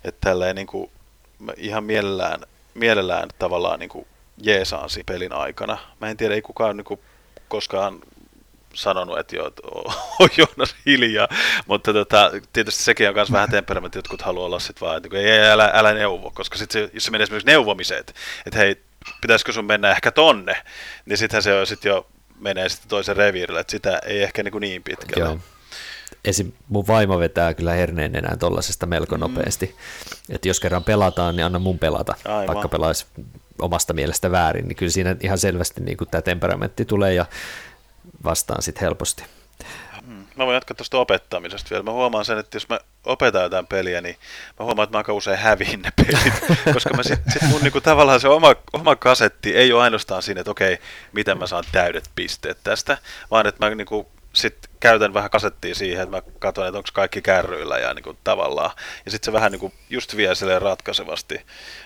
Että 0.05 0.29
tälleen 0.29 0.57
niin 0.57 0.67
kuin, 0.67 0.91
ihan 1.57 1.85
mielellään, 1.85 2.41
mielellään 2.75 3.29
tavallaan 3.39 3.81
niin 3.81 3.89
kuin 3.89 4.07
jeesaan 4.43 4.91
siinä 4.91 5.05
pelin 5.07 5.33
aikana. 5.33 5.79
Mä 6.01 6.09
en 6.09 6.17
tiedä, 6.17 6.35
ei 6.35 6.43
kukaan 6.43 6.77
niin 6.77 6.85
kuin, 6.85 7.01
koskaan 7.49 8.01
sanonut, 8.75 9.19
että 9.19 9.37
joo, 9.37 9.53
on 10.21 10.29
Joonas 10.37 10.77
hiljaa, 10.87 11.29
mutta 11.67 11.93
tota, 11.93 12.31
tietysti 12.53 12.83
sekin 12.83 13.09
on 13.09 13.15
myös 13.15 13.33
vähän 13.33 13.51
temperamentti, 13.51 13.99
jotkut 13.99 14.23
haluaa 14.23 14.47
olla 14.47 14.59
sitten 14.59 14.87
vaan, 14.87 14.97
että 14.97 15.09
niin 15.09 15.27
ei, 15.27 15.51
älä, 15.51 15.71
älä 15.75 15.95
neuvo, 15.95 16.31
koska 16.31 16.59
sitten 16.59 16.91
jos 16.93 17.05
se 17.05 17.11
menee 17.11 17.23
esimerkiksi 17.23 17.47
neuvomiseen, 17.47 18.01
että, 18.01 18.13
että 18.47 18.59
hei, 18.59 18.77
pitäisikö 19.21 19.53
sun 19.53 19.65
mennä 19.65 19.91
ehkä 19.91 20.11
tonne, 20.11 20.57
niin 21.07 21.19
sittenhän 21.19 21.43
se 21.43 21.55
on 21.55 21.67
sitten 21.67 21.91
jo 21.91 22.07
menee 22.41 22.69
sitten 22.69 22.88
toisen 22.88 23.17
reviirille, 23.17 23.61
että 23.61 23.71
sitä 23.71 24.01
ei 24.07 24.23
ehkä 24.23 24.43
niin, 24.43 24.61
niin 24.61 24.83
pitkälle. 24.83 25.25
Joo. 25.25 25.38
Esim. 26.25 26.53
mun 26.69 26.87
vaimo 26.87 27.19
vetää 27.19 27.55
kyllä 27.55 27.73
herneen 27.73 28.17
enää 28.17 28.37
tollasesta 28.37 28.87
melko 28.87 29.15
mm. 29.15 29.21
nopeasti. 29.21 29.77
Että 30.31 30.49
jos 30.49 30.61
kerran 30.61 30.85
pelataan, 30.85 31.37
niin 31.37 31.47
anna 31.47 31.59
mun 31.59 31.79
pelata, 31.79 32.15
Aivan. 32.25 32.47
vaikka 32.47 32.69
pelaisi 32.69 33.07
omasta 33.59 33.93
mielestä 33.93 34.31
väärin, 34.31 34.69
niin 34.69 34.77
kyllä 34.77 34.93
siinä 34.93 35.17
ihan 35.21 35.38
selvästi 35.38 35.81
niin 35.81 35.97
kuin 35.97 36.11
tämä 36.11 36.23
temperamentti 36.23 36.85
tulee 36.85 37.15
ja 37.15 37.27
vastaan 38.25 38.62
sitten 38.62 38.81
helposti. 38.81 39.25
Hmm. 40.07 40.27
Mä 40.37 40.47
voin 40.47 40.55
jatkaa 40.55 40.75
tuosta 40.75 40.99
opettamisesta 40.99 41.71
vielä. 41.71 41.83
Mä 41.83 41.93
huomaan 41.93 42.25
sen, 42.25 42.38
että 42.38 42.57
jos 42.57 42.69
mä 42.69 42.81
opetan 43.07 43.43
jotain 43.43 43.67
peliä, 43.67 44.01
niin 44.01 44.17
mä 44.59 44.65
huomaan, 44.65 44.85
että 44.85 44.95
mä 44.95 44.99
aika 44.99 45.12
usein 45.12 45.38
häviin 45.38 45.83
ne 45.83 45.91
pelit, 45.97 46.33
koska 46.75 46.97
mä 46.97 47.03
sit, 47.03 47.21
sit 47.33 47.43
mun 47.43 47.61
niinku, 47.61 47.81
tavallaan 47.81 48.21
se 48.21 48.29
oma, 48.29 48.55
oma 48.73 48.97
kasetti 48.97 49.57
ei 49.57 49.73
ole 49.73 49.83
ainoastaan 49.83 50.23
siinä, 50.23 50.41
että 50.41 50.51
okei, 50.51 50.79
miten 51.12 51.38
mä 51.38 51.47
saan 51.47 51.65
täydet 51.73 52.11
pisteet 52.15 52.59
tästä, 52.65 52.99
vaan 53.31 53.47
että 53.47 53.67
mä 53.67 53.75
niinku, 53.75 54.11
sitten 54.33 54.71
käytän 54.81 55.14
vähän 55.14 55.31
kasettia 55.31 55.75
siihen, 55.75 56.03
että 56.03 56.16
mä 56.16 56.23
katson, 56.38 56.66
että 56.66 56.79
onko 56.79 56.88
kaikki 56.92 57.23
kärryillä 57.23 57.79
ja 57.79 57.95
niin 57.95 58.03
kuin, 58.03 58.18
tavallaan. 58.25 58.71
Ja 59.05 59.11
sitten 59.11 59.25
se 59.27 59.33
vähän 59.33 59.53
niin 59.53 59.61
kuin, 59.61 59.73
just 59.90 60.16
vie 60.16 60.59
ratkaisevasti 60.59 61.40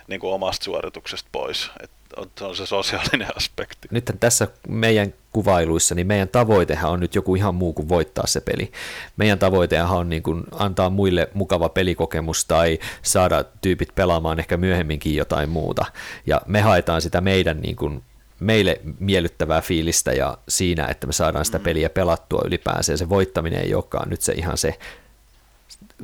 niin 0.08 0.20
kuin, 0.20 0.32
omasta 0.32 0.64
suorituksesta 0.64 1.28
pois. 1.32 1.70
että 1.82 1.96
on 2.40 2.56
se 2.56 2.66
sosiaalinen 2.66 3.36
aspekti. 3.36 3.88
Nyt 3.90 4.10
tässä 4.20 4.48
meidän 4.68 5.14
kuvailuissa, 5.32 5.94
niin 5.94 6.06
meidän 6.06 6.28
tavoitehan 6.28 6.90
on 6.90 7.00
nyt 7.00 7.14
joku 7.14 7.34
ihan 7.34 7.54
muu 7.54 7.72
kuin 7.72 7.88
voittaa 7.88 8.26
se 8.26 8.40
peli. 8.40 8.72
Meidän 9.16 9.38
tavoitehan 9.38 9.98
on 9.98 10.08
niin 10.08 10.22
kuin 10.22 10.44
antaa 10.52 10.90
muille 10.90 11.28
mukava 11.34 11.68
pelikokemus 11.68 12.44
tai 12.44 12.78
saada 13.02 13.44
tyypit 13.60 13.94
pelaamaan 13.94 14.38
ehkä 14.38 14.56
myöhemminkin 14.56 15.14
jotain 15.14 15.48
muuta. 15.48 15.84
Ja 16.26 16.40
me 16.46 16.60
haetaan 16.60 17.02
sitä 17.02 17.20
meidän 17.20 17.60
niin 17.60 17.76
kuin 17.76 18.02
meille 18.40 18.80
miellyttävää 18.98 19.60
fiilistä 19.60 20.12
ja 20.12 20.38
siinä, 20.48 20.86
että 20.86 21.06
me 21.06 21.12
saadaan 21.12 21.44
sitä 21.44 21.58
mm. 21.58 21.64
peliä 21.64 21.90
pelattua 21.90 22.42
ylipäänsä 22.44 22.92
ja 22.92 22.96
se 22.96 23.08
voittaminen 23.08 23.62
ei 23.62 23.74
olekaan 23.74 24.10
nyt 24.10 24.20
se 24.20 24.32
ihan 24.32 24.58
se 24.58 24.78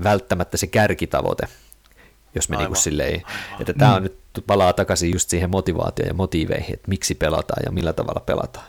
välttämättä 0.05 0.57
se 0.57 0.67
kärkitavoite, 0.67 1.49
jos 2.35 2.49
me 2.49 2.57
niin 2.57 2.77
silleen, 2.77 3.23
että 3.61 3.73
tämä 3.73 3.95
on 3.95 4.03
mm. 4.03 4.03
nyt 4.03 4.17
palaa 4.47 4.73
takaisin 4.73 5.13
just 5.13 5.31
siihen 5.31 5.51
motivaatioon 5.51 6.09
ja 6.09 6.15
motiiveihin, 6.15 6.75
että 6.75 6.89
miksi 6.89 7.15
pelataan 7.15 7.63
ja 7.67 7.73
millä 7.73 7.93
tavalla 7.93 8.21
pelataan. 8.21 8.67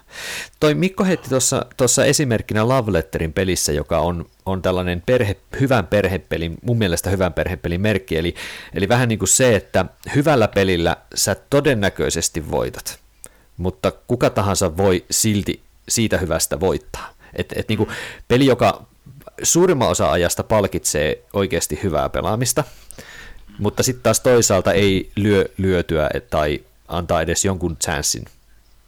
Toi 0.60 0.74
Mikko 0.76 1.04
heitti 1.04 1.30
tuossa 1.78 2.06
esimerkkinä 2.06 2.68
Love 2.68 2.94
Letterin 2.94 3.34
pelissä, 3.34 3.72
joka 3.72 4.00
on, 4.00 4.26
on 4.46 4.62
tällainen 4.62 5.04
perhe, 5.06 5.38
hyvän 5.60 5.88
perhepelin, 5.88 6.58
mun 6.62 6.78
mielestä 6.78 7.10
hyvän 7.10 7.34
perhepelin 7.34 7.82
merkki, 7.82 8.18
eli, 8.18 8.36
eli 8.74 8.90
vähän 8.90 9.10
niin 9.10 9.20
kuin 9.20 9.30
se, 9.30 9.56
että 9.56 9.86
hyvällä 10.16 10.48
pelillä 10.48 10.98
sä 11.16 11.36
todennäköisesti 11.50 12.52
voitat 12.52 13.03
mutta 13.58 13.92
kuka 13.92 14.30
tahansa 14.30 14.78
voi 14.78 15.06
silti 15.12 15.62
siitä 15.90 16.18
hyvästä 16.18 16.60
voittaa. 16.60 17.14
Et, 17.36 17.54
et 17.56 17.70
niin 17.70 17.78
kuin 17.78 17.90
peli, 18.28 18.46
joka 18.46 18.86
suurimman 19.44 19.90
osa 19.90 20.12
ajasta 20.12 20.44
palkitsee 20.44 21.24
oikeasti 21.34 21.80
hyvää 21.84 22.10
pelaamista, 22.10 22.64
mutta 23.58 23.84
sitten 23.84 24.04
taas 24.04 24.20
toisaalta 24.20 24.74
ei 24.74 25.12
lyö 25.16 25.46
lyötyä 25.58 26.10
tai 26.30 26.64
antaa 26.88 27.22
edes 27.22 27.46
jonkun 27.46 27.78
chanssin 27.78 28.26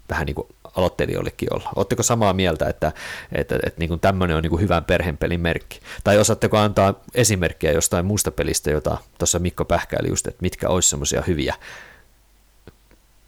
vähän 0.09 0.25
niin 0.25 0.35
kuin 0.35 0.47
aloittelijoillekin 0.75 1.53
olla. 1.53 1.69
Oletteko 1.75 2.03
samaa 2.03 2.33
mieltä, 2.33 2.69
että, 2.69 2.91
että, 3.31 3.55
että 3.55 3.79
niin 3.79 3.89
kuin 3.89 3.99
tämmöinen 3.99 4.37
on 4.37 4.43
niin 4.43 4.49
kuin 4.49 4.61
hyvän 4.61 4.85
perheenpelin 4.85 5.41
merkki? 5.41 5.79
Tai 6.03 6.19
osaatteko 6.19 6.57
antaa 6.57 6.93
esimerkkejä 7.15 7.73
jostain 7.73 8.05
muusta 8.05 8.31
pelistä, 8.31 8.71
jota 8.71 8.97
tuossa 9.17 9.39
Mikko 9.39 9.65
pähkäili 9.65 10.09
just, 10.09 10.27
että 10.27 10.41
mitkä 10.41 10.69
olisi 10.69 10.89
semmoisia 10.89 11.23
hyviä, 11.27 11.55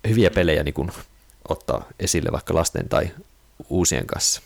hyviä 0.07 0.29
pelejä 0.29 0.63
niin 0.63 0.73
kuin 0.73 0.91
ottaa 1.47 1.85
esille 1.99 2.31
vaikka 2.31 2.55
lasten 2.55 2.89
tai 2.89 3.11
uusien 3.69 4.07
kanssa? 4.07 4.41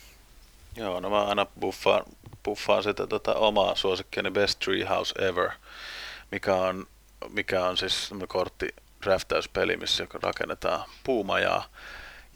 Joo, 0.76 1.00
no 1.00 1.10
mä 1.10 1.24
aina 1.24 1.46
buffaan, 1.60 2.04
buffaan 2.44 2.82
sitä 2.82 3.06
tota 3.06 3.34
omaa 3.34 3.74
suosikkiani 3.74 4.30
Best 4.30 4.58
Treehouse 4.58 5.14
Ever, 5.18 5.50
mikä 6.30 6.54
on, 6.54 6.86
mikä 7.28 7.64
on 7.64 7.76
siis 7.76 8.10
kortti 8.28 8.74
draftäyspeli, 9.02 9.76
missä 9.76 10.06
rakennetaan 10.22 10.88
puumajaa. 11.04 11.68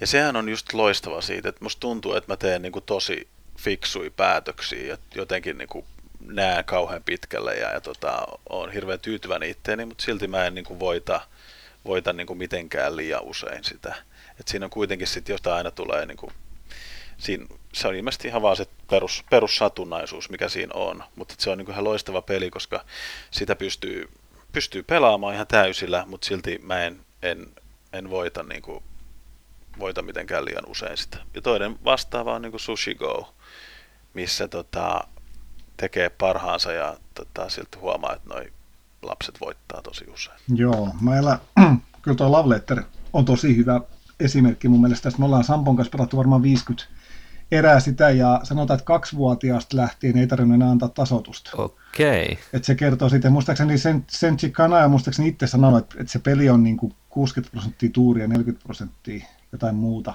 Ja 0.00 0.06
sehän 0.06 0.36
on 0.36 0.48
just 0.48 0.72
loistava 0.72 1.20
siitä, 1.20 1.48
että 1.48 1.64
musta 1.64 1.80
tuntuu, 1.80 2.14
että 2.14 2.32
mä 2.32 2.36
teen 2.36 2.62
niinku 2.62 2.80
tosi 2.80 3.28
fiksui 3.58 4.10
päätöksiä 4.10 4.86
ja 4.86 4.98
jotenkin 5.14 5.58
niinku 5.58 5.84
näen 6.20 6.64
kauhean 6.64 7.02
pitkälle 7.02 7.54
ja, 7.54 7.70
ja 7.70 7.80
tota, 7.80 8.26
on 8.48 8.72
hirveän 8.72 9.00
tyytyväinen 9.00 9.50
itteeni, 9.50 9.84
mutta 9.84 10.04
silti 10.04 10.28
mä 10.28 10.44
en 10.44 10.54
niinku 10.54 10.78
voita, 10.78 11.20
voita 11.84 12.12
niinku 12.12 12.34
mitenkään 12.34 12.96
liian 12.96 13.22
usein 13.22 13.64
sitä. 13.64 13.94
Et 14.40 14.48
siinä 14.48 14.66
on 14.66 14.70
kuitenkin 14.70 15.06
sitten, 15.06 15.34
josta 15.34 15.54
aina 15.54 15.70
tulee 15.70 16.06
niinku 16.06 16.32
siinä, 17.18 17.46
se 17.72 17.88
on 17.88 17.94
ilmeisesti 17.94 18.28
ihan 18.28 18.42
vaan 18.42 18.56
se 18.56 18.66
perus, 18.90 19.24
perussatunnaisuus, 19.30 20.30
mikä 20.30 20.48
siinä 20.48 20.72
on, 20.74 21.04
mutta 21.16 21.34
se 21.38 21.50
on 21.50 21.58
niin 21.58 21.70
ihan 21.70 21.84
loistava 21.84 22.22
peli, 22.22 22.50
koska 22.50 22.84
sitä 23.30 23.56
pystyy, 23.56 24.08
pystyy 24.52 24.82
pelaamaan 24.82 25.34
ihan 25.34 25.46
täysillä, 25.46 26.04
mutta 26.06 26.26
silti 26.26 26.58
mä 26.62 26.82
en, 26.82 27.00
en, 27.22 27.46
en 27.92 28.10
voita, 28.10 28.42
niin 28.42 28.62
kuin, 28.62 28.84
voita 29.78 30.02
mitenkään 30.02 30.44
liian 30.44 30.66
usein 30.66 30.96
sitä. 30.96 31.18
Ja 31.34 31.42
toinen 31.42 31.78
vastaava 31.84 32.34
on 32.34 32.42
niin 32.42 32.52
kuin 32.52 32.60
Sushi 32.60 32.94
Go, 32.94 33.34
missä 34.14 34.48
tota, 34.48 35.00
tekee 35.76 36.10
parhaansa 36.10 36.72
ja 36.72 36.96
tota, 37.14 37.48
silti 37.48 37.78
huomaa, 37.78 38.14
että 38.14 38.34
noi 38.34 38.52
lapset 39.02 39.40
voittaa 39.40 39.82
tosi 39.82 40.04
usein. 40.14 40.36
Joo, 40.54 40.88
meillä 41.00 41.38
kyllä 42.02 42.16
tuo 42.16 42.32
Love 42.32 42.48
Letter 42.48 42.82
on 43.12 43.24
tosi 43.24 43.56
hyvä 43.56 43.80
esimerkki 44.20 44.68
mun 44.68 44.80
mielestä. 44.80 45.10
Me 45.18 45.24
ollaan 45.24 45.44
Sampon 45.44 45.76
kanssa 45.76 45.90
pelattu 45.90 46.16
varmaan 46.16 46.42
50 46.42 46.86
erää 47.50 47.80
sitä 47.80 48.10
ja 48.10 48.40
sanotaan, 48.42 48.78
että 48.78 48.86
kaksivuotiaasta 48.86 49.76
lähtien 49.76 50.18
ei 50.18 50.26
tarvinnut 50.26 50.54
enää 50.54 50.70
antaa 50.70 50.88
tasotusta. 50.88 51.50
Okei. 51.56 52.22
Okay. 52.22 52.44
Että 52.52 52.66
se 52.66 52.74
kertoo 52.74 53.08
sitten, 53.08 53.32
muistaakseni 53.32 53.78
sen, 53.78 54.04
sen 54.08 54.36
Chicana 54.36 54.78
ja 54.78 54.88
muistaakseni 54.88 55.28
itse 55.28 55.46
sanonut, 55.46 55.78
että, 55.78 55.96
että 56.00 56.12
se 56.12 56.18
peli 56.18 56.50
on 56.50 56.62
niin 56.62 56.76
kuin 56.76 56.92
60 57.08 57.52
prosenttia 57.52 57.90
tuuria 57.92 58.24
ja 58.24 58.28
40 58.28 58.64
prosenttia 58.64 59.26
jotain 59.52 59.74
muuta. 59.74 60.14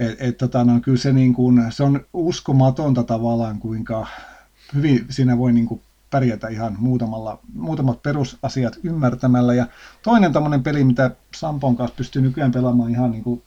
Et, 0.00 0.16
et, 0.18 0.38
tota, 0.38 0.64
no, 0.64 0.80
kyllä 0.80 0.98
se, 0.98 1.12
niin 1.12 1.34
kuin, 1.34 1.72
se 1.72 1.82
on 1.82 2.06
uskomatonta 2.12 3.02
tavallaan, 3.02 3.58
kuinka 3.58 4.06
hyvin 4.74 5.06
siinä 5.10 5.38
voi 5.38 5.52
niin 5.52 5.66
kuin 5.66 5.80
pärjätä 6.10 6.48
ihan 6.48 6.76
muutamalla, 6.78 7.38
muutamat 7.54 8.02
perusasiat 8.02 8.78
ymmärtämällä. 8.82 9.54
Ja 9.54 9.66
toinen 10.02 10.32
tämmöinen 10.32 10.62
peli, 10.62 10.84
mitä 10.84 11.10
Sampon 11.36 11.76
kanssa 11.76 11.96
pystyy 11.96 12.22
nykyään 12.22 12.52
pelaamaan 12.52 12.90
ihan 12.90 13.10
niin 13.10 13.24
kuin 13.24 13.42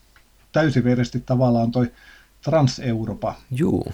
täysiveresti 0.51 1.19
tavallaan, 1.19 1.63
on 1.63 1.71
toi 1.71 1.91
Trans-Europa. 2.43 3.35
Juu. 3.51 3.93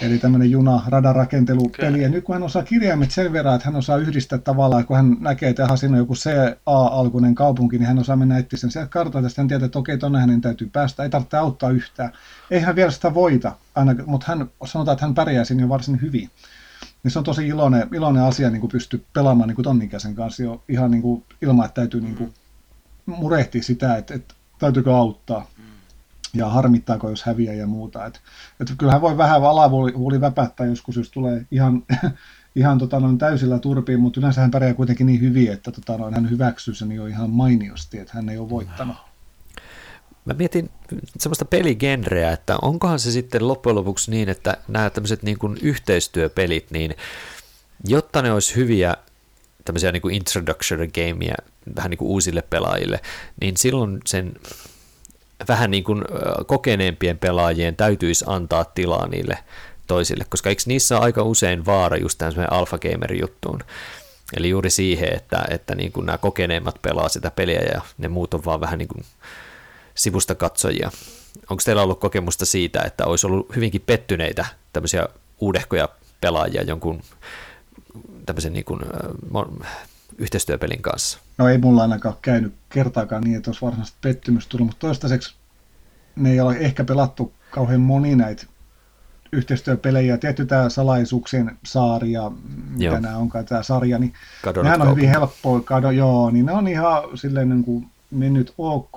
Eli 0.00 0.18
tämmöinen 0.18 0.50
juna 0.50 0.82
radarakentelupeli. 0.86 1.88
Okay. 1.88 2.00
Ja 2.00 2.08
nyt 2.08 2.24
kun 2.24 2.34
hän 2.34 2.42
osaa 2.42 2.62
kirjaimet 2.62 3.10
sen 3.10 3.32
verran, 3.32 3.54
että 3.54 3.68
hän 3.68 3.76
osaa 3.76 3.96
yhdistää 3.96 4.38
tavallaan, 4.38 4.86
kun 4.86 4.96
hän 4.96 5.16
näkee, 5.20 5.48
että 5.48 5.76
siinä 5.76 5.94
on 5.94 5.98
joku 5.98 6.14
CA-alkuinen 6.14 7.34
kaupunki, 7.34 7.78
niin 7.78 7.86
hän 7.86 7.98
osaa 7.98 8.16
mennä 8.16 8.38
etsiä 8.38 8.58
sen 8.58 8.70
sieltä 8.70 8.90
kartalta, 8.90 9.26
ja 9.26 9.32
hän 9.36 9.48
tietää, 9.48 9.66
että 9.66 9.78
okei, 9.78 9.98
tuonne 9.98 10.20
hänen 10.20 10.40
täytyy 10.40 10.70
päästä, 10.72 11.02
ei 11.02 11.10
tarvitse 11.10 11.36
auttaa 11.36 11.70
yhtään. 11.70 12.12
Ei 12.50 12.60
hän 12.60 12.76
vielä 12.76 12.90
sitä 12.90 13.14
voita, 13.14 13.52
aina, 13.74 13.94
mutta 14.06 14.26
hän 14.28 14.50
sanotaan, 14.64 14.92
että 14.94 15.06
hän 15.06 15.14
pärjää 15.14 15.44
siinä 15.44 15.62
jo 15.62 15.68
varsin 15.68 16.00
hyvin. 16.00 16.30
Niin 17.02 17.12
se 17.12 17.18
on 17.18 17.24
tosi 17.24 17.48
iloinen, 17.48 17.88
iloinen 17.92 18.22
asia 18.22 18.50
niin 18.50 18.68
pystyä 18.68 19.00
pelaamaan 19.12 19.48
niin 19.48 19.62
tonnikäisen 19.62 20.14
kanssa 20.14 20.42
jo 20.42 20.64
ihan 20.68 20.90
niin 20.90 21.02
kuin, 21.02 21.24
ilman, 21.42 21.66
että 21.66 21.80
täytyy 21.80 22.00
niin 22.00 22.16
kuin, 22.16 22.34
murehtia 23.06 23.62
sitä, 23.62 23.96
että, 23.96 24.14
että 24.14 24.34
täytyykö 24.58 24.96
auttaa 24.96 25.46
ja 26.34 26.48
harmittaako, 26.48 27.10
jos 27.10 27.22
häviää 27.22 27.54
ja 27.54 27.66
muuta. 27.66 28.06
Et, 28.06 28.20
et 28.60 28.72
kyllähän 28.78 29.00
voi 29.00 29.18
vähän 29.18 29.44
alavuuli 29.44 30.20
väpättää 30.20 30.66
joskus, 30.66 30.96
jos 30.96 31.10
tulee 31.10 31.46
ihan, 31.50 31.82
ihan 32.56 32.78
tota, 32.78 33.00
noin 33.00 33.18
täysillä 33.18 33.58
turpiin, 33.58 34.00
mutta 34.00 34.20
yleensä 34.20 34.40
hän 34.40 34.50
pärjää 34.50 34.74
kuitenkin 34.74 35.06
niin 35.06 35.20
hyvin, 35.20 35.52
että 35.52 35.72
tota, 35.72 35.98
noin, 35.98 36.14
hän 36.14 36.30
hyväksyy 36.30 36.74
sen 36.74 36.92
jo 36.92 37.06
ihan 37.06 37.30
mainiosti, 37.30 37.98
että 37.98 38.12
hän 38.14 38.28
ei 38.28 38.38
ole 38.38 38.50
voittanut. 38.50 38.96
Mä 40.24 40.34
mietin 40.34 40.70
semmoista 41.18 41.44
peligenreä, 41.44 42.32
että 42.32 42.56
onkohan 42.62 42.98
se 42.98 43.10
sitten 43.10 43.48
loppujen 43.48 43.76
lopuksi 43.76 44.10
niin, 44.10 44.28
että 44.28 44.56
nämä 44.68 44.90
tämmöiset 44.90 45.22
niin 45.22 45.38
kuin 45.38 45.58
yhteistyöpelit, 45.62 46.70
niin 46.70 46.96
jotta 47.84 48.22
ne 48.22 48.32
olisi 48.32 48.56
hyviä 48.56 48.96
tämmöisiä 49.64 49.92
niin 49.92 50.02
kuin 50.02 50.14
introductory 50.14 50.86
gameja 50.86 51.34
vähän 51.76 51.90
niin 51.90 51.98
kuin 51.98 52.08
uusille 52.08 52.42
pelaajille, 52.42 53.00
niin 53.40 53.56
silloin 53.56 54.00
sen 54.06 54.34
vähän 55.48 55.70
niin 55.70 55.84
kuin 55.84 56.04
kokeneempien 56.46 57.18
pelaajien 57.18 57.76
täytyisi 57.76 58.24
antaa 58.28 58.64
tilaa 58.64 59.08
niille 59.08 59.38
toisille, 59.86 60.24
koska 60.28 60.50
eikö 60.50 60.62
niissä 60.66 60.98
aika 60.98 61.22
usein 61.22 61.66
vaara 61.66 61.96
just 61.96 62.18
tämmöisen 62.18 62.52
alpha 62.52 62.78
gamer 62.78 63.14
juttuun. 63.14 63.60
Eli 64.36 64.48
juuri 64.48 64.70
siihen, 64.70 65.16
että, 65.16 65.44
että 65.50 65.74
niin 65.74 65.92
kuin 65.92 66.06
nämä 66.06 66.18
kokeneemmat 66.18 66.82
pelaa 66.82 67.08
sitä 67.08 67.30
peliä 67.30 67.60
ja 67.74 67.80
ne 67.98 68.08
muut 68.08 68.34
on 68.34 68.44
vaan 68.44 68.60
vähän 68.60 68.78
niin 68.78 68.88
kuin 68.88 69.04
sivusta 69.94 70.34
katsojia. 70.34 70.90
Onko 71.50 71.62
teillä 71.64 71.82
ollut 71.82 72.00
kokemusta 72.00 72.46
siitä, 72.46 72.82
että 72.82 73.06
olisi 73.06 73.26
ollut 73.26 73.56
hyvinkin 73.56 73.82
pettyneitä 73.86 74.46
tämmöisiä 74.72 75.06
uudehkoja 75.40 75.88
pelaajia 76.20 76.62
jonkun 76.62 77.02
tämmöisen 78.26 78.52
niin 78.52 78.64
kuin, 78.64 78.80
yhteistyöpelin 80.18 80.82
kanssa? 80.82 81.18
No 81.38 81.48
ei 81.48 81.58
mulla 81.58 81.82
ainakaan 81.82 82.14
käynyt 82.22 82.54
kertaakaan 82.68 83.22
niin, 83.22 83.36
että 83.36 83.50
olisi 83.50 83.62
varsinaisesti 83.62 83.98
pettymys 84.00 84.46
tullut, 84.46 84.66
mutta 84.66 84.86
toistaiseksi 84.86 85.34
ne 86.16 86.30
ei 86.30 86.40
ole 86.40 86.56
ehkä 86.56 86.84
pelattu 86.84 87.32
kauhean 87.50 87.80
moni 87.80 88.16
näitä 88.16 88.46
yhteistyöpelejä. 89.32 90.18
Tietty 90.18 90.46
tämä 90.46 90.68
salaisuuksien 90.68 91.58
saaria, 91.64 92.30
mitä 92.70 92.84
joo. 92.84 93.00
nämä 93.00 93.16
onkaan 93.16 93.44
tämä 93.44 93.62
sarja, 93.62 93.98
niin 93.98 94.12
Kadonnut 94.42 94.80
on 94.80 94.90
hyvin 94.90 95.08
helppoa, 95.08 95.60
kado, 95.60 95.90
joo, 95.90 96.30
niin 96.30 96.46
ne 96.46 96.52
on 96.52 96.68
ihan 96.68 97.02
silleen 97.14 97.48
niin 97.48 97.64
kuin 97.64 97.86
mennyt 98.10 98.54
ok, 98.58 98.96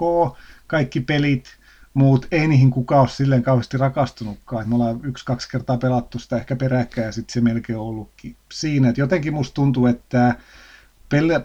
kaikki 0.68 1.00
pelit, 1.02 1.58
muut 1.94 2.28
ei 2.32 2.48
niihin 2.48 2.72
kukaan 2.72 3.02
ole 3.02 3.10
silleen 3.10 3.44
kauheasti 3.44 3.78
rakastunutkaan. 3.78 4.70
Me 4.70 4.76
ollaan 4.76 5.00
yksi-kaksi 5.04 5.50
kertaa 5.50 5.78
pelattu 5.78 6.20
sitä 6.20 6.38
ehkä 6.38 6.56
peräkkäin 6.56 7.06
ja 7.06 7.12
sitten 7.12 7.34
se 7.34 7.42
melkein 7.42 7.80
on 7.80 7.86
ollutkin 7.86 8.36
siinä. 8.52 8.90
Et 8.90 8.98
jotenkin 8.98 9.34
musta 9.34 9.54
tuntuu, 9.54 9.86
että 9.86 10.36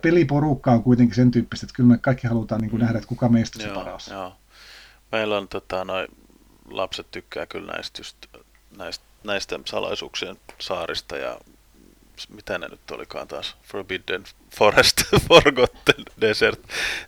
peliporukka 0.02 0.72
on 0.72 0.82
kuitenkin 0.82 1.14
sen 1.14 1.30
tyyppistä, 1.30 1.64
että 1.64 1.76
kyllä 1.76 1.88
me 1.88 1.98
kaikki 1.98 2.26
halutaan 2.26 2.60
niin 2.60 2.70
kuin 2.70 2.80
nähdä, 2.80 2.98
että 2.98 3.08
kuka 3.08 3.28
meistä 3.28 3.62
se 3.62 3.68
paras. 3.68 4.08
Joo. 4.08 4.36
Meillä 5.12 5.38
on 5.38 5.48
tota, 5.48 5.84
noi, 5.84 6.06
lapset 6.70 7.10
tykkää 7.10 7.46
kyllä 7.46 7.72
näistä, 7.72 8.00
just, 8.00 8.16
näistä, 8.76 9.04
näistä 9.24 9.58
salaisuuksien 9.64 10.36
saarista 10.58 11.16
ja 11.16 11.40
mitä 12.28 12.58
ne 12.58 12.68
nyt 12.68 12.90
olikaan 12.90 13.28
taas, 13.28 13.56
Forbidden 13.62 14.24
Forest, 14.56 14.89
Forgotten 15.28 16.04
Desert, 16.20 16.60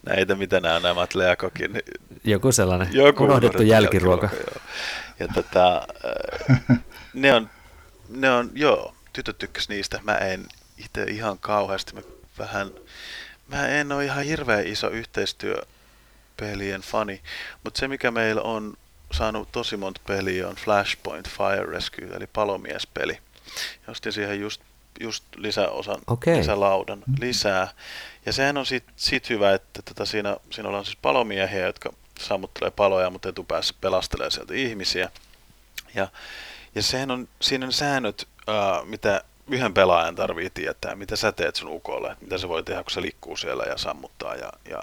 näitä, 0.07 0.35
mitä 0.35 0.61
nämä 0.61 0.75
on, 0.77 0.83
nämä 0.83 1.07
Leakokin. 1.15 1.83
Joku 2.25 2.53
sellainen 2.53 2.89
Joku 2.93 3.25
unohdettu 3.25 3.63
jälkiruoka. 3.63 4.27
jälkiruoka 4.27 4.63
ja 5.21 5.29
tota, 5.29 5.87
ne 7.15 7.35
on, 7.35 7.51
ne 8.09 8.31
on, 8.31 8.51
joo, 8.55 8.95
tytöt 9.13 9.39
tykkäs 9.39 9.69
niistä, 9.69 10.01
mä 10.03 10.15
en 10.15 10.47
itse 10.79 11.03
ihan 11.03 11.39
kauheasti, 11.39 11.95
mä 11.95 12.01
vähän, 12.39 12.71
mä 13.49 13.69
en 13.69 13.93
ole 13.93 14.05
ihan 14.05 14.25
hirveän 14.25 14.67
iso 14.67 14.89
yhteistyöpelien 14.89 16.81
fani, 16.81 17.23
mutta 17.65 17.81
se 17.81 17.89
mikä 17.89 18.11
meillä 18.11 18.43
on 18.43 18.77
saanut 19.13 19.53
tosi 19.53 19.77
monta 19.77 20.01
peliä 20.07 20.49
on 20.49 20.57
Flashpoint 20.57 21.29
Fire 21.29 21.67
Rescue, 21.67 22.17
eli 22.17 22.27
palomiespeli. 22.27 23.19
Jostin 23.89 24.13
siihen 24.13 24.41
just, 24.41 24.63
just 25.01 25.25
lisäosan, 25.37 25.99
okay. 26.07 26.37
lisälaudan 26.37 27.03
lisää. 27.21 27.69
Ja 28.27 28.33
sehän 28.33 28.57
on 28.57 28.67
siitä 28.67 28.93
sit 28.97 29.31
hyvä, 29.31 29.55
että 29.55 29.83
tota 29.83 30.07
siinä, 30.07 30.37
siinä 30.51 30.69
ollaan 30.69 30.85
siis 30.85 30.99
palomiehiä, 31.03 31.67
jotka 31.67 31.93
sammuttelee 32.21 32.71
paloja, 32.71 33.11
mutta 33.11 33.29
etupäässä 33.29 33.75
pelastelee 33.81 34.31
sieltä 34.31 34.55
ihmisiä. 34.55 35.11
Ja, 35.95 36.09
ja 36.75 36.83
sehän 36.83 37.11
on, 37.11 37.29
siinä 37.41 37.67
on 37.67 37.73
säännöt, 37.73 38.29
uh, 38.49 38.87
mitä 38.87 39.25
yhden 39.51 39.75
pelaajan 39.75 40.15
tarvii 40.15 40.51
tietää, 40.51 40.95
mitä 40.95 41.17
sä 41.17 41.33
teet 41.33 41.57
sun 41.57 41.71
ukolle, 41.71 42.17
mitä 42.21 42.39
se 42.39 42.49
voi 42.49 42.63
tehdä, 42.63 42.83
kun 42.83 42.91
se 42.91 43.03
liikkuu 43.03 43.37
siellä 43.37 43.65
ja 43.65 43.79
sammuttaa 43.79 44.35
ja, 44.35 44.53
ja 44.71 44.83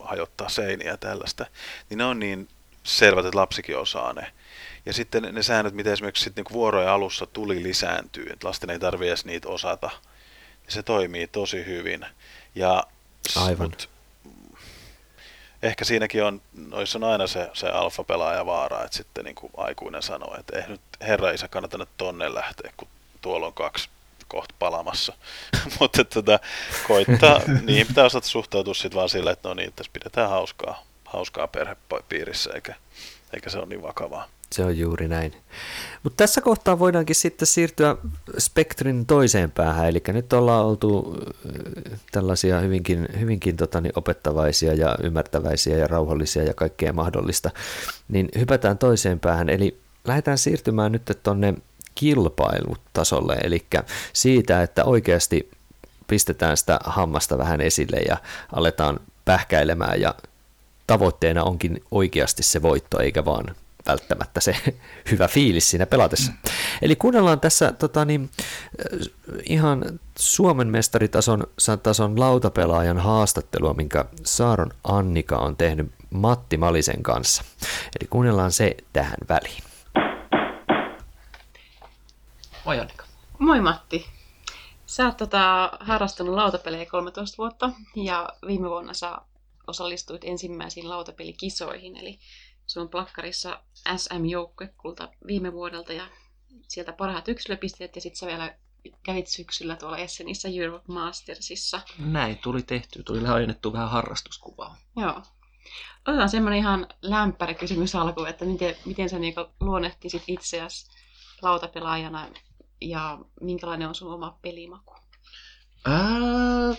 hajottaa 0.00 0.48
seiniä 0.48 0.90
ja 0.90 0.96
tällaista. 0.96 1.46
Niin 1.90 1.98
ne 1.98 2.04
on 2.04 2.18
niin 2.18 2.48
selvät, 2.82 3.26
että 3.26 3.38
lapsikin 3.38 3.78
osaa 3.78 4.12
ne. 4.12 4.32
Ja 4.86 4.92
sitten 4.92 5.22
ne 5.32 5.42
säännöt, 5.42 5.74
miten 5.74 5.92
esimerkiksi 5.92 6.24
sitten 6.24 6.44
niin 6.44 6.54
vuorojen 6.54 6.90
alussa 6.90 7.26
tuli 7.26 7.62
lisääntyy, 7.62 8.26
että 8.30 8.48
lasten 8.48 8.70
ei 8.70 8.78
tarvitse 8.78 9.08
edes 9.08 9.24
niitä 9.24 9.48
osata, 9.48 9.90
niin 10.62 10.72
se 10.72 10.82
toimii 10.82 11.26
tosi 11.26 11.66
hyvin. 11.66 12.06
Ja, 12.54 12.84
Aivan. 13.36 13.70
Mut, 13.70 13.88
ehkä 15.62 15.84
siinäkin 15.84 16.24
on, 16.24 16.42
noissa 16.52 16.98
on 16.98 17.04
aina 17.04 17.26
se, 17.26 17.50
se 17.52 17.68
alfa-pelaaja 17.68 18.46
vaara, 18.46 18.84
että 18.84 18.96
sitten 18.96 19.24
niin 19.24 19.34
kuin 19.34 19.52
aikuinen 19.56 20.02
sanoo, 20.02 20.36
että 20.38 20.58
ei 20.58 20.68
nyt 20.68 20.80
herra 21.00 21.30
isä 21.30 21.48
kannata 21.48 21.78
nyt 21.78 21.88
tonne 21.96 22.34
lähteä, 22.34 22.72
kun 22.76 22.88
tuolla 23.20 23.46
on 23.46 23.54
kaksi 23.54 23.88
kohta 24.28 24.54
palamassa. 24.58 25.12
Mutta 25.80 26.04
tota, 26.04 26.38
koittaa, 26.86 27.40
niihin 27.66 27.86
pitää 27.86 28.04
osata 28.04 28.26
suhtautua 28.26 28.74
sitten 28.74 28.96
vaan 28.96 29.08
sillä, 29.08 29.30
että 29.30 29.48
no 29.48 29.54
niin, 29.54 29.72
tässä 29.72 29.92
pidetään 29.92 30.30
hauskaa, 30.30 30.82
hauskaa 31.04 31.48
perhepiirissä, 31.48 32.50
eikä, 32.54 32.74
eikä 33.34 33.50
se 33.50 33.58
ole 33.58 33.66
niin 33.66 33.82
vakavaa. 33.82 34.28
Se 34.52 34.64
on 34.64 34.78
juuri 34.78 35.08
näin. 35.08 35.32
Mutta 36.02 36.16
tässä 36.16 36.40
kohtaa 36.40 36.78
voidaankin 36.78 37.16
sitten 37.16 37.46
siirtyä 37.46 37.96
spektrin 38.38 39.06
toiseen 39.06 39.50
päähän, 39.50 39.88
eli 39.88 40.02
nyt 40.08 40.32
ollaan 40.32 40.66
oltu 40.66 41.16
äh, 41.16 42.00
tällaisia 42.12 42.60
hyvinkin, 42.60 43.08
hyvinkin 43.20 43.56
tota, 43.56 43.80
niin 43.80 43.92
opettavaisia 43.96 44.74
ja 44.74 44.96
ymmärtäväisiä 45.02 45.76
ja 45.76 45.86
rauhallisia 45.86 46.42
ja 46.42 46.54
kaikkea 46.54 46.92
mahdollista, 46.92 47.50
niin 48.08 48.28
hypätään 48.38 48.78
toiseen 48.78 49.20
päähän, 49.20 49.48
eli 49.48 49.78
lähdetään 50.04 50.38
siirtymään 50.38 50.92
nyt 50.92 51.18
tuonne 51.22 51.54
kilpailutasolle, 51.94 53.34
eli 53.34 53.66
siitä, 54.12 54.62
että 54.62 54.84
oikeasti 54.84 55.50
pistetään 56.06 56.56
sitä 56.56 56.80
hammasta 56.84 57.38
vähän 57.38 57.60
esille 57.60 57.96
ja 58.08 58.16
aletaan 58.52 59.00
pähkäilemään 59.24 60.00
ja 60.00 60.14
tavoitteena 60.86 61.44
onkin 61.44 61.82
oikeasti 61.90 62.42
se 62.42 62.62
voitto, 62.62 63.00
eikä 63.00 63.24
vaan 63.24 63.54
välttämättä 63.86 64.40
se 64.40 64.56
hyvä 65.10 65.28
fiilis 65.28 65.70
siinä 65.70 65.86
pelatessa. 65.86 66.32
Eli 66.82 66.96
kuunnellaan 66.96 67.40
tässä 67.40 67.72
tota, 67.72 68.04
niin, 68.04 68.30
ihan 69.48 70.00
Suomen 70.18 70.68
mestaritason 70.68 71.46
tason 71.82 72.20
lautapelaajan 72.20 72.98
haastattelua, 72.98 73.74
minkä 73.74 74.04
Saaron 74.24 74.70
Annika 74.84 75.36
on 75.36 75.56
tehnyt 75.56 75.92
Matti 76.10 76.56
Malisen 76.56 77.02
kanssa. 77.02 77.44
Eli 78.00 78.08
kuunnellaan 78.10 78.52
se 78.52 78.76
tähän 78.92 79.18
väliin. 79.28 79.62
Moi 82.64 82.80
Annika. 82.80 83.04
Moi 83.38 83.60
Matti. 83.60 84.06
Sä 84.86 85.06
oot 85.06 85.16
tota, 85.16 85.72
harrastanut 85.80 86.34
lautapelejä 86.34 86.86
13 86.86 87.38
vuotta 87.38 87.70
ja 87.94 88.28
viime 88.46 88.70
vuonna 88.70 88.94
sä 88.94 89.18
osallistuit 89.66 90.24
ensimmäisiin 90.24 90.88
lautapelikisoihin, 90.88 91.96
eli 91.96 92.18
sun 92.66 92.88
plakkarissa 92.88 93.62
SM-joukkuekulta 93.96 95.08
viime 95.26 95.52
vuodelta 95.52 95.92
ja 95.92 96.08
sieltä 96.68 96.92
parhaat 96.92 97.28
yksilöpisteet 97.28 97.96
ja 97.96 98.00
sitten 98.00 98.18
sä 98.18 98.26
vielä 98.26 98.56
kävit 99.02 99.26
syksyllä 99.26 99.76
tuolla 99.76 99.98
Essenissä 99.98 100.48
Europe 100.48 100.84
Mastersissa. 100.88 101.80
Näin 101.98 102.38
tuli 102.38 102.62
tehty, 102.62 103.02
tuli 103.02 103.20
laajennettu 103.20 103.72
vähän 103.72 103.90
harrastuskuvaa. 103.90 104.76
Joo. 104.96 105.22
Otetaan 106.08 106.28
semmoinen 106.28 106.58
ihan 106.58 106.86
lämpäri 107.02 107.54
kysymys 107.54 107.94
alkuun, 107.94 108.28
että 108.28 108.44
miten, 108.44 108.76
miten 108.84 109.08
sä 109.08 109.18
niinku 109.18 109.46
luonnehtisit 109.60 110.22
itseäsi 110.26 110.90
lautapelaajana 111.42 112.28
ja 112.80 113.18
minkälainen 113.40 113.88
on 113.88 113.94
sun 113.94 114.12
oma 114.12 114.38
pelimaku? 114.42 114.94
Ää, 115.84 116.74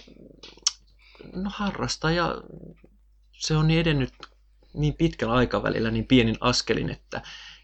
no 1.34 1.52
harrastaja, 1.54 2.36
se 3.32 3.58
on 3.58 3.68
niin 3.68 3.80
edennyt 3.80 4.14
niin 4.74 4.94
pitkällä 4.94 5.34
aikavälillä 5.34 5.92
niin 5.92 6.08
pienin 6.08 6.38
askelin, 6.40 6.90
että, 6.90 7.22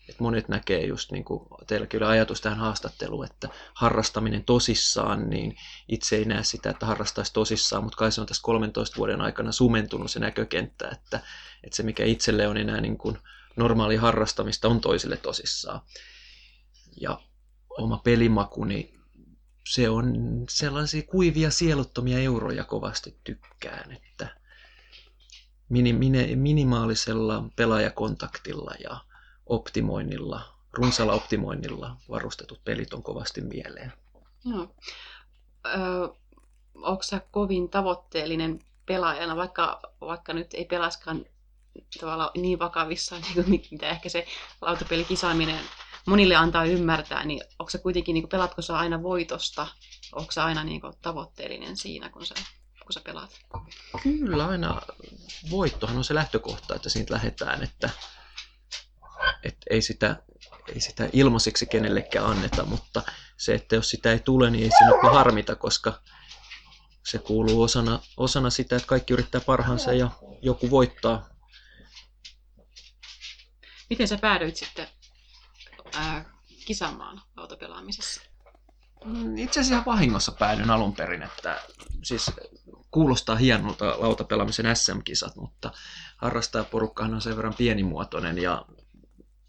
että 0.09 0.23
monet 0.23 0.49
näkee 0.49 0.85
just 0.85 1.11
niin 1.11 1.23
kuin 1.23 1.47
teilläkin 1.67 2.03
oli 2.03 2.11
ajatus 2.11 2.41
tähän 2.41 2.59
haastatteluun, 2.59 3.25
että 3.25 3.49
harrastaminen 3.73 4.43
tosissaan, 4.43 5.29
niin 5.29 5.55
itse 5.87 6.15
ei 6.15 6.25
näe 6.25 6.43
sitä, 6.43 6.69
että 6.69 6.85
harrastaisi 6.85 7.33
tosissaan, 7.33 7.83
mutta 7.83 7.97
kai 7.97 8.11
se 8.11 8.21
on 8.21 8.27
tässä 8.27 8.43
13 8.43 8.97
vuoden 8.97 9.21
aikana 9.21 9.51
sumentunut 9.51 10.11
se 10.11 10.19
näkökenttä, 10.19 10.89
että, 10.89 11.19
että 11.63 11.75
se 11.75 11.83
mikä 11.83 12.05
itselle 12.05 12.47
on 12.47 12.57
enää 12.57 12.81
niin 12.81 12.97
kuin 12.97 13.17
normaali 13.55 13.95
harrastamista 13.95 14.67
on 14.67 14.81
toisille 14.81 15.17
tosissaan. 15.17 15.81
Ja 17.01 17.19
oma 17.69 17.97
pelimakuni, 17.97 19.00
se 19.67 19.89
on 19.89 20.15
sellaisia 20.49 21.03
kuivia 21.03 21.51
sieluttomia 21.51 22.19
euroja 22.19 22.63
kovasti 22.63 23.17
tykkään, 23.23 23.91
että 23.91 24.35
minimaalisella 26.35 27.43
pelaajakontaktilla 27.55 28.71
ja 28.83 28.97
optimoinnilla, 29.45 30.41
runsalla 30.71 31.13
optimoinnilla 31.13 31.97
varustetut 32.09 32.63
pelit 32.63 32.93
on 32.93 33.03
kovasti 33.03 33.41
mieleen. 33.41 33.93
No. 34.45 34.75
Öö, 35.65 36.07
onko 36.75 37.03
sä 37.03 37.21
kovin 37.31 37.69
tavoitteellinen 37.69 38.59
pelaajana, 38.85 39.35
vaikka, 39.35 39.81
vaikka 40.01 40.33
nyt 40.33 40.53
ei 40.53 40.65
pelaskaan 40.65 41.25
tavallaan 41.99 42.31
niin 42.37 42.59
vakavissa, 42.59 43.15
niin 43.19 43.33
kuin 43.33 43.49
mitä 43.71 43.89
ehkä 43.89 44.09
se 44.09 44.27
lautapelikisaaminen 44.61 45.59
monille 46.07 46.35
antaa 46.35 46.65
ymmärtää, 46.65 47.25
niin 47.25 47.41
onko 47.59 47.69
se 47.69 47.77
kuitenkin, 47.77 48.13
niin 48.13 48.23
kuin, 48.23 48.29
pelatko 48.29 48.61
sä 48.61 48.77
aina 48.77 49.03
voitosta, 49.03 49.67
onko 50.15 50.31
sä 50.31 50.45
aina 50.45 50.63
niin 50.63 50.81
kuin, 50.81 50.93
tavoitteellinen 51.01 51.77
siinä, 51.77 52.09
kun 52.09 52.25
sä, 52.25 52.35
kun 52.83 52.93
sä 52.93 53.01
pelaat? 53.03 53.39
Kyllä 54.03 54.47
aina 54.47 54.81
voittohan 55.51 55.97
on 55.97 56.03
se 56.03 56.15
lähtökohta, 56.15 56.75
että 56.75 56.89
siitä 56.89 57.13
lähdetään, 57.13 57.63
että, 57.63 57.89
että 59.43 59.65
ei, 59.69 59.81
sitä, 59.81 60.23
ei 60.73 60.79
sitä 60.79 61.09
ilmaiseksi 61.13 61.65
kenellekään 61.65 62.25
anneta, 62.25 62.65
mutta 62.65 63.01
se, 63.37 63.53
että 63.53 63.75
jos 63.75 63.89
sitä 63.89 64.11
ei 64.11 64.19
tule, 64.19 64.49
niin 64.49 64.63
ei 64.63 64.69
se 64.69 64.85
nyt 64.85 65.13
harmita, 65.13 65.55
koska 65.55 66.01
se 67.05 67.17
kuuluu 67.17 67.61
osana, 67.61 67.99
osana 68.17 68.49
sitä, 68.49 68.75
että 68.75 68.87
kaikki 68.87 69.13
yrittää 69.13 69.41
parhaansa 69.41 69.93
ja 69.93 70.09
joku 70.41 70.69
voittaa. 70.69 71.29
Miten 73.89 74.07
sä 74.07 74.17
päädyit 74.17 74.55
sitten 74.55 74.87
ää, 75.93 76.25
kisaamaan 76.65 77.21
lautapelaamisessa? 77.37 78.21
Mm, 79.05 79.37
itse 79.37 79.59
asiassa 79.59 79.85
vahingossa 79.85 80.31
päädyin 80.31 80.69
alun 80.69 80.95
perin, 80.95 81.23
että 81.23 81.61
siis 82.03 82.31
kuulostaa 82.91 83.35
hienolta 83.35 83.95
lautapelaamisen 83.97 84.75
SM-kisat, 84.75 85.35
mutta 85.35 85.71
harrastajaporukkahan 86.17 87.13
on 87.13 87.21
sen 87.21 87.35
verran 87.35 87.53
pienimuotoinen 87.53 88.37
ja 88.37 88.65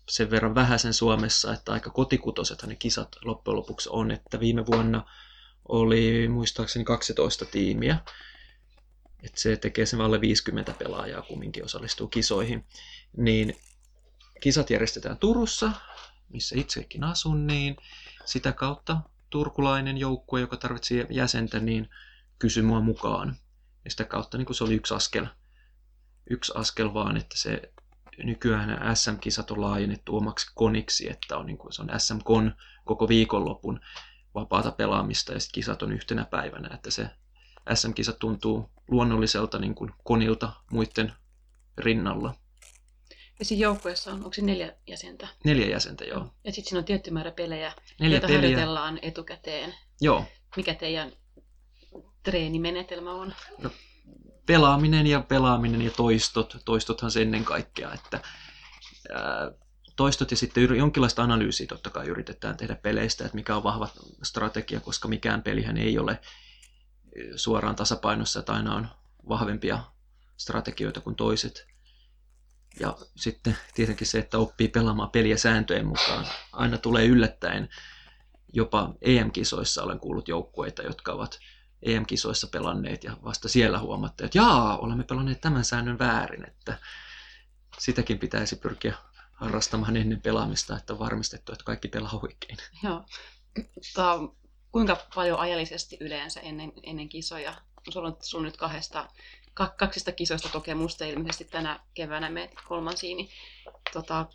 sen 0.08 0.30
verran 0.30 0.54
vähäisen 0.54 0.94
Suomessa, 0.94 1.52
että 1.52 1.72
aika 1.72 1.90
kotikutoiset 1.90 2.62
ne 2.62 2.76
kisat 2.76 3.08
loppujen 3.24 3.56
lopuksi 3.56 3.88
on, 3.92 4.10
että 4.10 4.40
viime 4.40 4.66
vuonna 4.66 5.04
oli 5.68 6.28
muistaakseni 6.28 6.84
12 6.84 7.44
tiimiä, 7.44 7.98
että 9.22 9.40
se 9.40 9.56
tekee 9.56 9.86
sen 9.86 10.00
alle 10.00 10.20
50 10.20 10.74
pelaajaa 10.78 11.22
kumminkin 11.22 11.64
osallistuu 11.64 12.08
kisoihin, 12.08 12.64
niin 13.16 13.56
kisat 14.40 14.70
järjestetään 14.70 15.18
Turussa, 15.18 15.72
missä 16.32 16.54
itsekin 16.58 17.04
asun, 17.04 17.46
niin 17.46 17.76
sitä 18.24 18.52
kautta 18.52 19.00
turkulainen 19.30 19.98
joukkue, 19.98 20.40
joka 20.40 20.56
tarvitsee 20.56 21.06
jäsentä, 21.10 21.60
niin 21.60 21.90
kysyi 22.38 22.62
mua 22.62 22.80
mukaan. 22.80 23.36
Ja 23.84 23.90
sitä 23.90 24.04
kautta 24.04 24.38
niin 24.38 24.54
se 24.54 24.64
oli 24.64 24.74
yksi 24.74 24.94
askel, 24.94 25.26
yksi 26.30 26.52
askel 26.54 26.94
vaan, 26.94 27.16
että 27.16 27.38
se 27.38 27.72
nykyään 28.24 28.96
SM-kisat 28.96 29.50
on 29.50 29.60
laajennettu 29.60 30.16
omaksi 30.16 30.46
koniksi, 30.54 31.10
että 31.10 31.36
on, 31.36 31.46
niin 31.46 31.58
kuin, 31.58 31.72
se 31.72 31.82
on 31.82 32.00
SM-kon 32.00 32.54
koko 32.84 33.08
viikonlopun 33.08 33.80
vapaata 34.34 34.70
pelaamista 34.72 35.32
ja 35.32 35.40
sitten 35.40 35.54
kisat 35.54 35.82
on 35.82 35.92
yhtenä 35.92 36.24
päivänä, 36.24 36.74
että 36.74 36.90
se 36.90 37.10
SM-kisat 37.74 38.18
tuntuu 38.18 38.70
luonnolliselta 38.88 39.58
niin 39.58 39.74
kuin 39.74 39.90
konilta 40.04 40.52
muiden 40.70 41.12
rinnalla. 41.78 42.34
Ja 43.38 43.44
siinä 43.44 43.62
joukkueessa 43.62 44.12
on, 44.12 44.16
onko 44.16 44.32
se 44.32 44.42
neljä 44.42 44.76
jäsentä? 44.86 45.28
Neljä 45.44 45.66
jäsentä, 45.66 46.04
joo. 46.04 46.28
Ja 46.44 46.52
sitten 46.52 46.68
siinä 46.68 46.78
on 46.78 46.84
tietty 46.84 47.10
määrä 47.10 47.30
pelejä, 47.30 47.72
neljä 48.00 48.14
joita 48.14 48.26
peliä. 48.26 48.40
harjoitellaan 48.40 48.98
etukäteen. 49.02 49.74
Joo. 50.00 50.24
Mikä 50.56 50.74
teidän 50.74 51.12
treenimenetelmä 52.22 53.12
on? 53.12 53.34
No, 53.58 53.70
pelaaminen 54.46 55.06
ja 55.06 55.20
pelaaminen 55.20 55.82
ja 55.82 55.90
toistot. 55.90 56.56
Toistothan 56.64 57.10
se 57.10 57.22
ennen 57.22 57.44
kaikkea, 57.44 57.92
että 57.92 58.20
ää, 59.14 59.50
toistot 59.96 60.30
ja 60.30 60.36
sitten 60.36 60.76
jonkinlaista 60.76 61.22
analyysiä 61.22 61.66
totta 61.66 61.90
kai 61.90 62.06
yritetään 62.06 62.56
tehdä 62.56 62.74
peleistä, 62.74 63.24
että 63.24 63.34
mikä 63.34 63.56
on 63.56 63.64
vahva 63.64 63.88
strategia, 64.22 64.80
koska 64.80 65.08
mikään 65.08 65.42
pelihän 65.42 65.76
ei 65.76 65.98
ole 65.98 66.20
suoraan 67.36 67.76
tasapainossa, 67.76 68.40
että 68.40 68.52
aina 68.52 68.74
on 68.74 68.88
vahvempia 69.28 69.78
strategioita 70.36 71.00
kuin 71.00 71.16
toiset. 71.16 71.71
Ja 72.80 72.96
sitten 73.16 73.56
tietenkin 73.74 74.06
se, 74.06 74.18
että 74.18 74.38
oppii 74.38 74.68
pelaamaan 74.68 75.10
peliä 75.10 75.36
sääntöjen 75.36 75.86
mukaan. 75.86 76.26
Aina 76.52 76.78
tulee 76.78 77.06
yllättäen. 77.06 77.68
Jopa 78.52 78.94
EM-kisoissa 79.02 79.82
olen 79.82 80.00
kuullut 80.00 80.28
joukkueita, 80.28 80.82
jotka 80.82 81.12
ovat 81.12 81.38
EM-kisoissa 81.82 82.46
pelanneet 82.46 83.04
ja 83.04 83.16
vasta 83.24 83.48
siellä 83.48 83.78
huomatte, 83.78 84.24
että 84.24 84.38
jaa, 84.38 84.78
olemme 84.78 85.04
pelanneet 85.04 85.40
tämän 85.40 85.64
säännön 85.64 85.98
väärin, 85.98 86.48
että 86.48 86.78
sitäkin 87.78 88.18
pitäisi 88.18 88.56
pyrkiä 88.56 88.94
harrastamaan 89.32 89.96
ennen 89.96 90.20
pelaamista, 90.20 90.76
että 90.76 90.92
on 90.92 90.98
varmistettu, 90.98 91.52
että 91.52 91.64
kaikki 91.64 91.88
pelaa 91.88 92.20
oikein. 92.22 92.58
Joo. 92.82 93.04
Tota, 93.94 94.18
kuinka 94.72 95.06
paljon 95.14 95.38
ajallisesti 95.38 95.96
yleensä 96.00 96.40
ennen, 96.40 96.72
ennen 96.82 97.08
kisoja? 97.08 97.54
Sulla 97.90 98.08
on, 98.08 98.16
sulla 98.20 98.42
on 98.42 98.44
nyt 98.44 98.56
kahdesta 98.56 99.08
kaksista 99.54 100.12
kisoista 100.12 100.48
kokemusta 100.48 101.04
ilmeisesti 101.04 101.44
tänä 101.44 101.80
keväänä 101.94 102.30
meet 102.30 102.50
kolmansiin, 102.68 103.16
niin 103.16 103.28
tota, 103.92 104.26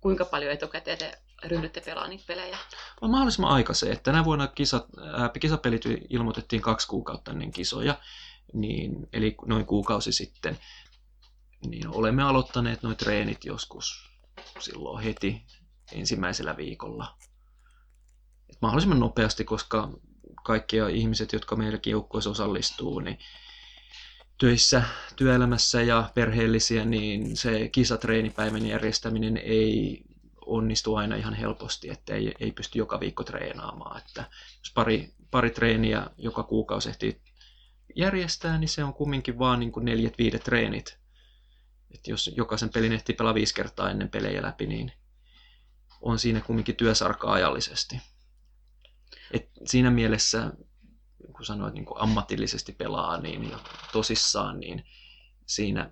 kuinka 0.00 0.24
paljon 0.24 0.52
etukäteen 0.52 0.98
te 0.98 1.18
ryhdytte 1.44 1.80
pelaamaan 1.80 2.10
niitä 2.10 2.24
pelejä? 2.26 2.58
On 3.00 3.10
mahdollisimman 3.10 3.52
aikaiseen. 3.52 4.00
Tänä 4.02 4.24
vuonna 4.24 4.46
kisat, 4.46 4.86
ää, 5.12 5.30
kisapelit 5.40 5.82
ilmoitettiin 6.10 6.62
kaksi 6.62 6.88
kuukautta 6.88 7.30
ennen 7.30 7.52
kisoja, 7.52 7.98
niin, 8.52 9.08
eli 9.12 9.36
noin 9.46 9.66
kuukausi 9.66 10.12
sitten. 10.12 10.58
Niin 11.66 11.88
olemme 11.88 12.22
aloittaneet 12.22 12.82
noin 12.82 12.96
treenit 12.96 13.44
joskus 13.44 14.10
silloin 14.58 15.04
heti 15.04 15.42
ensimmäisellä 15.92 16.56
viikolla. 16.56 17.16
Et 18.50 18.58
mahdollisimman 18.62 19.00
nopeasti, 19.00 19.44
koska 19.44 19.90
kaikki 20.44 20.76
ihmiset, 20.92 21.32
jotka 21.32 21.56
meilläkin 21.56 21.90
joukkueessa 21.90 22.30
osallistuu, 22.30 23.00
niin 23.00 23.18
töissä, 24.42 24.82
työelämässä 25.16 25.82
ja 25.82 26.10
perheellisiä, 26.14 26.84
niin 26.84 27.36
se 27.36 27.68
kisatreenipäivän 27.68 28.66
järjestäminen 28.66 29.36
ei 29.36 30.02
onnistu 30.46 30.94
aina 30.94 31.16
ihan 31.16 31.34
helposti, 31.34 31.90
että 31.90 32.14
ei, 32.14 32.34
ei 32.40 32.52
pysty 32.52 32.78
joka 32.78 33.00
viikko 33.00 33.24
treenaamaan. 33.24 33.98
Että 33.98 34.24
jos 34.58 34.72
pari, 34.74 35.14
pari 35.30 35.50
treeniä 35.50 36.06
joka 36.18 36.42
kuukausi 36.42 36.88
ehtii 36.88 37.20
järjestää, 37.96 38.58
niin 38.58 38.68
se 38.68 38.84
on 38.84 38.94
kumminkin 38.94 39.38
vaan 39.38 39.60
niin 39.60 39.72
kuin 39.72 39.84
neljät 39.84 40.18
viidet 40.18 40.44
treenit. 40.44 40.98
Että 41.94 42.10
jos 42.10 42.30
jokaisen 42.36 42.70
pelin 42.70 42.92
ehtii 42.92 43.14
pelaa 43.14 43.34
viisi 43.34 43.54
kertaa 43.54 43.90
ennen 43.90 44.08
pelejä 44.08 44.42
läpi, 44.42 44.66
niin 44.66 44.92
on 46.00 46.18
siinä 46.18 46.40
kumminkin 46.40 46.76
työsarkaa 46.76 47.32
ajallisesti. 47.32 48.00
Et 49.30 49.50
siinä 49.66 49.90
mielessä, 49.90 50.50
kun 51.42 51.46
sanoit 51.46 51.74
niin 51.74 51.84
kuin 51.84 52.00
ammatillisesti 52.00 52.72
pelaa 52.72 53.20
niin, 53.20 53.50
ja 53.50 53.58
tosissaan, 53.92 54.60
niin 54.60 54.84
siinä, 55.46 55.90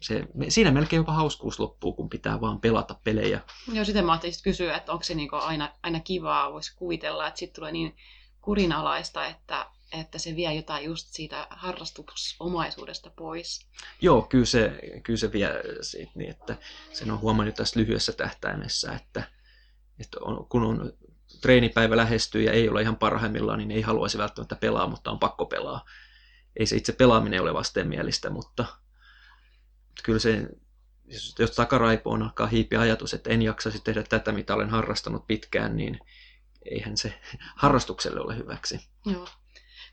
se, 0.00 0.26
siinä 0.48 0.70
melkein 0.70 0.98
jopa 0.98 1.12
hauskuus 1.12 1.60
loppuu, 1.60 1.92
kun 1.92 2.08
pitää 2.08 2.40
vaan 2.40 2.60
pelata 2.60 3.00
pelejä. 3.04 3.40
Joo, 3.72 3.84
sitä 3.84 4.02
mä 4.02 4.12
ajattelin 4.12 4.34
kysyä, 4.42 4.76
että 4.76 4.92
onko 4.92 5.04
se 5.04 5.14
niin 5.14 5.34
aina, 5.34 5.72
aina 5.82 6.00
kivaa, 6.00 6.52
voisi 6.52 6.76
kuvitella, 6.76 7.28
että 7.28 7.38
sitten 7.38 7.54
tulee 7.54 7.72
niin 7.72 7.96
kurinalaista, 8.40 9.26
että, 9.26 9.66
että 10.00 10.18
se 10.18 10.36
vie 10.36 10.54
jotain 10.54 10.84
just 10.84 11.08
siitä 11.10 11.46
harrastusomaisuudesta 11.50 13.10
pois. 13.10 13.66
Joo, 14.00 14.22
kyllä 14.22 14.46
se, 14.46 14.80
kyllä 15.02 15.18
se 15.18 15.32
vie 15.32 15.48
siitä 15.80 16.12
niin, 16.14 16.30
että 16.30 16.56
sen 16.92 17.10
on 17.10 17.20
huomannut 17.20 17.54
tässä 17.54 17.80
lyhyessä 17.80 18.12
tähtäimessä, 18.12 18.92
että, 18.92 19.22
että 19.98 20.16
on, 20.20 20.46
kun 20.48 20.62
on 20.62 20.92
treenipäivä 21.42 21.96
lähestyy 21.96 22.42
ja 22.42 22.52
ei 22.52 22.68
ole 22.68 22.82
ihan 22.82 22.96
parhaimmillaan, 22.96 23.58
niin 23.58 23.70
ei 23.70 23.82
haluaisi 23.82 24.18
välttämättä 24.18 24.56
pelaa, 24.56 24.86
mutta 24.86 25.10
on 25.10 25.18
pakko 25.18 25.46
pelaa. 25.46 25.84
Ei 26.56 26.66
se 26.66 26.76
itse 26.76 26.92
pelaaminen 26.92 27.42
ole 27.42 27.54
vastenmielistä, 27.54 28.30
mutta 28.30 28.64
kyllä 30.02 30.18
se, 30.18 30.48
jos 31.38 31.50
takaraipoon 31.50 32.22
alkaa 32.22 32.46
hiipiä 32.46 32.80
ajatus, 32.80 33.14
että 33.14 33.30
en 33.30 33.42
jaksaisi 33.42 33.80
tehdä 33.80 34.02
tätä, 34.02 34.32
mitä 34.32 34.54
olen 34.54 34.70
harrastanut 34.70 35.26
pitkään, 35.26 35.76
niin 35.76 35.98
eihän 36.64 36.96
se 36.96 37.20
harrastukselle 37.62 38.20
ole 38.20 38.36
hyväksi. 38.36 38.88
Joo. 39.06 39.28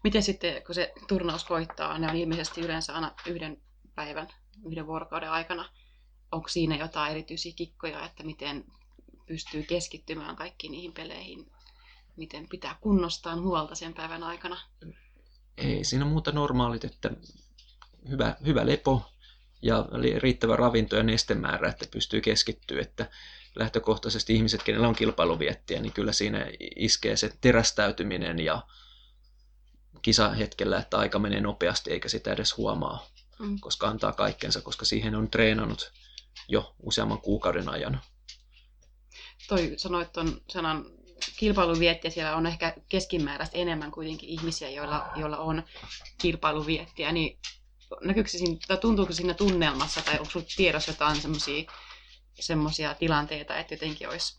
Miten 0.03 0.23
sitten, 0.23 0.63
kun 0.63 0.75
se 0.75 0.93
turnaus 1.07 1.45
koittaa, 1.45 1.97
ne 1.97 2.09
on 2.09 2.15
ilmeisesti 2.15 2.61
yleensä 2.61 2.95
aina 2.95 3.11
yhden 3.25 3.61
päivän, 3.95 4.27
yhden 4.65 4.87
vuorokauden 4.87 5.31
aikana. 5.31 5.69
Onko 6.31 6.47
siinä 6.47 6.75
jotain 6.75 7.11
erityisiä 7.11 7.53
kikkoja, 7.55 8.05
että 8.05 8.23
miten 8.23 8.65
pystyy 9.29 9.63
keskittymään 9.63 10.35
kaikkiin 10.35 10.71
niihin 10.71 10.93
peleihin, 10.93 11.51
miten 12.17 12.47
pitää 12.49 12.77
kunnostaan 12.81 13.41
huolta 13.41 13.75
sen 13.75 13.93
päivän 13.93 14.23
aikana? 14.23 14.57
Ei 15.57 15.83
siinä 15.83 16.05
muuta 16.05 16.31
normaalit, 16.31 16.83
että 16.83 17.11
hyvä, 18.09 18.35
hyvä 18.45 18.65
lepo 18.65 19.05
ja 19.61 19.85
riittävä 20.17 20.55
ravinto 20.55 20.95
ja 20.95 21.03
nestemäärä, 21.03 21.69
että 21.69 21.85
pystyy 21.91 22.21
keskittyä, 22.21 22.81
että 22.81 23.09
lähtökohtaisesti 23.55 24.35
ihmiset, 24.35 24.63
kenellä 24.63 24.87
on 24.87 24.95
kilpailuviettiä, 24.95 25.81
niin 25.81 25.93
kyllä 25.93 26.13
siinä 26.13 26.45
iskee 26.75 27.15
se 27.15 27.33
terästäytyminen 27.41 28.39
ja 28.39 28.61
kisahetkellä, 30.01 30.79
että 30.79 30.97
aika 30.97 31.19
menee 31.19 31.41
nopeasti 31.41 31.91
eikä 31.91 32.09
sitä 32.09 32.33
edes 32.33 32.57
huomaa, 32.57 33.07
mm. 33.39 33.59
koska 33.59 33.87
antaa 33.87 34.11
kaikkensa, 34.11 34.61
koska 34.61 34.85
siihen 34.85 35.15
on 35.15 35.29
treenannut 35.29 35.91
jo 36.47 36.75
useamman 36.79 37.21
kuukauden 37.21 37.69
ajan 37.69 38.01
toi 39.49 39.73
sanoit 39.77 40.13
tuon 40.13 40.41
sanan 40.49 40.85
kilpailuviettiä, 41.37 42.11
siellä 42.11 42.35
on 42.35 42.45
ehkä 42.45 42.75
keskimääräistä 42.89 43.57
enemmän 43.57 43.91
kuitenkin 43.91 44.29
ihmisiä, 44.29 44.69
joilla, 44.69 45.11
joilla 45.15 45.37
on 45.37 45.63
kilpailuviettiä, 46.21 47.11
niin 47.11 47.39
näkyykö 48.01 48.29
siinä, 48.29 48.57
tai 48.67 48.77
tuntuuko 48.77 49.13
siinä 49.13 49.33
tunnelmassa, 49.33 50.01
tai 50.01 50.13
onko 50.13 50.31
sinulla 50.31 50.49
tiedossa 50.57 50.91
jotain 50.91 51.17
semmoisia 52.39 52.93
tilanteita, 52.93 53.57
että 53.57 53.73
jotenkin 53.73 54.09
olisi, 54.09 54.37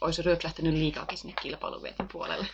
olisi 0.00 0.22
ryöplähtänyt 0.22 0.74
liikaakin 0.74 1.18
sinne 1.18 1.34
kilpailuvietin 1.42 2.08
puolelle? 2.12 2.46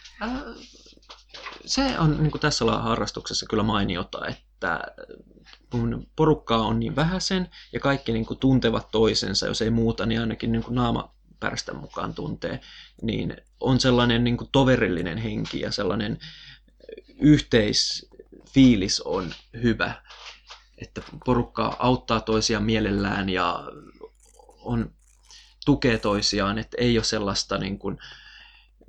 Se 1.66 1.98
on 1.98 2.22
niin 2.22 2.30
kuin 2.30 2.40
tässä 2.40 2.64
harrastuksessa 2.64 3.46
kyllä 3.50 3.62
mainiota, 3.62 4.26
että 4.26 4.80
kun 5.70 6.06
porukkaa 6.16 6.66
on 6.66 6.80
niin 6.80 6.96
vähäisen 6.96 7.50
ja 7.72 7.80
kaikki 7.80 8.12
niin 8.12 8.26
kuin 8.26 8.38
tuntevat 8.38 8.90
toisensa, 8.90 9.46
jos 9.46 9.62
ei 9.62 9.70
muuta, 9.70 10.06
niin 10.06 10.20
ainakin 10.20 10.52
niin 10.52 10.62
kuin 10.62 10.74
naama 10.74 11.17
pärstä 11.40 11.74
mukaan 11.74 12.14
tuntee, 12.14 12.60
niin 13.02 13.36
on 13.60 13.80
sellainen 13.80 14.24
niin 14.24 14.36
kuin 14.36 14.48
toverillinen 14.52 15.18
henki 15.18 15.60
ja 15.60 15.72
sellainen 15.72 16.18
yhteisfiilis 17.20 19.00
on 19.00 19.34
hyvä, 19.62 20.02
että 20.78 21.02
porukka 21.24 21.76
auttaa 21.78 22.20
toisiaan 22.20 22.64
mielellään 22.64 23.28
ja 23.28 23.64
on, 24.58 24.90
tukee 25.64 25.98
toisiaan, 25.98 26.58
että 26.58 26.76
ei 26.80 26.98
ole 26.98 27.04
sellaista 27.04 27.58
niin 27.58 27.78
kuin 27.78 27.98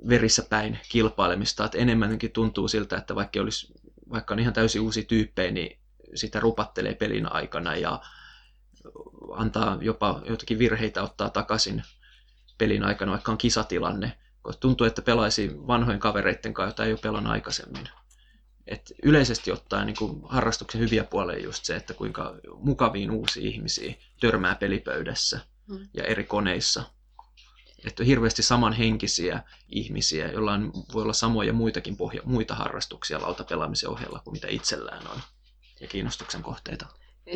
verissä 0.08 0.42
päin 0.50 0.78
kilpailemista, 0.88 1.64
että 1.64 1.78
enemmänkin 1.78 2.32
tuntuu 2.32 2.68
siltä, 2.68 2.96
että 2.96 3.14
vaikka, 3.14 3.40
olisi, 3.40 3.72
vaikka 4.10 4.34
on 4.34 4.40
ihan 4.40 4.52
täysin 4.52 4.80
uusi 4.80 5.04
tyyppejä, 5.04 5.50
niin 5.50 5.78
sitä 6.14 6.40
rupattelee 6.40 6.94
pelin 6.94 7.32
aikana 7.32 7.76
ja 7.76 8.02
antaa 9.32 9.78
jopa 9.80 10.22
jotakin 10.28 10.58
virheitä 10.58 11.02
ottaa 11.02 11.30
takaisin 11.30 11.82
pelin 12.60 12.84
aikana, 12.84 13.12
vaikka 13.12 13.32
on 13.32 13.38
kisatilanne, 13.38 14.12
koska 14.42 14.60
tuntuu, 14.60 14.86
että 14.86 15.02
pelaisi 15.02 15.50
vanhojen 15.66 16.00
kavereiden 16.00 16.54
kanssa, 16.54 16.70
jota 16.70 16.84
ei 16.84 16.92
ole 16.92 17.00
pelannut 17.02 17.32
aikaisemmin. 17.32 17.88
Et 18.66 18.92
yleisesti 19.02 19.52
ottaen 19.52 19.86
niin 19.86 19.96
kuin 19.96 20.20
harrastuksen 20.24 20.80
hyviä 20.80 21.04
puolia 21.04 21.44
just 21.44 21.64
se, 21.64 21.76
että 21.76 21.94
kuinka 21.94 22.34
mukaviin 22.54 23.10
uusiin 23.10 23.46
ihmisiin 23.46 23.96
törmää 24.20 24.54
pelipöydässä 24.54 25.40
mm. 25.68 25.88
ja 25.94 26.04
eri 26.04 26.24
koneissa. 26.24 26.82
Että 27.86 28.02
on 28.02 28.06
hirveästi 28.06 28.42
samanhenkisiä 28.42 29.42
ihmisiä, 29.68 30.32
joilla 30.32 30.52
on, 30.52 30.72
voi 30.92 31.02
olla 31.02 31.12
samoja 31.12 31.52
muitakin 31.52 31.96
pohja, 31.96 32.22
muita 32.24 32.54
harrastuksia 32.54 33.22
lautapelaamisen 33.22 33.90
ohella 33.90 34.20
kuin 34.24 34.32
mitä 34.32 34.48
itsellään 34.50 35.06
on 35.06 35.20
ja 35.80 35.86
kiinnostuksen 35.88 36.42
kohteita 36.42 36.86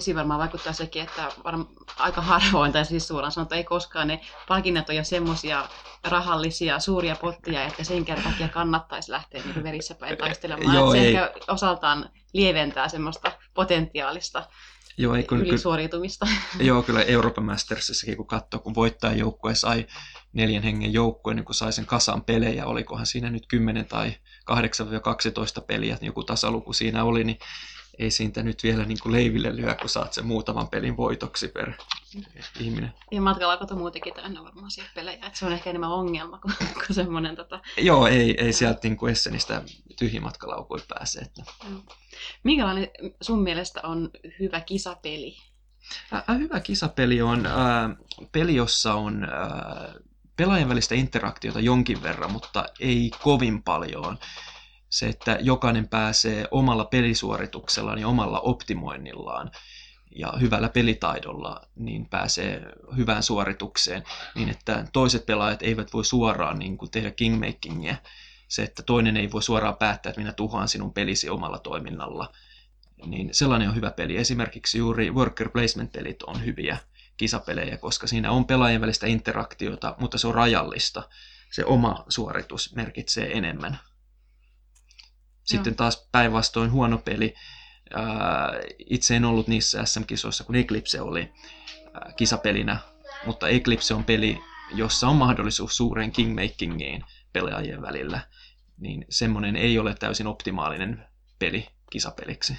siinä 0.01 0.19
varmaan 0.19 0.41
vaikuttaa 0.41 0.73
sekin, 0.73 1.03
että 1.03 1.29
varmaan 1.45 1.69
aika 1.99 2.21
harvoin, 2.21 2.73
tai 2.73 2.85
siis 2.85 3.09
suoraan 3.09 3.33
sanottuna 3.33 3.57
ei 3.57 3.65
koskaan, 3.65 4.09
ne 4.09 4.21
palkinnat 4.49 4.89
jo 4.89 5.05
semmoisia 5.05 5.69
rahallisia 6.05 6.81
suuria 6.81 7.17
pottia, 7.17 7.65
että 7.65 7.85
sen 7.85 8.05
takia 8.05 8.49
kannattaisi 8.49 9.11
lähteä 9.11 9.43
niin 9.45 9.63
verissä 9.63 9.95
päin 9.95 10.19
taistelemaan. 10.19 10.77
Joo, 10.77 10.93
se 10.93 11.09
ehkä 11.09 11.33
osaltaan 11.49 12.11
lieventää 12.33 12.89
semmoista 12.89 13.33
potentiaalista 13.55 14.43
Joo, 14.97 15.15
ei, 15.15 15.23
kun, 15.23 15.41
ylisuoriutumista. 15.41 16.27
Kyllä, 16.27 16.65
joo, 16.69 16.83
kyllä 16.83 17.03
Euroopan 17.03 17.45
Mastersissakin 17.45 18.17
kun 18.17 18.27
katsoo, 18.27 18.61
kun 18.61 18.75
voittajajoukkue 18.75 19.55
sai 19.55 19.87
neljän 20.33 20.63
hengen 20.63 20.93
joukkueen, 20.93 21.37
niin 21.37 21.45
kun 21.45 21.55
sai 21.55 21.73
sen 21.73 21.87
kasan 21.87 22.25
pelejä, 22.25 22.67
olikohan 22.67 23.07
siinä 23.07 23.31
nyt 23.31 23.47
10 23.47 23.87
tai 23.87 24.17
8-12 25.61 25.65
peliä, 25.67 25.95
niin 25.95 26.07
joku 26.07 26.25
tasaluku 26.25 26.73
siinä 26.73 27.05
oli, 27.05 27.25
niin 27.25 27.39
ei 27.99 28.11
siitä 28.11 28.43
nyt 28.43 28.63
vielä 28.63 28.85
niin 28.85 28.99
kuin 29.03 29.13
leiville 29.13 29.57
lyö, 29.57 29.75
kun 29.75 29.89
saat 29.89 30.13
sen 30.13 30.27
muutaman 30.27 30.69
pelin 30.69 30.97
voitoksi 30.97 31.49
per 31.49 31.73
ihminen. 32.61 32.93
Ja 33.11 33.21
matkalla 33.21 33.57
kato 33.57 33.77
muutenkin 33.77 34.15
täynnä 34.15 34.45
varmaan 34.45 34.71
siellä 34.71 34.91
pelejä, 34.95 35.27
että 35.27 35.39
se 35.39 35.47
on 35.47 35.53
ehkä 35.53 35.71
enemmän 35.71 35.91
ongelma 35.91 36.39
kuin, 36.39 36.55
kuin 36.87 36.95
semmoinen... 36.95 37.37
Tota... 37.37 37.61
Joo, 37.77 38.07
ei, 38.07 38.45
ei 38.45 38.53
sieltä 38.53 38.81
niin 38.83 38.97
kuin 38.97 39.13
Essenistä 39.13 39.63
tyhjimatkalaukuin 39.99 40.83
pääse. 40.89 41.21
Että... 41.21 41.43
Minkälainen 42.43 42.89
sun 43.21 43.43
mielestä 43.43 43.81
on 43.83 44.11
hyvä 44.41 44.61
kisapeli? 44.61 45.37
Hyvä 46.39 46.61
kisapeli 46.61 47.23
on 47.23 47.47
äh, 47.47 47.53
peli, 48.33 48.55
jossa 48.55 48.95
on 48.95 49.25
äh, 49.25 49.95
pelaajan 50.37 50.69
välistä 50.69 50.95
interaktiota 50.95 51.61
jonkin 51.61 52.03
verran, 52.03 52.33
mutta 52.33 52.65
ei 52.81 53.11
kovin 53.23 53.63
paljon 53.63 54.19
se, 54.95 55.07
että 55.09 55.39
jokainen 55.41 55.89
pääsee 55.89 56.49
omalla 56.51 56.85
pelisuorituksellaan 56.85 57.99
ja 57.99 58.09
omalla 58.09 58.41
optimoinnillaan 58.41 59.51
ja 60.17 60.33
hyvällä 60.41 60.69
pelitaidolla 60.69 61.61
niin 61.77 62.09
pääsee 62.09 62.63
hyvään 62.97 63.23
suoritukseen, 63.23 64.05
niin 64.35 64.49
että 64.49 64.85
toiset 64.93 65.27
pelaajat 65.27 65.63
eivät 65.63 65.93
voi 65.93 66.05
suoraan 66.05 66.59
niin 66.59 66.79
kuin 66.79 66.91
tehdä 66.91 67.11
kingmakingia. 67.11 67.97
Se, 68.49 68.63
että 68.63 68.83
toinen 68.83 69.17
ei 69.17 69.33
voi 69.33 69.43
suoraan 69.43 69.77
päättää, 69.77 70.11
että 70.11 70.21
minä 70.21 70.33
tuhoan 70.33 70.69
sinun 70.69 70.93
pelisi 70.93 71.31
omalla 71.31 71.59
toiminnalla. 71.59 72.33
niin 73.07 73.29
sellainen 73.33 73.69
on 73.69 73.77
hyvä 73.77 73.91
peli. 73.91 74.17
Esimerkiksi 74.17 74.79
juuri 74.79 75.11
worker 75.11 75.49
placement-pelit 75.49 76.23
on 76.23 76.45
hyviä 76.45 76.79
kisapelejä, 77.17 77.77
koska 77.77 78.07
siinä 78.07 78.31
on 78.31 78.45
pelaajien 78.45 78.81
välistä 78.81 79.07
interaktiota, 79.07 79.95
mutta 79.99 80.19
se 80.19 80.27
on 80.27 80.35
rajallista. 80.35 81.09
Se 81.51 81.65
oma 81.65 82.05
suoritus 82.09 82.75
merkitsee 82.75 83.39
enemmän. 83.39 83.79
Sitten 85.45 85.71
Joo. 85.71 85.77
taas 85.77 86.09
päinvastoin 86.13 86.73
huono 86.73 86.99
peli. 86.99 87.35
Itse 88.79 89.17
en 89.17 89.25
ollut 89.25 89.49
niissä 89.49 89.85
SM-kisoissa, 89.85 90.45
kun 90.45 90.57
Eclipse 90.57 91.01
oli 91.01 91.33
kisapelinä, 92.17 92.79
mutta 93.27 93.49
Eclipse 93.49 93.95
on 93.95 94.05
peli, 94.05 94.41
jossa 94.75 95.09
on 95.09 95.17
mahdollisuus 95.17 95.77
suureen 95.77 96.13
kingmakingiin 96.13 97.05
pelaajien 97.33 97.83
välillä. 97.83 98.21
Niin 98.79 99.05
semmoinen 99.11 99.57
ei 99.57 99.79
ole 99.79 99.95
täysin 99.95 100.27
optimaalinen 100.27 101.07
peli 101.39 101.69
kisapeliksi. 101.91 102.59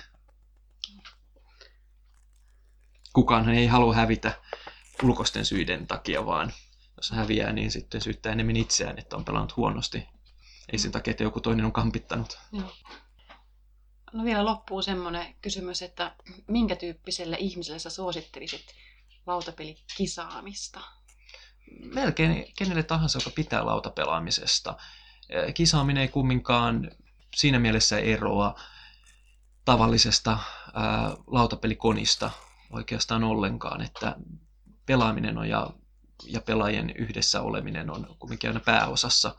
Kukaan 3.13 3.49
ei 3.49 3.67
halua 3.67 3.95
hävitä 3.95 4.33
ulkoisten 5.03 5.45
syiden 5.45 5.87
takia, 5.87 6.25
vaan 6.25 6.53
jos 6.97 7.11
häviää, 7.11 7.53
niin 7.53 7.71
sitten 7.71 8.01
syyttää 8.01 8.31
enemmän 8.31 8.55
itseään, 8.55 8.99
että 8.99 9.15
on 9.15 9.25
pelannut 9.25 9.57
huonosti. 9.57 10.07
Ei 10.71 10.79
sen 10.79 10.91
takia, 10.91 11.11
että 11.11 11.23
joku 11.23 11.41
toinen 11.41 11.65
on 11.65 11.71
kampittanut. 11.71 12.39
Joo. 12.51 12.71
No 14.13 14.23
vielä 14.23 14.45
loppuu 14.45 14.81
semmoinen 14.81 15.35
kysymys, 15.41 15.81
että 15.81 16.15
minkä 16.47 16.75
tyyppiselle 16.75 17.37
ihmiselle 17.39 17.79
sä 17.79 17.89
suosittelisit 17.89 18.65
lautapelikisaamista? 19.25 20.81
Melkein 21.93 22.45
kenelle 22.57 22.83
tahansa, 22.83 23.19
joka 23.19 23.29
pitää 23.29 23.65
lautapelaamisesta. 23.65 24.77
Kisaaminen 25.53 26.01
ei 26.01 26.07
kumminkaan 26.07 26.91
siinä 27.35 27.59
mielessä 27.59 27.99
eroa 27.99 28.59
tavallisesta 29.65 30.31
ää, 30.73 31.15
lautapelikonista 31.27 32.31
oikeastaan 32.69 33.23
ollenkaan, 33.23 33.81
että 33.81 34.15
pelaaminen 34.85 35.37
on 35.37 35.49
ja, 35.49 35.69
ja 36.25 36.41
pelaajien 36.41 36.89
yhdessä 36.89 37.41
oleminen 37.41 37.89
on 37.89 38.15
kumminkin 38.19 38.49
aina 38.49 38.59
pääosassa, 38.59 39.35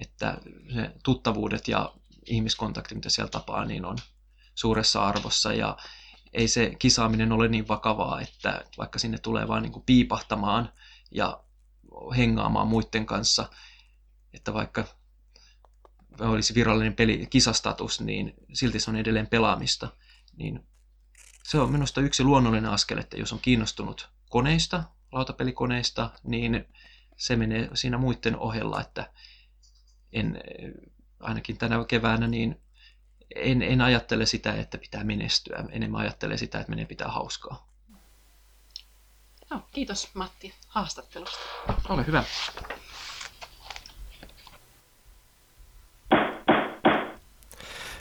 että 0.00 0.38
se 0.74 0.90
tuttavuudet 1.04 1.68
ja 1.68 1.94
ihmiskontakti, 2.26 2.94
mitä 2.94 3.10
siellä 3.10 3.30
tapaa, 3.30 3.64
niin 3.64 3.84
on 3.84 3.96
suuressa 4.54 5.04
arvossa 5.04 5.52
ja 5.52 5.76
ei 6.32 6.48
se 6.48 6.74
kisaaminen 6.78 7.32
ole 7.32 7.48
niin 7.48 7.68
vakavaa, 7.68 8.20
että 8.20 8.64
vaikka 8.78 8.98
sinne 8.98 9.18
tulee 9.18 9.48
vain 9.48 9.62
niin 9.62 9.82
piipahtamaan 9.86 10.72
ja 11.10 11.44
hengaamaan 12.16 12.68
muiden 12.68 13.06
kanssa, 13.06 13.50
että 14.32 14.54
vaikka 14.54 14.84
olisi 16.20 16.54
virallinen 16.54 16.94
peli, 16.94 17.26
kisastatus, 17.30 18.00
niin 18.00 18.34
silti 18.52 18.80
se 18.80 18.90
on 18.90 18.96
edelleen 18.96 19.26
pelaamista. 19.26 19.88
Niin 20.36 20.66
se 21.44 21.58
on 21.58 21.72
minusta 21.72 22.00
yksi 22.00 22.24
luonnollinen 22.24 22.70
askel, 22.70 22.98
että 22.98 23.16
jos 23.16 23.32
on 23.32 23.40
kiinnostunut 23.40 24.10
koneista, 24.28 24.84
lautapelikoneista, 25.12 26.10
niin 26.24 26.64
se 27.16 27.36
menee 27.36 27.70
siinä 27.74 27.98
muiden 27.98 28.38
ohella, 28.38 28.80
että 28.80 29.12
en, 30.12 30.40
ainakin 31.20 31.58
tänä 31.58 31.84
keväänä, 31.88 32.26
niin 32.26 32.60
en, 33.34 33.62
en 33.62 33.80
ajattele 33.80 34.26
sitä, 34.26 34.54
että 34.54 34.78
pitää 34.78 35.04
menestyä. 35.04 35.64
Enemmän 35.70 36.00
ajattele 36.00 36.36
sitä, 36.36 36.60
että 36.60 36.70
menee 36.70 36.84
pitää 36.84 37.08
hauskaa. 37.08 37.66
No, 39.50 39.62
kiitos 39.72 40.08
Matti 40.14 40.54
haastattelusta. 40.66 41.38
Ole 41.88 42.06
hyvä. 42.06 42.24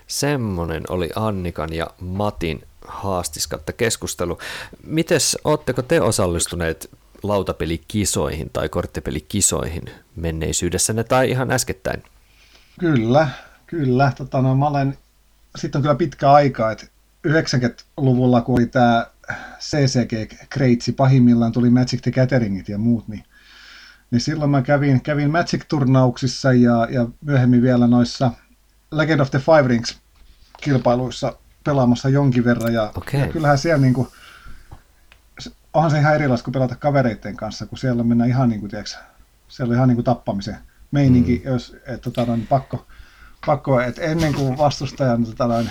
Semmonen 0.07 0.83
oli 0.89 1.09
Annikan 1.15 1.73
ja 1.73 1.87
Matin 1.99 2.67
haastiskatta 2.87 3.73
keskustelu. 3.73 4.37
Mites, 4.83 5.37
ootteko 5.43 5.81
te 5.81 6.01
osallistuneet 6.01 6.89
lautapelikisoihin 7.23 8.49
tai 8.53 8.69
korttipelikisoihin 8.69 9.83
menneisyydessänne 10.15 11.03
tai 11.03 11.29
ihan 11.29 11.51
äskettäin? 11.51 12.03
Kyllä, 12.79 13.29
kyllä. 13.67 14.11
Tota, 14.17 14.41
no, 14.41 14.55
mä 14.55 14.67
olen, 14.67 14.97
sitten 15.55 15.79
on 15.79 15.83
kyllä 15.83 15.95
pitkä 15.95 16.31
aika, 16.31 16.71
että 16.71 16.85
90-luvulla, 17.27 18.41
kun 18.41 18.55
oli 18.55 18.65
tämä 18.65 19.05
CCG-kreitsi, 19.59 20.91
pahimmillaan 20.91 21.51
tuli 21.51 21.69
Magic 21.69 22.01
the 22.01 22.11
Gatheringit 22.11 22.69
ja 22.69 22.77
muut, 22.77 23.07
niin, 23.07 23.23
niin 24.11 24.21
silloin 24.21 24.51
mä 24.51 24.61
kävin, 24.61 25.01
kävin 25.01 25.31
Magic-turnauksissa 25.31 26.53
ja, 26.53 26.87
ja 26.89 27.07
myöhemmin 27.21 27.61
vielä 27.61 27.87
noissa 27.87 28.31
Legend 28.91 29.19
of 29.19 29.31
the 29.31 29.39
Five 29.39 29.67
Rings 29.67 29.97
kilpailuissa 30.61 31.33
pelaamassa 31.63 32.09
jonkin 32.09 32.45
verran. 32.45 32.73
Ja, 32.73 32.91
okay. 32.95 33.19
ja 33.19 33.27
kyllähän 33.27 33.57
siellä 33.57 33.81
niin 33.81 33.93
kuin, 33.93 34.07
onhan 35.79 35.91
se 35.91 35.99
ihan 35.99 36.15
erilaista 36.15 36.43
kuin 36.43 36.53
pelata 36.53 36.75
kavereiden 36.75 37.37
kanssa, 37.37 37.65
kun 37.65 37.77
siellä 37.77 38.03
mennään 38.03 38.29
ihan 38.29 38.49
niin 38.49 38.59
kuin, 38.59 38.69
tiedätkö, 38.69 38.97
siellä 39.47 39.71
on 39.71 39.75
ihan 39.75 39.87
niin 39.87 39.95
kuin 39.95 40.05
tappamisen 40.05 40.57
meininki, 40.91 41.41
mm. 41.45 41.51
jos, 41.51 41.75
et, 41.87 42.01
tota, 42.01 42.25
noin, 42.25 42.47
pakko, 42.47 42.87
pakko, 43.45 43.81
että 43.81 44.01
ennen 44.01 44.33
kuin 44.33 44.57
vastustajan 44.57 45.25
tota, 45.25 45.47
noin, 45.47 45.69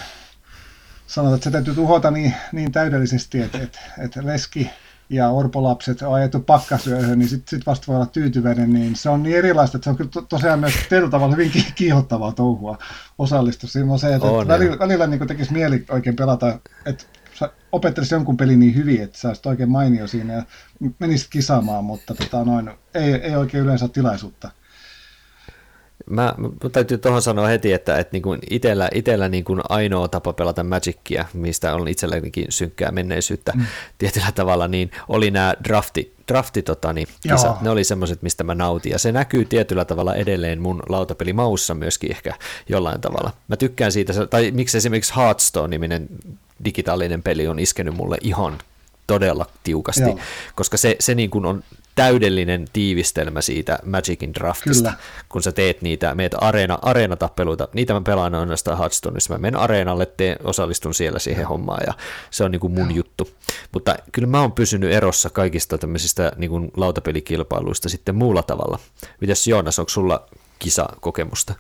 sanotaan, 1.07 1.35
että 1.35 1.45
se 1.45 1.51
täytyy 1.51 1.75
tuhota 1.75 2.11
niin, 2.11 2.35
niin 2.53 2.73
täydellisesti, 2.73 3.41
että, 3.41 3.59
että, 3.59 3.79
että 3.99 4.27
leski 4.27 4.71
ja 5.11 5.29
orpolapset 5.29 6.03
on 6.03 6.15
ajettu 6.15 6.41
pakkasyöhön, 6.41 7.19
niin 7.19 7.29
sitten 7.29 7.59
sit 7.59 7.67
vasta 7.67 7.87
voi 7.87 7.97
olla 7.97 8.07
tyytyväinen, 8.07 8.73
niin 8.73 8.97
se 8.97 9.09
on 9.09 9.23
niin 9.23 9.37
erilaista, 9.37 9.77
että 9.77 9.85
se 9.85 9.91
on 9.91 9.97
kyllä 9.97 10.11
to, 10.11 10.23
tosiaan 10.23 10.59
myös 10.59 10.75
tietyllä 10.89 11.11
tavalla 11.11 11.37
hyvin 11.37 11.53
kiihottavaa 11.75 12.33
touhua 12.33 12.79
osallistua. 13.19 13.69
Siinä 13.69 13.93
on 13.93 13.99
se, 13.99 14.15
että, 14.15 14.27
on, 14.27 14.43
että 14.43 14.55
välillä, 14.55 14.79
välillä 14.79 15.07
niin 15.07 15.27
tekisi 15.27 15.53
mieli 15.53 15.85
oikein 15.91 16.17
pelata, 16.17 16.59
että 16.87 17.05
sä 17.69 17.73
opettelisit 17.73 18.13
jonkun 18.13 18.37
pelin 18.37 18.61
niin 18.61 18.75
hyvin, 18.75 19.03
että 19.03 19.19
sä 19.19 19.33
oikein 19.47 19.71
mainio 19.71 20.07
siinä 20.07 20.33
ja 20.33 20.43
menisit 20.99 21.29
kisaamaan, 21.31 21.85
mutta 21.85 22.15
tota, 22.15 22.45
noin, 22.45 22.71
ei, 22.95 23.15
ei 23.15 23.37
oikein 23.37 23.65
yleensä 23.65 23.85
ole 23.85 23.91
tilaisuutta. 23.91 24.51
Mä, 26.11 26.35
mä 26.39 26.71
täytyy 26.73 26.99
tuohon 26.99 27.23
sanoa 27.23 27.47
heti, 27.47 27.73
että, 27.73 27.99
että 27.99 28.13
niin 28.13 28.23
kuin 28.23 28.41
itellä, 28.51 28.89
itellä 28.95 29.29
niin 29.29 29.45
kuin 29.45 29.61
ainoa 29.69 30.09
tapa 30.09 30.33
pelata 30.33 30.65
Magicia, 30.65 31.25
mistä 31.35 31.75
on 31.75 31.89
itsellänikin 31.89 32.47
synkkää 32.49 32.91
menneisyyttä 32.91 33.53
mm. 33.57 33.67
tietyllä 33.99 34.33
tavalla, 34.35 34.69
niin 34.69 34.91
oli 35.09 35.31
nämä 35.31 35.55
drafti, 35.65 36.15
drafti 36.29 36.63
tota, 36.63 36.93
niin, 36.93 37.09
kisat. 37.23 37.63
Ne 37.63 37.71
oli 37.71 37.85
semmoiset, 37.85 38.23
mistä 38.23 38.45
mä 38.45 38.55
nautin. 38.55 38.93
Ja 38.93 38.99
se 38.99 39.13
näkyy 39.13 39.45
tietyllä 39.45 39.85
tavalla 39.85 40.15
edelleen 40.15 40.63
mun 40.63 40.83
lautapelimaussa 40.89 41.75
myöskin 41.75 42.11
ehkä 42.11 42.35
jollain 42.69 43.01
tavalla. 43.01 43.33
Mä 43.49 43.57
tykkään 43.57 43.93
siitä, 43.93 44.27
tai 44.27 44.51
miksi 44.51 44.77
esimerkiksi 44.77 45.13
Hearthstone-niminen 45.17 46.09
digitaalinen 46.65 47.23
peli 47.23 47.49
on 47.49 47.59
iskenyt 47.59 47.95
mulle 47.95 48.19
ihan 48.21 48.59
todella 49.07 49.47
tiukasti, 49.65 50.03
Joo. 50.03 50.19
koska 50.55 50.77
se, 50.77 50.97
se 51.01 51.15
niin 51.15 51.31
kuin 51.31 51.47
on 51.47 51.65
täydellinen 51.95 52.65
tiivistelmä 52.73 53.41
siitä 53.41 53.79
Magicin 53.85 54.35
draftista, 54.35 54.91
Kyllä. 54.91 55.03
kun 55.29 55.43
sä 55.43 55.53
teet 55.53 55.83
niitä, 55.83 56.15
meet 56.15 56.35
areena, 56.41 56.79
areenatappeluita, 56.83 57.69
niitä 57.73 57.93
mä 57.93 58.01
pelaan 58.01 58.35
ainoastaan 58.35 58.79
Hearthstoneissa, 58.79 59.35
mä 59.35 59.39
menen 59.39 59.61
areenalle, 59.61 60.07
teen, 60.07 60.37
osallistun 60.45 60.95
siellä 60.95 61.19
siihen 61.19 61.47
hommaan 61.47 61.83
ja 61.87 61.95
se 62.31 62.45
on 62.45 62.51
niin 62.51 62.61
kuin 62.61 62.73
mun 62.73 62.89
Joo. 62.91 62.97
juttu. 62.97 63.31
Mutta 63.73 63.97
kyllä 64.13 64.29
mä 64.29 64.41
oon 64.41 64.53
pysynyt 64.53 64.93
erossa 64.93 65.31
kaikista 65.31 65.79
tämmöisistä 65.79 66.33
niin 66.37 66.51
kuin 66.51 66.71
lautapelikilpailuista 66.77 67.89
sitten 67.89 68.15
muulla 68.15 68.43
tavalla. 68.43 68.79
Mitäs 69.21 69.47
Joonas, 69.47 69.79
onko 69.79 69.89
sulla 69.89 70.27
kisakokemusta 70.59 71.55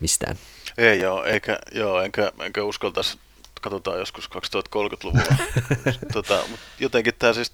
mistään? 0.00 0.36
Ei 0.78 1.00
joo, 1.00 1.24
eikä, 1.24 1.58
joo 1.72 2.02
enkä, 2.02 2.32
enkä 2.44 2.62
uskaltaisi 2.62 3.18
katsotaan 3.60 3.98
joskus 3.98 4.30
2030-luvulla. 4.30 5.36
tota, 6.12 6.42
mutta 6.50 6.66
jotenkin 6.78 7.14
tämä 7.18 7.32
siis 7.32 7.50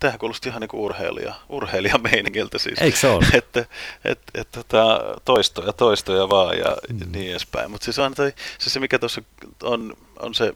tämähän 0.00 0.18
kuulosti 0.18 0.48
ihan 0.48 0.60
niin 0.60 0.70
urheilija, 0.72 1.34
urheilijameiningiltä 1.48 2.58
siis. 2.58 2.78
Eikö 2.78 2.96
se 2.98 3.08
ole? 3.08 3.26
että 3.32 3.64
et, 4.04 4.18
et, 4.34 4.48
tota, 4.52 5.00
toistoja, 5.24 5.72
toistoja 5.72 6.28
vaan 6.28 6.58
ja 6.58 6.76
mm. 6.92 7.12
niin 7.12 7.30
edespäin. 7.30 7.70
Mutta 7.70 7.84
siis 7.84 7.98
on 7.98 8.14
toi, 8.14 8.32
siis 8.58 8.72
se 8.74 8.80
mikä 8.80 8.98
tuossa 8.98 9.22
on, 9.62 9.96
on 10.18 10.34
se 10.34 10.54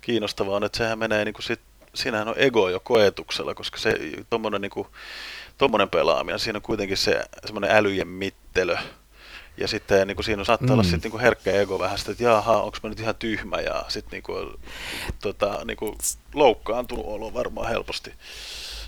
kiinnostavaa 0.00 0.56
on, 0.56 0.64
että 0.64 0.78
sehän 0.78 0.98
menee 0.98 1.24
niin 1.24 1.34
kuin 1.34 1.44
sit, 1.44 1.60
siinähän 1.94 2.28
on 2.28 2.34
ego 2.38 2.68
jo 2.68 2.80
koetuksella, 2.80 3.54
koska 3.54 3.78
se 3.78 3.98
tuommoinen 4.30 4.60
niin 4.60 4.86
tommonen 5.58 5.90
pelaaminen, 5.90 6.38
siinä 6.38 6.56
on 6.56 6.62
kuitenkin 6.62 6.96
se 6.96 7.24
semmoinen 7.44 7.70
älyjen 7.70 8.08
mittelö, 8.08 8.76
ja 9.56 9.68
sitten 9.68 10.06
niin 10.06 10.16
kuin 10.16 10.24
siinä 10.24 10.44
saattaa 10.44 10.66
mm. 10.66 10.72
olla 10.72 10.82
sitten 10.82 11.10
niin 11.10 11.20
herkkä 11.20 11.52
ego 11.52 11.78
vähän 11.78 11.98
sitä, 11.98 12.12
että 12.12 12.24
jaha, 12.24 12.62
onko 12.62 12.78
mä 12.82 12.88
nyt 12.88 13.00
ihan 13.00 13.14
tyhmä 13.14 13.60
ja 13.60 13.84
sitten 13.88 14.10
niin 14.10 14.22
kuin, 14.22 14.48
tota, 15.22 15.64
niin 15.64 15.76
kuin 15.76 15.94
loukkaantunut 16.34 17.06
olo 17.06 17.34
varmaan 17.34 17.68
helposti. 17.68 18.12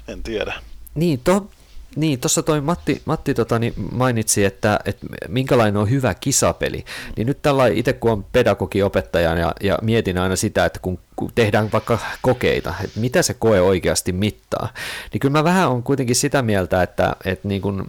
En 0.09 0.23
tiedä. 0.23 0.53
Niin, 0.95 1.21
to, 1.21 1.51
Niin, 1.97 2.21
tuossa 2.21 2.43
toi 2.43 2.61
Matti, 2.61 3.03
Matti 3.05 3.35
tota, 3.35 3.59
niin 3.59 3.75
mainitsi, 3.93 4.45
että, 4.45 4.81
että 4.85 5.07
minkälainen 5.29 5.77
on 5.77 5.91
hyvä 5.91 6.15
kisapeli. 6.15 6.85
Niin 7.17 7.27
nyt 7.27 7.43
tällä 7.43 7.67
itse 7.67 7.93
kun 7.93 8.13
on 8.13 8.25
pedagogiopettajan 8.25 9.39
ja, 9.39 9.53
ja 9.63 9.79
mietin 9.83 10.19
aina 10.19 10.37
sitä, 10.37 10.65
että 10.65 10.79
kun, 10.83 10.99
kun 11.17 11.31
tehdään 11.35 11.73
vaikka 11.73 11.99
kokeita, 12.23 12.75
että 12.85 13.01
mitä 13.01 13.23
se 13.23 13.35
koe 13.35 13.61
oikeasti 13.61 14.13
mittaa, 14.13 14.69
niin 15.13 15.21
kyllä 15.21 15.33
mä 15.33 15.45
vähän 15.45 15.69
on 15.69 15.83
kuitenkin 15.83 16.17
sitä 16.17 16.43
mieltä, 16.43 16.83
että, 16.83 17.17
että 17.25 17.49
niin 17.49 17.63
kun 17.63 17.89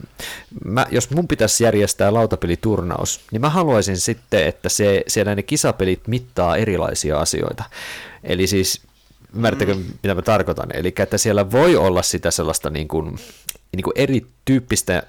mä, 0.65 0.85
jos 0.91 1.11
mun 1.11 1.27
pitäisi 1.27 1.63
järjestää 1.63 2.13
lautapeliturnaus, 2.13 3.21
niin 3.31 3.41
mä 3.41 3.49
haluaisin 3.49 3.97
sitten, 3.97 4.47
että 4.47 4.69
se, 4.69 5.03
siellä 5.07 5.35
ne 5.35 5.43
kisapelit 5.43 6.07
mittaa 6.07 6.57
erilaisia 6.57 7.19
asioita. 7.19 7.63
Eli 8.23 8.47
siis 8.47 8.81
Ymmärrättekö, 9.35 9.73
mm. 9.73 9.83
mitä 10.03 10.15
mä 10.15 10.21
tarkoitan? 10.21 10.69
Eli 10.73 10.93
että 10.99 11.17
siellä 11.17 11.51
voi 11.51 11.75
olla 11.75 12.01
sitä 12.01 12.31
sellaista 12.31 12.69
niin 12.69 12.87
kuin, 12.87 13.19
niin 13.75 13.83
kuin 13.83 13.93
erityyppistä, 13.95 15.03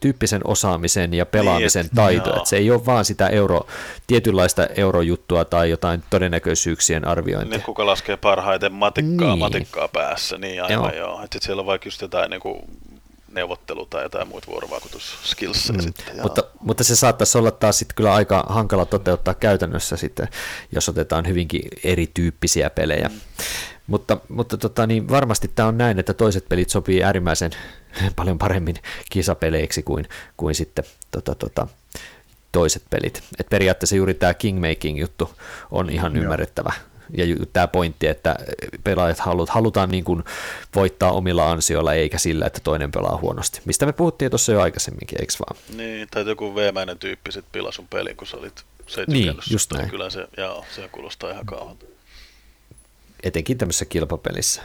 tyyppisen 0.00 0.40
osaamisen 0.44 1.14
ja 1.14 1.26
pelaamisen 1.26 1.84
niin, 1.84 1.96
taitoa. 1.96 2.36
Että 2.36 2.48
se 2.48 2.56
ei 2.56 2.70
ole 2.70 2.86
vaan 2.86 3.04
sitä 3.04 3.28
euro, 3.28 3.66
tietynlaista 4.06 4.66
eurojuttua 4.66 5.44
tai 5.44 5.70
jotain 5.70 6.02
todennäköisyyksien 6.10 7.08
arviointia. 7.08 7.58
Niin, 7.58 7.66
kuka 7.66 7.86
laskee 7.86 8.16
parhaiten 8.16 8.72
matikkaa, 8.72 9.28
niin. 9.28 9.38
matikkaa 9.38 9.88
päässä, 9.88 10.38
niin 10.38 10.62
aivan 10.62 10.96
joo. 10.96 11.08
joo. 11.08 11.24
Että 11.24 11.38
siellä 11.42 11.60
on 11.60 11.66
vaikka 11.66 11.86
just 11.86 12.02
jotain 12.02 12.30
niin 12.30 12.40
kuin 12.40 12.62
neuvottelu 13.34 13.86
tai 13.86 14.02
jotain 14.02 14.28
muita 14.28 14.46
vuorovaikutusskillsia. 14.46 15.74
Mm. 15.74 15.80
Sitten, 15.80 16.22
mutta, 16.22 16.44
mutta 16.60 16.84
se 16.84 16.96
saattaisi 16.96 17.38
olla 17.38 17.50
taas 17.50 17.78
sitten 17.78 17.94
kyllä 17.96 18.14
aika 18.14 18.44
hankala 18.48 18.86
toteuttaa 18.86 19.34
käytännössä 19.34 19.96
sitten, 19.96 20.28
jos 20.72 20.88
otetaan 20.88 21.28
hyvinkin 21.28 21.62
erityyppisiä 21.84 22.70
pelejä. 22.70 23.08
Mm. 23.08 23.20
Mutta, 23.86 24.16
mutta 24.28 24.56
tota, 24.56 24.86
niin 24.86 25.08
varmasti 25.08 25.50
tämä 25.54 25.68
on 25.68 25.78
näin, 25.78 25.98
että 25.98 26.14
toiset 26.14 26.48
pelit 26.48 26.70
sopii 26.70 27.02
äärimmäisen 27.02 27.50
paljon 28.16 28.38
paremmin 28.38 28.76
kisapeleiksi 29.10 29.82
kuin, 29.82 30.08
kuin 30.36 30.54
sitten 30.54 30.84
tota, 31.10 31.34
tota, 31.34 31.66
toiset 32.52 32.82
pelit. 32.90 33.22
Et 33.38 33.46
periaatteessa 33.50 33.96
juuri 33.96 34.14
tämä 34.14 34.34
kingmaking-juttu 34.34 35.34
on 35.70 35.90
ihan 35.90 36.14
Joo. 36.14 36.22
ymmärrettävä. 36.22 36.72
Ja 37.12 37.24
tämä 37.52 37.68
pointti, 37.68 38.06
että 38.06 38.36
pelaajat 38.84 39.18
halut, 39.18 39.48
halutaan 39.48 39.88
niin 39.88 40.04
kuin 40.04 40.24
voittaa 40.74 41.12
omilla 41.12 41.50
ansioilla 41.50 41.94
eikä 41.94 42.18
sillä, 42.18 42.46
että 42.46 42.60
toinen 42.64 42.90
pelaa 42.90 43.18
huonosti. 43.22 43.60
Mistä 43.64 43.86
me 43.86 43.92
puhuttiin 43.92 44.30
tuossa 44.30 44.52
jo 44.52 44.60
aikaisemminkin, 44.60 45.20
eikö 45.20 45.32
vaan? 45.38 45.62
Niin, 45.76 46.08
tai 46.10 46.28
joku 46.28 46.54
veemäinen 46.54 46.98
tyyppi 46.98 47.32
sitten 47.32 47.52
pilaa 47.52 47.72
sun 47.72 47.88
pelin, 47.88 48.16
kun 48.16 48.26
sä 48.26 48.36
olit, 48.36 48.64
se 48.86 49.00
ei 49.00 49.06
niin, 49.08 49.34
just 49.50 49.72
näin. 49.72 49.90
Kyllä 49.90 50.10
se, 50.10 50.26
joo, 50.36 50.64
se 50.74 50.88
kuulostaa 50.88 51.30
ihan 51.30 51.46
kauhealta 51.46 51.93
etenkin 53.24 53.58
tämmöisessä 53.58 53.84
kilpapelissä. 53.84 54.62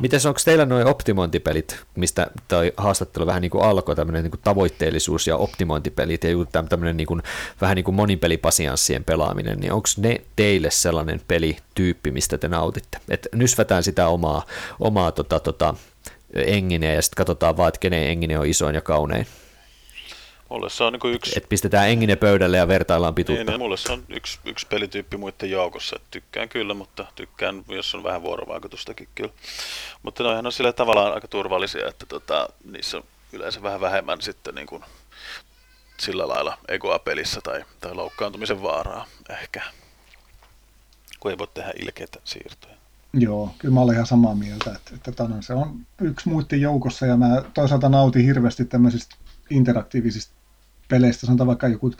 Miten 0.00 0.20
onko 0.26 0.40
teillä 0.44 0.64
noin 0.64 0.86
optimointipelit, 0.86 1.76
mistä 1.96 2.26
toi 2.48 2.72
haastattelu 2.76 3.26
vähän 3.26 3.42
niin 3.42 3.50
kuin 3.50 3.64
alkoi, 3.64 3.96
tämmöinen 3.96 4.22
niin 4.22 4.30
kuin 4.30 4.40
tavoitteellisuus 4.44 5.26
ja 5.26 5.36
optimointipelit 5.36 6.24
ja 6.24 6.30
tämmöinen 6.68 6.96
niin 6.96 7.06
kuin, 7.06 7.22
vähän 7.60 7.74
niin 7.74 7.84
kuin 7.84 7.94
monipelipasianssien 7.94 9.04
pelaaminen, 9.04 9.60
niin 9.60 9.72
onko 9.72 9.88
ne 9.96 10.20
teille 10.36 10.70
sellainen 10.70 11.20
pelityyppi, 11.28 12.10
mistä 12.10 12.38
te 12.38 12.48
nautitte? 12.48 12.98
Et 13.08 13.28
nysvätään 13.34 13.82
sitä 13.82 14.08
omaa, 14.08 14.46
omaa 14.80 15.12
tota, 15.12 15.40
tota, 15.40 15.74
engineä 16.34 16.94
ja 16.94 17.02
sitten 17.02 17.16
katsotaan 17.16 17.56
vaan, 17.56 17.68
että 17.68 17.80
kenen 17.80 18.08
engine 18.08 18.38
on 18.38 18.46
isoin 18.46 18.74
ja 18.74 18.80
kaunein. 18.80 19.26
Mulle 20.48 20.70
se 20.70 20.84
on 20.84 20.92
niin 20.92 21.14
yksi... 21.14 21.32
Et 21.36 21.48
pistetään 21.48 21.88
engine 21.88 22.16
pöydälle 22.16 22.56
ja 22.56 22.68
vertaillaan 22.68 23.14
pituutta. 23.14 23.44
Niin, 23.44 23.50
niin, 23.50 23.60
mulle 23.60 23.76
se 23.76 23.92
on 23.92 24.04
yksi, 24.08 24.38
yksi 24.44 24.66
pelityyppi 24.66 25.16
muiden 25.16 25.50
joukossa. 25.50 25.96
Et 25.96 26.02
tykkään 26.10 26.48
kyllä, 26.48 26.74
mutta 26.74 27.06
tykkään, 27.14 27.64
jos 27.68 27.94
on 27.94 28.02
vähän 28.02 28.22
vuorovaikutustakin 28.22 29.08
kyllä. 29.14 29.32
Mutta 30.02 30.22
noihän 30.22 30.46
on 30.46 30.52
sillä 30.52 30.72
tavallaan 30.72 31.14
aika 31.14 31.28
turvallisia, 31.28 31.88
että 31.88 32.06
tota, 32.06 32.48
niissä 32.72 32.96
on 32.96 33.04
yleensä 33.32 33.62
vähän 33.62 33.80
vähemmän 33.80 34.20
sitten 34.20 34.54
niin 34.54 34.66
kuin 34.66 34.84
sillä 36.00 36.28
lailla 36.28 36.58
egoa 36.68 36.98
pelissä 36.98 37.40
tai, 37.40 37.64
tai 37.80 37.94
loukkaantumisen 37.94 38.62
vaaraa 38.62 39.06
ehkä. 39.30 39.62
Kun 41.20 41.30
ei 41.30 41.38
voi 41.38 41.48
tehdä 41.54 41.72
ilkeitä 41.82 42.18
siirtoja. 42.24 42.74
Joo, 43.12 43.54
kyllä 43.58 43.74
mä 43.74 43.80
olen 43.80 43.94
ihan 43.94 44.06
samaa 44.06 44.34
mieltä, 44.34 44.70
että, 44.76 44.90
että 44.94 45.10
että 45.10 45.24
se 45.40 45.54
on 45.54 45.86
yksi 46.00 46.28
muiden 46.28 46.60
joukossa 46.60 47.06
ja 47.06 47.16
mä 47.16 47.42
toisaalta 47.54 47.88
nautin 47.88 48.24
hirveästi 48.24 48.64
tämmöisistä 48.64 49.16
interaktiivisista 49.50 50.37
peleistä, 50.88 51.26
sanotaan 51.26 51.46
vaikka 51.46 51.68
joku 51.68 51.92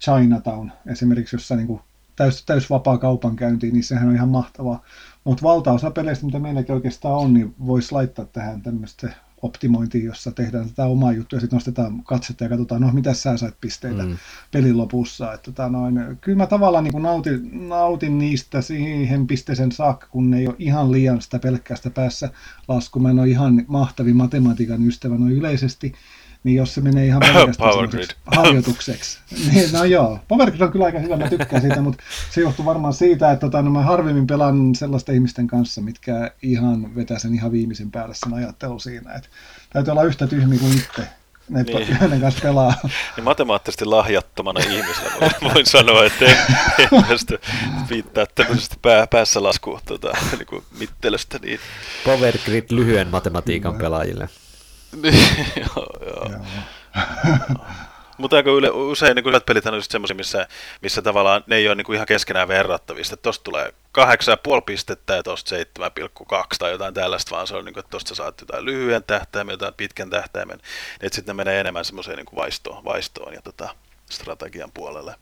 Chinatown 0.00 0.70
esimerkiksi, 0.86 1.36
jossa 1.36 1.56
niin 1.56 1.66
kuin 1.66 1.80
täys, 2.16 2.44
täys 2.44 2.70
vapaa 2.70 2.98
kaupankäynti, 2.98 3.70
niin 3.70 3.84
sehän 3.84 4.08
on 4.08 4.14
ihan 4.14 4.28
mahtavaa. 4.28 4.82
Mutta 5.24 5.42
valtaosa 5.42 5.90
peleistä, 5.90 6.26
mitä 6.26 6.38
meilläkin 6.38 6.74
oikeastaan 6.74 7.14
on, 7.14 7.34
niin 7.34 7.54
voisi 7.66 7.92
laittaa 7.92 8.24
tähän 8.24 8.62
tämmöistä 8.62 9.10
optimointiin, 9.42 10.04
jossa 10.04 10.32
tehdään 10.32 10.68
tätä 10.68 10.84
omaa 10.84 11.12
juttua 11.12 11.36
ja 11.36 11.40
sitten 11.40 11.56
nostetaan 11.56 12.04
katsetta 12.04 12.44
ja 12.44 12.50
katsotaan, 12.50 12.80
no 12.80 12.90
mitä 12.92 13.14
sä 13.14 13.36
sait 13.36 13.54
pisteitä 13.60 14.02
mm. 14.02 14.16
pelin 14.52 14.78
lopussa. 14.78 15.32
Että, 15.32 15.44
tota, 15.44 15.68
noin, 15.68 16.18
kyllä 16.20 16.38
mä 16.38 16.46
tavallaan 16.46 16.84
niin 16.84 17.02
nautin, 17.02 17.68
nautin 17.68 18.18
niistä 18.18 18.62
siihen 18.62 19.26
pisteeseen 19.26 19.72
saakka, 19.72 20.06
kun 20.06 20.30
ne 20.30 20.38
ei 20.38 20.46
ole 20.46 20.56
ihan 20.58 20.92
liian 20.92 21.22
sitä 21.22 21.38
pelkkäästä 21.38 21.90
päässä 21.90 22.30
lasku. 22.68 23.00
Mä 23.00 23.10
en 23.10 23.18
ole 23.18 23.28
ihan 23.28 23.64
mahtavin 23.66 24.16
matematiikan 24.16 24.86
ystävä 24.88 25.18
noin 25.18 25.32
yleisesti, 25.32 25.92
niin 26.44 26.56
jos 26.56 26.74
se 26.74 26.80
menee 26.80 27.06
ihan 27.06 27.20
pelkästään 27.34 27.72
harjoitukseksi. 28.26 29.18
niin, 29.52 29.72
no 29.72 29.84
joo, 29.84 30.18
Power 30.28 30.50
Grid 30.50 30.60
on 30.60 30.72
kyllä 30.72 30.84
aika 30.84 30.98
hyvä, 30.98 31.16
mä 31.16 31.28
tykkään 31.28 31.62
siitä, 31.62 31.80
mutta 31.80 32.02
se 32.30 32.40
johtuu 32.40 32.64
varmaan 32.64 32.94
siitä, 32.94 33.32
että 33.32 33.46
tota, 33.46 33.62
no 33.62 33.70
mä 33.70 33.82
harvemmin 33.82 34.26
pelaan 34.26 34.74
sellaisten 34.74 35.14
ihmisten 35.14 35.46
kanssa, 35.46 35.80
mitkä 35.80 36.30
ihan 36.42 36.94
vetää 36.94 37.18
sen 37.18 37.34
ihan 37.34 37.52
viimeisen 37.52 37.90
päälle 37.90 38.14
sen 38.14 38.34
ajattelu 38.34 38.78
siinä. 38.78 39.12
Että 39.14 39.28
täytyy 39.70 39.90
olla 39.90 40.02
yhtä 40.02 40.26
tyhmi 40.26 40.58
kuin 40.58 40.72
itse 40.72 41.08
ne 41.50 41.62
niin. 41.62 42.20
kanssa 42.20 42.40
pelaa. 42.42 42.74
Niin 43.16 43.24
matemaattisesti 43.24 43.84
lahjattomana 43.84 44.60
ihmisenä 44.60 45.30
voin, 45.42 45.66
sanoa, 45.66 46.04
että 46.04 46.24
en, 46.24 46.36
en 46.78 47.38
viittaa 47.90 48.26
tämmöisestä 48.34 48.76
pää, 48.82 49.06
päässä 49.06 49.42
lasku 49.42 49.80
tota, 49.84 50.12
niin 50.38 50.62
mittelöstä. 50.78 51.38
Niin. 51.42 51.60
Power 52.04 52.38
Grid 52.44 52.64
lyhyen 52.70 53.08
matematiikan 53.08 53.74
pelaajille. 53.74 54.28
Niin, 55.02 55.46
joo, 55.76 55.86
joo. 56.06 56.30
Mutta 58.18 58.36
aika 58.36 58.50
yle, 58.50 58.70
usein 58.70 59.14
niin 59.14 59.24
hyvät 59.24 59.46
pelit 59.46 59.66
on 59.66 59.82
semmoisia, 59.82 60.16
missä, 60.16 60.48
missä 60.82 61.02
tavallaan 61.02 61.44
ne 61.46 61.56
ei 61.56 61.68
ole 61.68 61.74
niin 61.74 61.84
kuin 61.84 61.94
ihan 61.94 62.06
keskenään 62.06 62.48
verrattavista. 62.48 63.16
Tuosta 63.16 63.44
tulee 63.44 63.72
8,5 63.98 64.62
pistettä 64.66 65.14
ja 65.14 65.22
tuosta 65.22 65.56
7,2 65.56 65.62
tai 66.58 66.70
jotain 66.70 66.94
tällaista, 66.94 67.30
vaan 67.30 67.46
se 67.46 67.56
on 67.56 67.64
niin 67.64 67.74
kuin, 67.74 67.80
että 67.80 67.90
tuosta 67.90 68.14
saat 68.14 68.40
jotain 68.40 68.64
lyhyen 68.64 69.04
tähtäimen, 69.04 69.52
jotain 69.52 69.74
pitkän 69.74 70.10
tähtäimen. 70.10 70.60
Että 71.00 71.16
sitten 71.16 71.36
ne 71.36 71.44
menee 71.44 71.60
enemmän 71.60 71.84
semmoiseen 71.84 72.16
niin 72.16 72.26
kuin 72.26 72.36
vaistoon, 72.36 72.84
vaistoon 72.84 73.34
ja 73.34 73.42
tota, 73.42 73.74
strategian 74.10 74.70
puolelle 74.74 75.14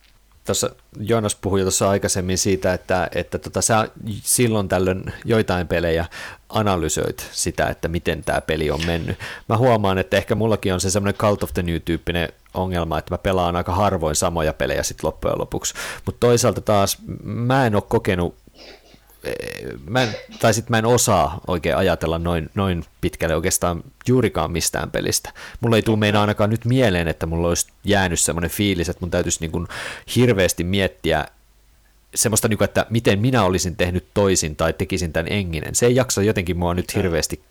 tuossa 0.52 0.70
Joonas 1.00 1.34
puhui 1.34 1.60
tuossa 1.60 1.90
aikaisemmin 1.90 2.38
siitä, 2.38 2.74
että, 2.74 3.08
että 3.14 3.38
tota, 3.38 3.62
sä 3.62 3.88
silloin 4.22 4.68
tällöin 4.68 5.04
joitain 5.24 5.68
pelejä 5.68 6.06
analysoit 6.48 7.28
sitä, 7.32 7.66
että 7.66 7.88
miten 7.88 8.24
tämä 8.24 8.40
peli 8.40 8.70
on 8.70 8.80
mennyt. 8.86 9.18
Mä 9.48 9.56
huomaan, 9.56 9.98
että 9.98 10.16
ehkä 10.16 10.34
mullakin 10.34 10.74
on 10.74 10.80
se 10.80 10.90
semmoinen 10.90 11.18
Cult 11.18 11.42
of 11.42 11.54
the 11.54 11.62
New-tyyppinen 11.62 12.28
ongelma, 12.54 12.98
että 12.98 13.14
mä 13.14 13.18
pelaan 13.18 13.56
aika 13.56 13.74
harvoin 13.74 14.16
samoja 14.16 14.52
pelejä 14.52 14.82
sitten 14.82 15.06
loppujen 15.06 15.38
lopuksi. 15.38 15.74
Mutta 16.06 16.26
toisaalta 16.26 16.60
taas 16.60 16.98
mä 17.24 17.66
en 17.66 17.74
ole 17.74 17.82
kokenut 17.88 18.34
mä 19.88 20.02
en, 20.02 20.08
tai 20.40 20.54
sitten 20.54 20.70
mä 20.70 20.78
en 20.78 20.86
osaa 20.86 21.40
oikein 21.46 21.76
ajatella 21.76 22.18
noin, 22.18 22.50
noin 22.54 22.84
pitkälle 23.00 23.34
oikeastaan 23.34 23.84
juurikaan 24.08 24.52
mistään 24.52 24.90
pelistä. 24.90 25.32
Mulla 25.60 25.76
ei 25.76 25.82
tule 25.82 25.98
meinaa 25.98 26.20
ainakaan 26.20 26.50
nyt 26.50 26.64
mieleen, 26.64 27.08
että 27.08 27.26
mulla 27.26 27.48
olisi 27.48 27.66
jäänyt 27.84 28.20
semmoinen 28.20 28.50
fiilis, 28.50 28.88
että 28.88 29.00
mun 29.00 29.10
täytyisi 29.10 29.40
niin 29.40 29.50
kuin 29.50 29.66
hirveästi 30.16 30.64
miettiä 30.64 31.26
semmoista, 32.14 32.48
niin 32.48 32.58
kuin, 32.58 32.64
että 32.64 32.86
miten 32.90 33.18
minä 33.18 33.44
olisin 33.44 33.76
tehnyt 33.76 34.06
toisin 34.14 34.56
tai 34.56 34.72
tekisin 34.72 35.12
tämän 35.12 35.32
enginen. 35.32 35.74
Se 35.74 35.86
ei 35.86 35.94
jaksa 35.94 36.22
jotenkin 36.22 36.58
mua 36.58 36.74
nyt 36.74 36.94
hirveästi 36.94 37.42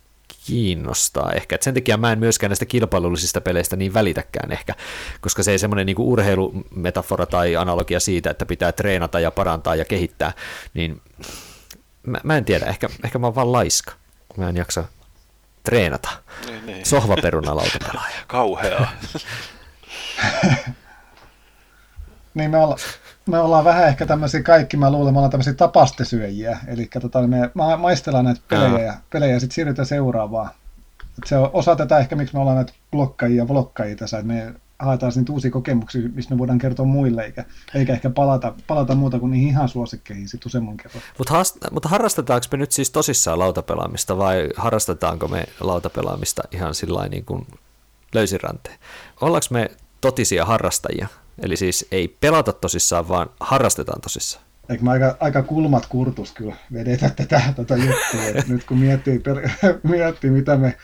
kiinnostaa 0.46 1.32
ehkä. 1.32 1.56
Et 1.56 1.64
sen 1.64 1.74
takia 1.74 1.98
mä 1.98 2.12
en 2.12 2.20
myöskään 2.20 2.50
näistä 2.50 2.66
kilpailullisista 2.66 3.42
peleistä 3.42 3.76
niin 3.76 3.94
välitäkään 3.94 4.52
ehkä, 4.52 4.76
koska 5.22 5.44
se 5.44 5.52
ei 5.52 5.60
semmoinen 5.60 5.86
niin 5.86 6.00
urheilumetafora 6.00 7.26
tai 7.26 7.56
analogia 7.56 8.00
siitä, 8.00 8.30
että 8.30 8.46
pitää 8.46 8.72
treenata 8.72 9.20
ja 9.20 9.32
parantaa 9.32 9.76
ja 9.76 9.86
kehittää, 9.86 10.34
niin 10.74 11.02
mä, 12.08 12.18
mä 12.24 12.38
en 12.38 12.46
tiedä, 12.46 12.66
ehkä, 12.66 12.90
ehkä 13.04 13.20
mä 13.20 13.28
oon 13.28 13.36
vaan 13.36 13.52
laiska, 13.52 13.92
kun 14.28 14.44
mä 14.44 14.50
en 14.50 14.58
jaksa 14.58 14.84
treenata. 15.64 16.10
Niin, 16.46 16.66
niin. 16.66 16.86
Sohvaperuna 16.86 17.56
lautapelaaja. 17.56 18.16
Kauheaa. 18.28 18.92
niin 22.34 22.52
me, 22.52 22.58
olla, 22.58 22.78
me 23.26 23.40
ollaan 23.40 23.66
vähän 23.66 23.88
ehkä 23.88 24.06
tämmöisiä 24.06 24.44
kaikki, 24.44 24.78
mä 24.78 24.92
luulen, 24.92 25.14
me 25.14 25.18
ollaan 25.18 25.32
tämmöisiä 25.32 25.54
tapastesyöjiä, 25.54 26.60
eli 26.68 26.90
tota, 27.02 27.28
me 27.28 27.52
maistellaan 27.78 28.26
näitä 28.26 28.42
pelejä, 28.48 28.86
ja, 28.86 28.94
pelejä 29.10 29.34
ja 29.34 29.40
sitten 29.40 29.56
siirrytään 29.56 29.86
seuraavaan. 29.86 30.50
Et 31.18 31.28
se 31.28 31.38
on 31.38 31.50
osa 31.54 31.76
tätä 31.76 31.98
ehkä, 31.98 32.16
miksi 32.16 32.34
me 32.34 32.40
ollaan 32.40 32.56
näitä 32.56 32.74
blokkajia 32.92 33.38
ja 33.38 33.48
vlokkajia 33.48 33.96
tässä, 33.96 34.18
että 34.18 34.28
me 34.28 34.54
haetaan 34.80 35.12
niitä 35.16 35.32
uusia 35.32 35.52
kokemuksia, 35.52 36.02
mistä 36.14 36.34
me 36.34 36.38
voidaan 36.38 36.60
kertoa 36.60 36.86
muille, 36.86 37.24
eikä, 37.24 37.46
eikä 37.76 37.94
ehkä 37.94 38.10
palata, 38.10 38.54
palata 38.68 38.96
muuta 38.96 39.20
kuin 39.20 39.32
niihin 39.32 39.50
ihan 39.50 39.70
suosikkeihin 39.70 40.30
sitten 40.30 40.50
useamman 40.50 40.78
kerran. 40.78 41.02
Mutta 41.18 41.44
mut 41.72 41.86
harrastetaanko 41.86 42.48
me 42.52 42.58
nyt 42.58 42.72
siis 42.72 42.90
tosissaan 42.92 43.40
lautapelaamista 43.40 44.18
vai 44.18 44.50
harrastetaanko 44.56 45.28
me 45.28 45.44
lautapelaamista 45.60 46.44
ihan 46.52 46.76
sillä 46.76 47.08
niin 47.08 47.26
kuin 47.26 47.48
löysin 48.14 48.42
ranteen. 48.42 48.80
Ollaanko 49.22 49.48
me 49.52 49.72
totisia 50.02 50.46
harrastajia? 50.46 51.08
Eli 51.40 51.58
siis 51.58 51.88
ei 51.92 52.08
pelata 52.08 52.54
tosissaan, 52.54 53.08
vaan 53.08 53.30
harrastetaan 53.40 54.02
tosissaan. 54.02 54.46
Eikö 54.70 54.84
mä 54.84 54.92
aika, 54.92 55.18
aika 55.20 55.44
kulmat 55.44 55.86
kurtus 55.86 56.32
kyllä 56.32 56.56
vedetä 56.74 57.10
tätä, 57.10 57.42
tätä 57.56 57.76
juttua. 57.76 58.22
Et 58.36 58.48
nyt 58.48 58.64
kun 58.64 58.78
miettii, 58.78 59.22
miettii, 59.84 60.30
mitä 60.30 60.58
me, 60.58 60.78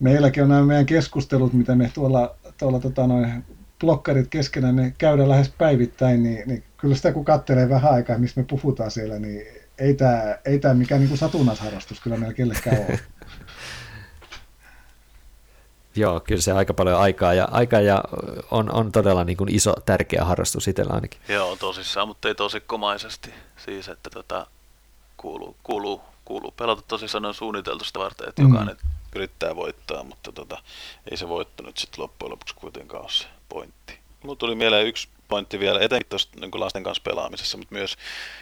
meilläkin 0.00 0.42
on 0.42 0.48
nämä 0.48 0.62
meidän 0.62 0.86
keskustelut, 0.86 1.52
mitä 1.52 1.74
me 1.74 1.90
tuolla, 1.94 2.34
tuolla 2.58 2.80
tota 2.80 3.06
noin, 3.06 3.44
blokkarit 3.80 4.28
keskenään 4.30 4.74
me 4.74 4.94
käydään 4.98 5.28
lähes 5.28 5.52
päivittäin, 5.58 6.22
niin, 6.22 6.48
niin 6.48 6.64
kyllä 6.76 6.94
sitä 6.94 7.12
kun 7.12 7.24
katselee 7.24 7.68
vähän 7.68 7.92
aikaa, 7.92 8.18
mistä 8.18 8.40
me 8.40 8.46
puhutaan 8.50 8.90
siellä, 8.90 9.18
niin 9.18 9.46
ei 9.78 9.94
tämä 9.94 10.38
ei 10.44 10.58
tää 10.58 10.74
mikään 10.74 11.00
niin 11.00 11.18
satunnaisharrastus 11.18 12.00
kyllä 12.00 12.16
meillä 12.16 12.34
kellekään 12.34 12.78
ole. 12.78 13.00
Joo, 15.96 16.20
kyllä 16.20 16.40
se 16.40 16.52
aika 16.52 16.74
paljon 16.74 17.00
aikaa 17.00 17.34
ja, 17.34 17.48
aikaa 17.50 17.80
ja 17.80 18.04
on, 18.50 18.74
on 18.74 18.92
todella 18.92 19.24
niin 19.24 19.36
kuin 19.36 19.54
iso, 19.54 19.74
tärkeä 19.86 20.24
harrastus 20.24 20.68
itsellä 20.68 20.94
ainakin. 20.94 21.20
Joo, 21.28 21.56
tosissaan, 21.56 22.08
mutta 22.08 22.28
ei 22.28 22.34
tosikkomaisesti. 22.34 23.34
Siis, 23.56 23.88
että 23.88 24.10
tota, 24.10 24.46
kuuluu, 25.16 25.56
kuuluu, 25.62 26.00
kuuluu 26.24 26.50
pelata 26.50 26.82
tosissaan 26.88 27.24
on 27.24 27.34
suunniteltu 27.34 27.84
sitä 27.84 27.98
varten, 27.98 28.28
että 28.28 28.42
mm. 28.42 28.48
jokainen 28.48 28.76
yrittää 29.16 29.56
voittaa, 29.56 30.04
mutta 30.04 30.32
tota, 30.32 30.62
ei 31.10 31.16
se 31.16 31.28
voitto 31.28 31.62
nyt 31.62 31.78
sitten 31.78 32.02
loppujen 32.02 32.30
lopuksi 32.30 32.54
kuitenkaan 32.54 33.02
ole 33.02 33.10
se 33.10 33.26
pointti. 33.48 33.98
Mulla 34.22 34.36
tuli 34.36 34.54
mieleen 34.54 34.86
yksi 34.86 35.08
pointti 35.28 35.60
vielä, 35.60 35.80
etenkin 35.80 36.08
tuosta 36.08 36.40
niin 36.40 36.50
lasten 36.54 36.82
kanssa 36.82 37.02
pelaamisessa, 37.02 37.58
mutta 37.58 37.74
myös 37.74 37.96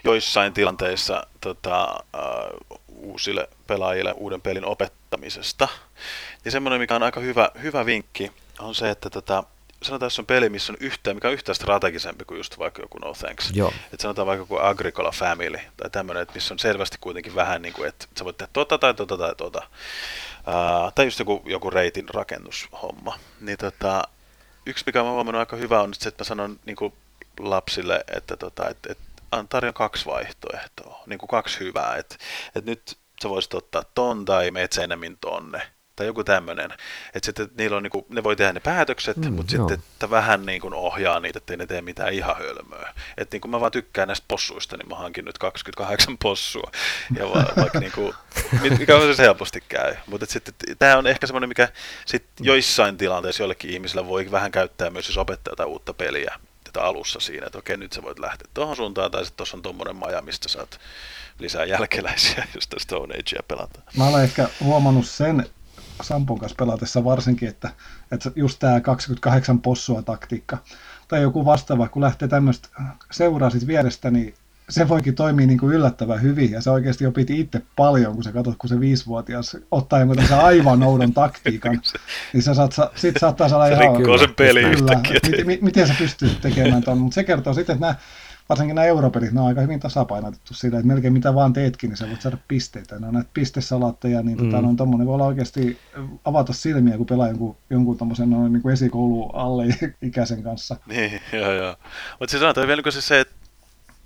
joissain 0.05 0.53
tilanteissa 0.53 1.27
tota, 1.41 2.05
uh, 2.71 2.81
uusille 2.89 3.49
pelaajille 3.67 4.13
uuden 4.13 4.41
pelin 4.41 4.65
opettamisesta. 4.65 5.69
Ja 6.45 6.51
semmoinen, 6.51 6.81
mikä 6.81 6.97
on 6.97 7.03
aika 7.03 7.21
hyvä, 7.21 7.51
hyvä 7.63 7.87
vinkki, 7.87 8.33
on 8.59 8.75
se, 8.75 8.91
että 8.91 9.11
tota, 9.11 9.45
sanotaan, 9.85 10.07
jos 10.07 10.19
on 10.19 10.27
peli, 10.27 10.49
missä 10.49 10.73
on 10.73 10.77
yhtä, 10.81 11.15
mikä 11.15 11.29
on 11.29 11.35
yhtä 11.35 11.55
strategisempi 11.55 12.25
kuin 12.25 12.39
just 12.39 12.59
vaikka 12.59 12.83
joku 12.83 12.99
No 12.99 13.13
Thanks. 13.13 13.51
Joo. 13.55 13.73
Että 13.93 14.03
sanotaan 14.03 14.27
vaikka 14.27 14.43
joku 14.43 14.57
Agricola 14.57 15.11
Family 15.13 15.59
tai 15.77 15.91
tämmöinen, 15.91 16.23
että 16.23 16.35
missä 16.35 16.55
on 16.55 16.59
selvästi 16.59 16.99
kuitenkin 17.01 17.35
vähän 17.35 17.63
niin 17.63 17.75
kuin, 17.75 17.89
että 17.89 18.07
sä 18.19 18.25
voit 18.25 18.37
tehdä 18.37 18.51
tota 18.53 18.79
tai 18.79 18.95
tota 18.95 19.19
tai 19.19 19.35
tota. 19.37 19.63
Uh, 20.39 20.93
tai 20.95 21.05
just 21.05 21.19
joku, 21.19 21.43
joku 21.47 21.71
reitin 21.71 22.09
rakennushomma. 22.09 23.19
Niin 23.41 23.59
tota, 23.59 24.03
yksi, 24.67 24.85
mikä 24.87 25.03
mä 25.03 25.11
huomannut 25.11 25.41
aika 25.41 25.57
hyvä 25.57 25.81
on 25.81 25.95
se, 25.95 26.09
että 26.09 26.25
mä 26.25 26.27
sanon 26.27 26.61
niin 26.67 26.77
kuin 26.77 26.93
lapsille, 27.39 28.05
että, 28.17 28.37
tota, 28.37 28.69
että, 28.69 28.93
että 28.93 29.05
tarjoan 29.49 29.75
kaksi 29.75 30.07
vaihtoehtoa, 30.07 31.03
niin 31.07 31.19
kuin 31.19 31.29
kaksi 31.29 31.61
hyvää, 31.61 31.97
että, 31.97 32.17
että 32.55 32.71
nyt 32.71 32.99
sä 33.23 33.29
voisit 33.29 33.55
ottaa 33.55 33.83
ton 33.95 34.25
tai 34.25 34.51
meet 34.51 34.79
enemmän 34.79 35.17
tonne 35.21 35.63
tai 35.97 36.07
joku 36.07 36.25
tämmöinen. 36.25 36.71
Että 37.15 37.27
sitten 37.27 37.49
niillä 37.59 37.77
on 37.77 37.83
niinku, 37.83 38.07
ne 38.09 38.25
voi 38.25 38.37
tehdä 38.37 38.53
ne 38.53 38.61
päätökset, 38.61 39.17
mm, 39.17 39.33
mutta 39.33 39.55
joo. 39.55 39.69
sitten 39.69 39.95
että 39.95 40.11
vähän 40.11 40.47
niin 40.47 40.61
kuin 40.61 40.75
ohjaa 40.75 41.21
niitä, 41.21 41.39
ettei 41.39 41.57
ne 41.57 41.67
tee 41.67 41.83
mitään 41.83 42.13
ihan 42.13 42.37
hölmöä. 42.37 42.95
Että 43.17 43.35
niin 43.35 43.41
kuin 43.41 43.51
mä 43.51 43.61
vaan 43.61 43.73
tykkään 43.73 44.09
näistä 44.09 44.25
possuista, 44.29 44.77
niin 44.77 44.89
mä 44.89 44.97
hankin 44.97 45.25
nyt 45.25 45.39
28 45.39 46.19
possua. 46.19 46.71
Ja 47.17 47.29
va, 47.29 47.45
vaikka 47.63 47.81
niin 47.81 47.93
kuin, 47.93 48.15
mikä 48.79 48.97
on 48.97 49.17
se 49.17 49.23
helposti 49.23 49.61
käy. 49.69 49.95
Mutta 50.07 50.27
sitten 50.27 50.55
tämä 50.79 50.97
on 50.97 51.07
ehkä 51.07 51.27
semmoinen, 51.27 51.49
mikä 51.49 51.69
sit 52.07 52.25
joissain 52.41 52.97
tilanteissa 52.97 53.43
jollekin 53.43 53.71
ihmisillä 53.71 54.07
voi 54.07 54.31
vähän 54.31 54.53
käyttää 54.53 54.91
myös, 54.91 55.09
jos 55.09 55.19
opettaa 55.19 55.53
jotain 55.53 55.69
uutta 55.69 55.95
peliä 55.95 56.35
tätä 56.65 56.83
alussa 56.83 57.21
siinä, 57.21 57.47
että 57.47 57.59
okei, 57.59 57.77
nyt 57.77 57.93
sä 57.93 58.03
voit 58.03 58.19
lähteä 58.19 58.49
tuohon 58.55 58.77
suuntaan, 58.77 59.11
tai 59.11 59.25
sitten 59.25 59.37
tuossa 59.37 59.57
on 59.57 59.63
tuommoinen 59.63 59.97
maja, 59.97 60.23
mistä 60.23 60.49
saat 60.49 60.81
lisää 61.39 61.65
jälkeläisiä, 61.65 62.47
jos 62.55 62.69
tästä 62.69 62.83
Stone 62.83 63.15
Agea 63.15 63.43
pelataan. 63.49 63.85
Mä 63.97 64.07
olen 64.07 64.25
ehkä 64.25 64.49
huomannut 64.61 65.07
sen, 65.07 65.47
Sampon 66.03 66.39
kanssa 66.39 66.57
pelatessa 66.59 67.05
varsinkin, 67.05 67.49
että, 67.49 67.71
että 68.13 68.31
just 68.37 68.59
tämä 68.59 68.81
28 68.81 69.61
possua 69.61 70.03
taktiikka 70.03 70.59
tai 71.09 71.23
joku 71.23 71.45
vastaava, 71.45 71.89
kun 71.89 72.03
lähtee 72.03 72.29
tämmöistä 72.29 72.69
seuraa 73.13 73.51
sit 73.51 73.67
vierestä, 73.67 74.11
niin 74.11 74.35
se 74.69 74.89
voikin 74.89 75.15
toimia 75.15 75.47
niin 75.47 75.59
kuin 75.59 75.75
yllättävän 75.75 76.23
hyvin, 76.23 76.51
ja 76.51 76.61
se 76.61 76.71
oikeasti 76.71 77.07
opiti 77.07 77.41
itse 77.41 77.63
paljon, 77.77 78.15
kun 78.15 78.25
sä 78.25 78.33
katsot, 78.33 78.57
kun 78.59 78.69
se 78.69 78.81
viisivuotias 78.81 79.57
ottaa 79.71 79.99
jonkun 79.99 80.17
tässä 80.17 80.41
aivan 80.41 80.83
oudon 80.83 81.15
taktiikan, 81.23 81.81
niin 82.33 82.43
sä 82.43 82.55
saat, 82.55 82.75
sit 82.95 83.17
saattaa 83.21 83.49
saada 83.49 83.67
ihan... 83.67 83.97
Se 83.97 84.19
sen 84.19 84.35
peli 84.35 84.61
yhtäkkiä. 84.63 85.21
Miten, 85.27 85.65
miten 85.65 85.89
sä 85.89 85.95
pystyt 85.99 86.41
tekemään 86.41 86.83
tuon, 86.83 86.99
mutta 86.99 87.15
se 87.15 87.25
kertoo 87.25 87.55
sitten, 87.55 87.75
että 87.75 87.87
nämä 87.87 87.97
varsinkin 88.49 88.75
nämä 88.75 88.87
europelit, 88.87 89.33
ne 89.33 89.41
on 89.41 89.47
aika 89.47 89.61
hyvin 89.61 89.81
tasapainotettu 89.81 90.55
sillä, 90.55 90.79
että 90.79 90.87
melkein 90.87 91.13
mitä 91.13 91.35
vaan 91.35 91.53
teetkin, 91.53 91.91
niin 91.91 91.97
sä 91.97 92.09
voit 92.09 92.21
saada 92.21 92.39
pisteitä. 92.49 92.99
Ne 92.99 93.07
on 93.07 93.15
näitä 93.15 93.31
pistesalatteja, 93.35 94.23
niin 94.23 94.37
tota, 94.37 94.63
mm. 94.63 94.77
tota, 94.77 94.91
no, 94.91 95.07
voi 95.07 95.15
olla 95.15 95.27
oikeasti 95.27 95.79
avata 96.25 96.53
silmiä, 96.53 96.97
kun 96.97 97.07
pelaa 97.07 97.29
jonkun, 97.29 97.57
jonkun 97.71 97.99
tommosen 97.99 98.31
noin 98.31 98.53
niin 98.53 98.71
esikoulu 98.71 99.31
alle 99.33 99.67
ikäisen 100.03 100.43
kanssa. 100.43 100.77
Niin, 100.87 101.21
joo, 101.33 101.53
joo. 101.53 101.77
Mutta 102.21 102.31
siis 102.31 102.41
sanotaan 102.41 102.67
vielä 102.67 102.83
niin 102.85 102.93
se, 102.93 103.01
se, 103.01 103.21
että 103.21 103.35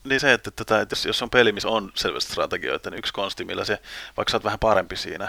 niin 0.08 0.20
se, 0.20 0.32
että, 0.32 0.50
että, 0.60 0.80
että 0.80 0.96
jos 1.06 1.22
on 1.22 1.30
peli, 1.30 1.52
missä 1.52 1.68
on 1.68 1.92
selvästi 1.94 2.32
strategioita, 2.32 2.90
niin 2.90 2.98
yksi 2.98 3.12
konsti, 3.12 3.44
millä 3.44 3.64
se, 3.64 3.82
vaikka 4.16 4.30
sä 4.30 4.36
oot 4.36 4.44
vähän 4.44 4.58
parempi 4.58 4.96
siinä, 4.96 5.28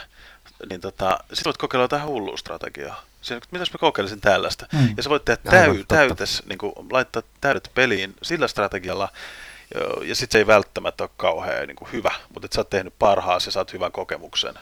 niin 0.69 0.81
tota, 0.81 1.19
sit 1.33 1.45
voit 1.45 1.57
kokeilla 1.57 1.83
jotain 1.83 2.05
hullua 2.05 2.37
strategiaa. 2.37 3.08
Siinä, 3.21 3.41
mitäs 3.51 3.73
mä 3.73 3.77
kokeilisin 3.79 4.21
tällaista? 4.21 4.65
Mm. 4.73 4.93
Ja 4.97 5.03
sä 5.03 5.09
voit 5.09 5.25
tehdä 5.25 5.41
täy, 5.51 5.83
täytes, 5.87 6.43
niin 6.45 6.57
kuin, 6.57 6.73
laittaa 6.91 7.23
täydet 7.41 7.71
peliin 7.75 8.13
sillä 8.21 8.47
strategialla, 8.47 9.09
ja 10.03 10.15
sitten 10.15 10.31
se 10.31 10.37
ei 10.37 10.47
välttämättä 10.47 11.03
ole 11.03 11.11
kauhean 11.17 11.67
niin 11.67 11.75
kuin 11.75 11.91
hyvä, 11.91 12.11
mutta 12.33 12.45
että 12.45 12.55
sä 12.55 12.61
oot 12.61 12.69
tehnyt 12.69 12.93
parhaasi 12.99 13.47
ja 13.47 13.51
saat 13.51 13.73
hyvän 13.73 13.91
kokemuksen. 13.91 14.55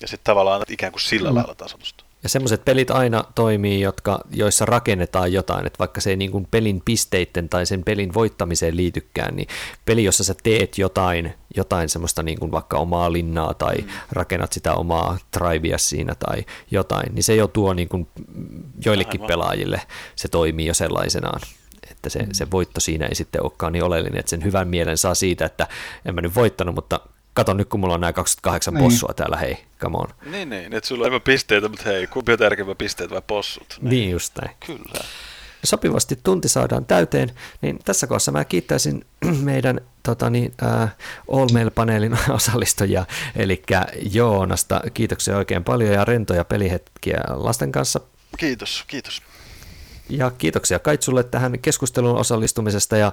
Ja 0.00 0.08
sitten 0.08 0.24
tavallaan 0.24 0.62
ikään 0.68 0.92
kuin 0.92 1.00
sillä 1.00 1.30
mm. 1.30 1.36
lailla 1.36 1.54
tasoitusta. 1.54 2.04
Ja 2.22 2.28
semmoiset 2.28 2.64
pelit 2.64 2.90
aina 2.90 3.24
toimii, 3.34 3.80
jotka, 3.80 4.20
joissa 4.30 4.66
rakennetaan 4.66 5.32
jotain, 5.32 5.66
että 5.66 5.78
vaikka 5.78 6.00
se 6.00 6.10
ei 6.10 6.16
niin 6.16 6.30
kuin 6.30 6.46
pelin 6.50 6.82
pisteiden 6.84 7.48
tai 7.48 7.66
sen 7.66 7.84
pelin 7.84 8.14
voittamiseen 8.14 8.76
liitykään, 8.76 9.36
niin 9.36 9.48
peli, 9.84 10.04
jossa 10.04 10.24
sä 10.24 10.34
teet 10.42 10.78
jotain, 10.78 11.34
jotain 11.56 11.88
semmoista 11.88 12.22
niin 12.22 12.38
kuin 12.38 12.52
vaikka 12.52 12.78
omaa 12.78 13.12
linnaa 13.12 13.54
tai 13.54 13.76
mm. 13.76 13.88
rakennat 14.12 14.52
sitä 14.52 14.74
omaa 14.74 15.18
tribea 15.30 15.78
siinä 15.78 16.14
tai 16.14 16.44
jotain, 16.70 17.14
niin 17.14 17.24
se 17.24 17.34
jo 17.34 17.48
tuo 17.48 17.74
niin 17.74 17.88
kuin 17.88 18.08
joillekin 18.84 19.20
Aivan. 19.20 19.28
pelaajille, 19.28 19.82
se 20.16 20.28
toimii 20.28 20.66
jo 20.66 20.74
sellaisenaan 20.74 21.40
että 21.90 22.10
se, 22.10 22.18
mm. 22.18 22.28
se 22.32 22.50
voitto 22.50 22.80
siinä 22.80 23.06
ei 23.06 23.14
sitten 23.14 23.42
olekaan 23.42 23.72
niin 23.72 23.84
oleellinen, 23.84 24.20
että 24.20 24.30
sen 24.30 24.44
hyvän 24.44 24.68
mielen 24.68 24.98
saa 24.98 25.14
siitä, 25.14 25.44
että 25.44 25.66
en 26.04 26.14
mä 26.14 26.20
nyt 26.20 26.34
voittanut, 26.34 26.74
mutta 26.74 27.00
kato 27.40 27.54
nyt 27.54 27.68
kun 27.68 27.80
mulla 27.80 27.94
on 27.94 28.00
nämä 28.00 28.12
28 28.12 28.74
niin. 28.74 28.84
possua 28.84 29.12
täällä, 29.16 29.36
hei, 29.36 29.58
come 29.80 29.96
on. 29.96 30.08
Niin, 30.30 30.50
niin, 30.50 30.72
että 30.72 30.88
sulla 30.88 31.02
on 31.02 31.06
enemmän 31.06 31.20
pisteitä, 31.20 31.68
mutta 31.68 31.84
hei, 31.84 32.06
kumpi 32.06 32.32
on 32.32 32.38
tärkeämpää 32.38 32.74
pisteet 32.74 33.10
vai 33.10 33.22
possut? 33.26 33.78
Niin, 33.80 33.90
niin 33.90 34.10
just 34.10 34.32
näin. 34.42 34.56
Kyllä. 34.66 35.04
Sopivasti 35.64 36.18
tunti 36.22 36.48
saadaan 36.48 36.84
täyteen, 36.84 37.30
niin 37.62 37.78
tässä 37.84 38.06
kohdassa 38.06 38.32
mä 38.32 38.44
kiittäisin 38.44 39.04
meidän 39.42 39.80
tota 40.02 40.30
niin, 40.30 40.52
äh, 40.62 40.96
All 41.32 41.48
Mail-paneelin 41.52 42.18
osallistujia, 42.38 43.06
eli 43.36 43.62
Joonasta. 44.12 44.80
Kiitoksia 44.94 45.36
oikein 45.36 45.64
paljon 45.64 45.92
ja 45.92 46.04
rentoja 46.04 46.44
pelihetkiä 46.44 47.20
lasten 47.28 47.72
kanssa. 47.72 48.00
Kiitos, 48.38 48.84
kiitos. 48.86 49.22
Ja 50.08 50.30
kiitoksia 50.30 50.78
Kaitsulle 50.78 51.24
tähän 51.24 51.58
keskusteluun 51.58 52.18
osallistumisesta 52.18 52.96
ja 52.96 53.12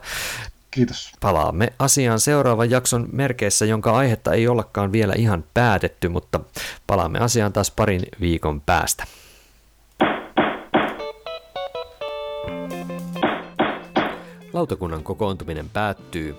Kiitos. 0.72 1.12
Palaamme 1.22 1.74
asiaan 1.80 2.20
seuraavan 2.20 2.70
jakson 2.70 3.10
merkeissä, 3.12 3.66
jonka 3.66 3.98
aihetta 3.98 4.34
ei 4.34 4.48
ollakaan 4.48 4.92
vielä 4.92 5.14
ihan 5.18 5.44
päätetty, 5.54 6.10
mutta 6.10 6.40
palaamme 6.88 7.20
asiaan 7.20 7.54
taas 7.54 7.72
parin 7.72 8.02
viikon 8.22 8.62
päästä. 8.62 9.04
Lautakunnan 14.54 15.04
kokoontuminen 15.04 15.70
päättyy. 15.70 16.36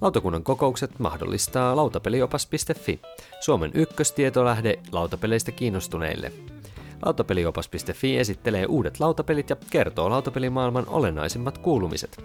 Lautakunnan 0.00 0.42
kokoukset 0.42 0.98
mahdollistaa 0.98 1.76
lautapeliopas.fi, 1.76 3.00
Suomen 3.40 3.70
ykköstietolähde 3.74 4.78
lautapeleistä 4.92 5.52
kiinnostuneille. 5.52 6.32
Lautapeliopas.fi 7.04 8.18
esittelee 8.18 8.66
uudet 8.66 9.00
lautapelit 9.00 9.50
ja 9.50 9.56
kertoo 9.70 10.10
lautapelimaailman 10.10 10.88
olennaisimmat 10.88 11.58
kuulumiset. 11.58 12.24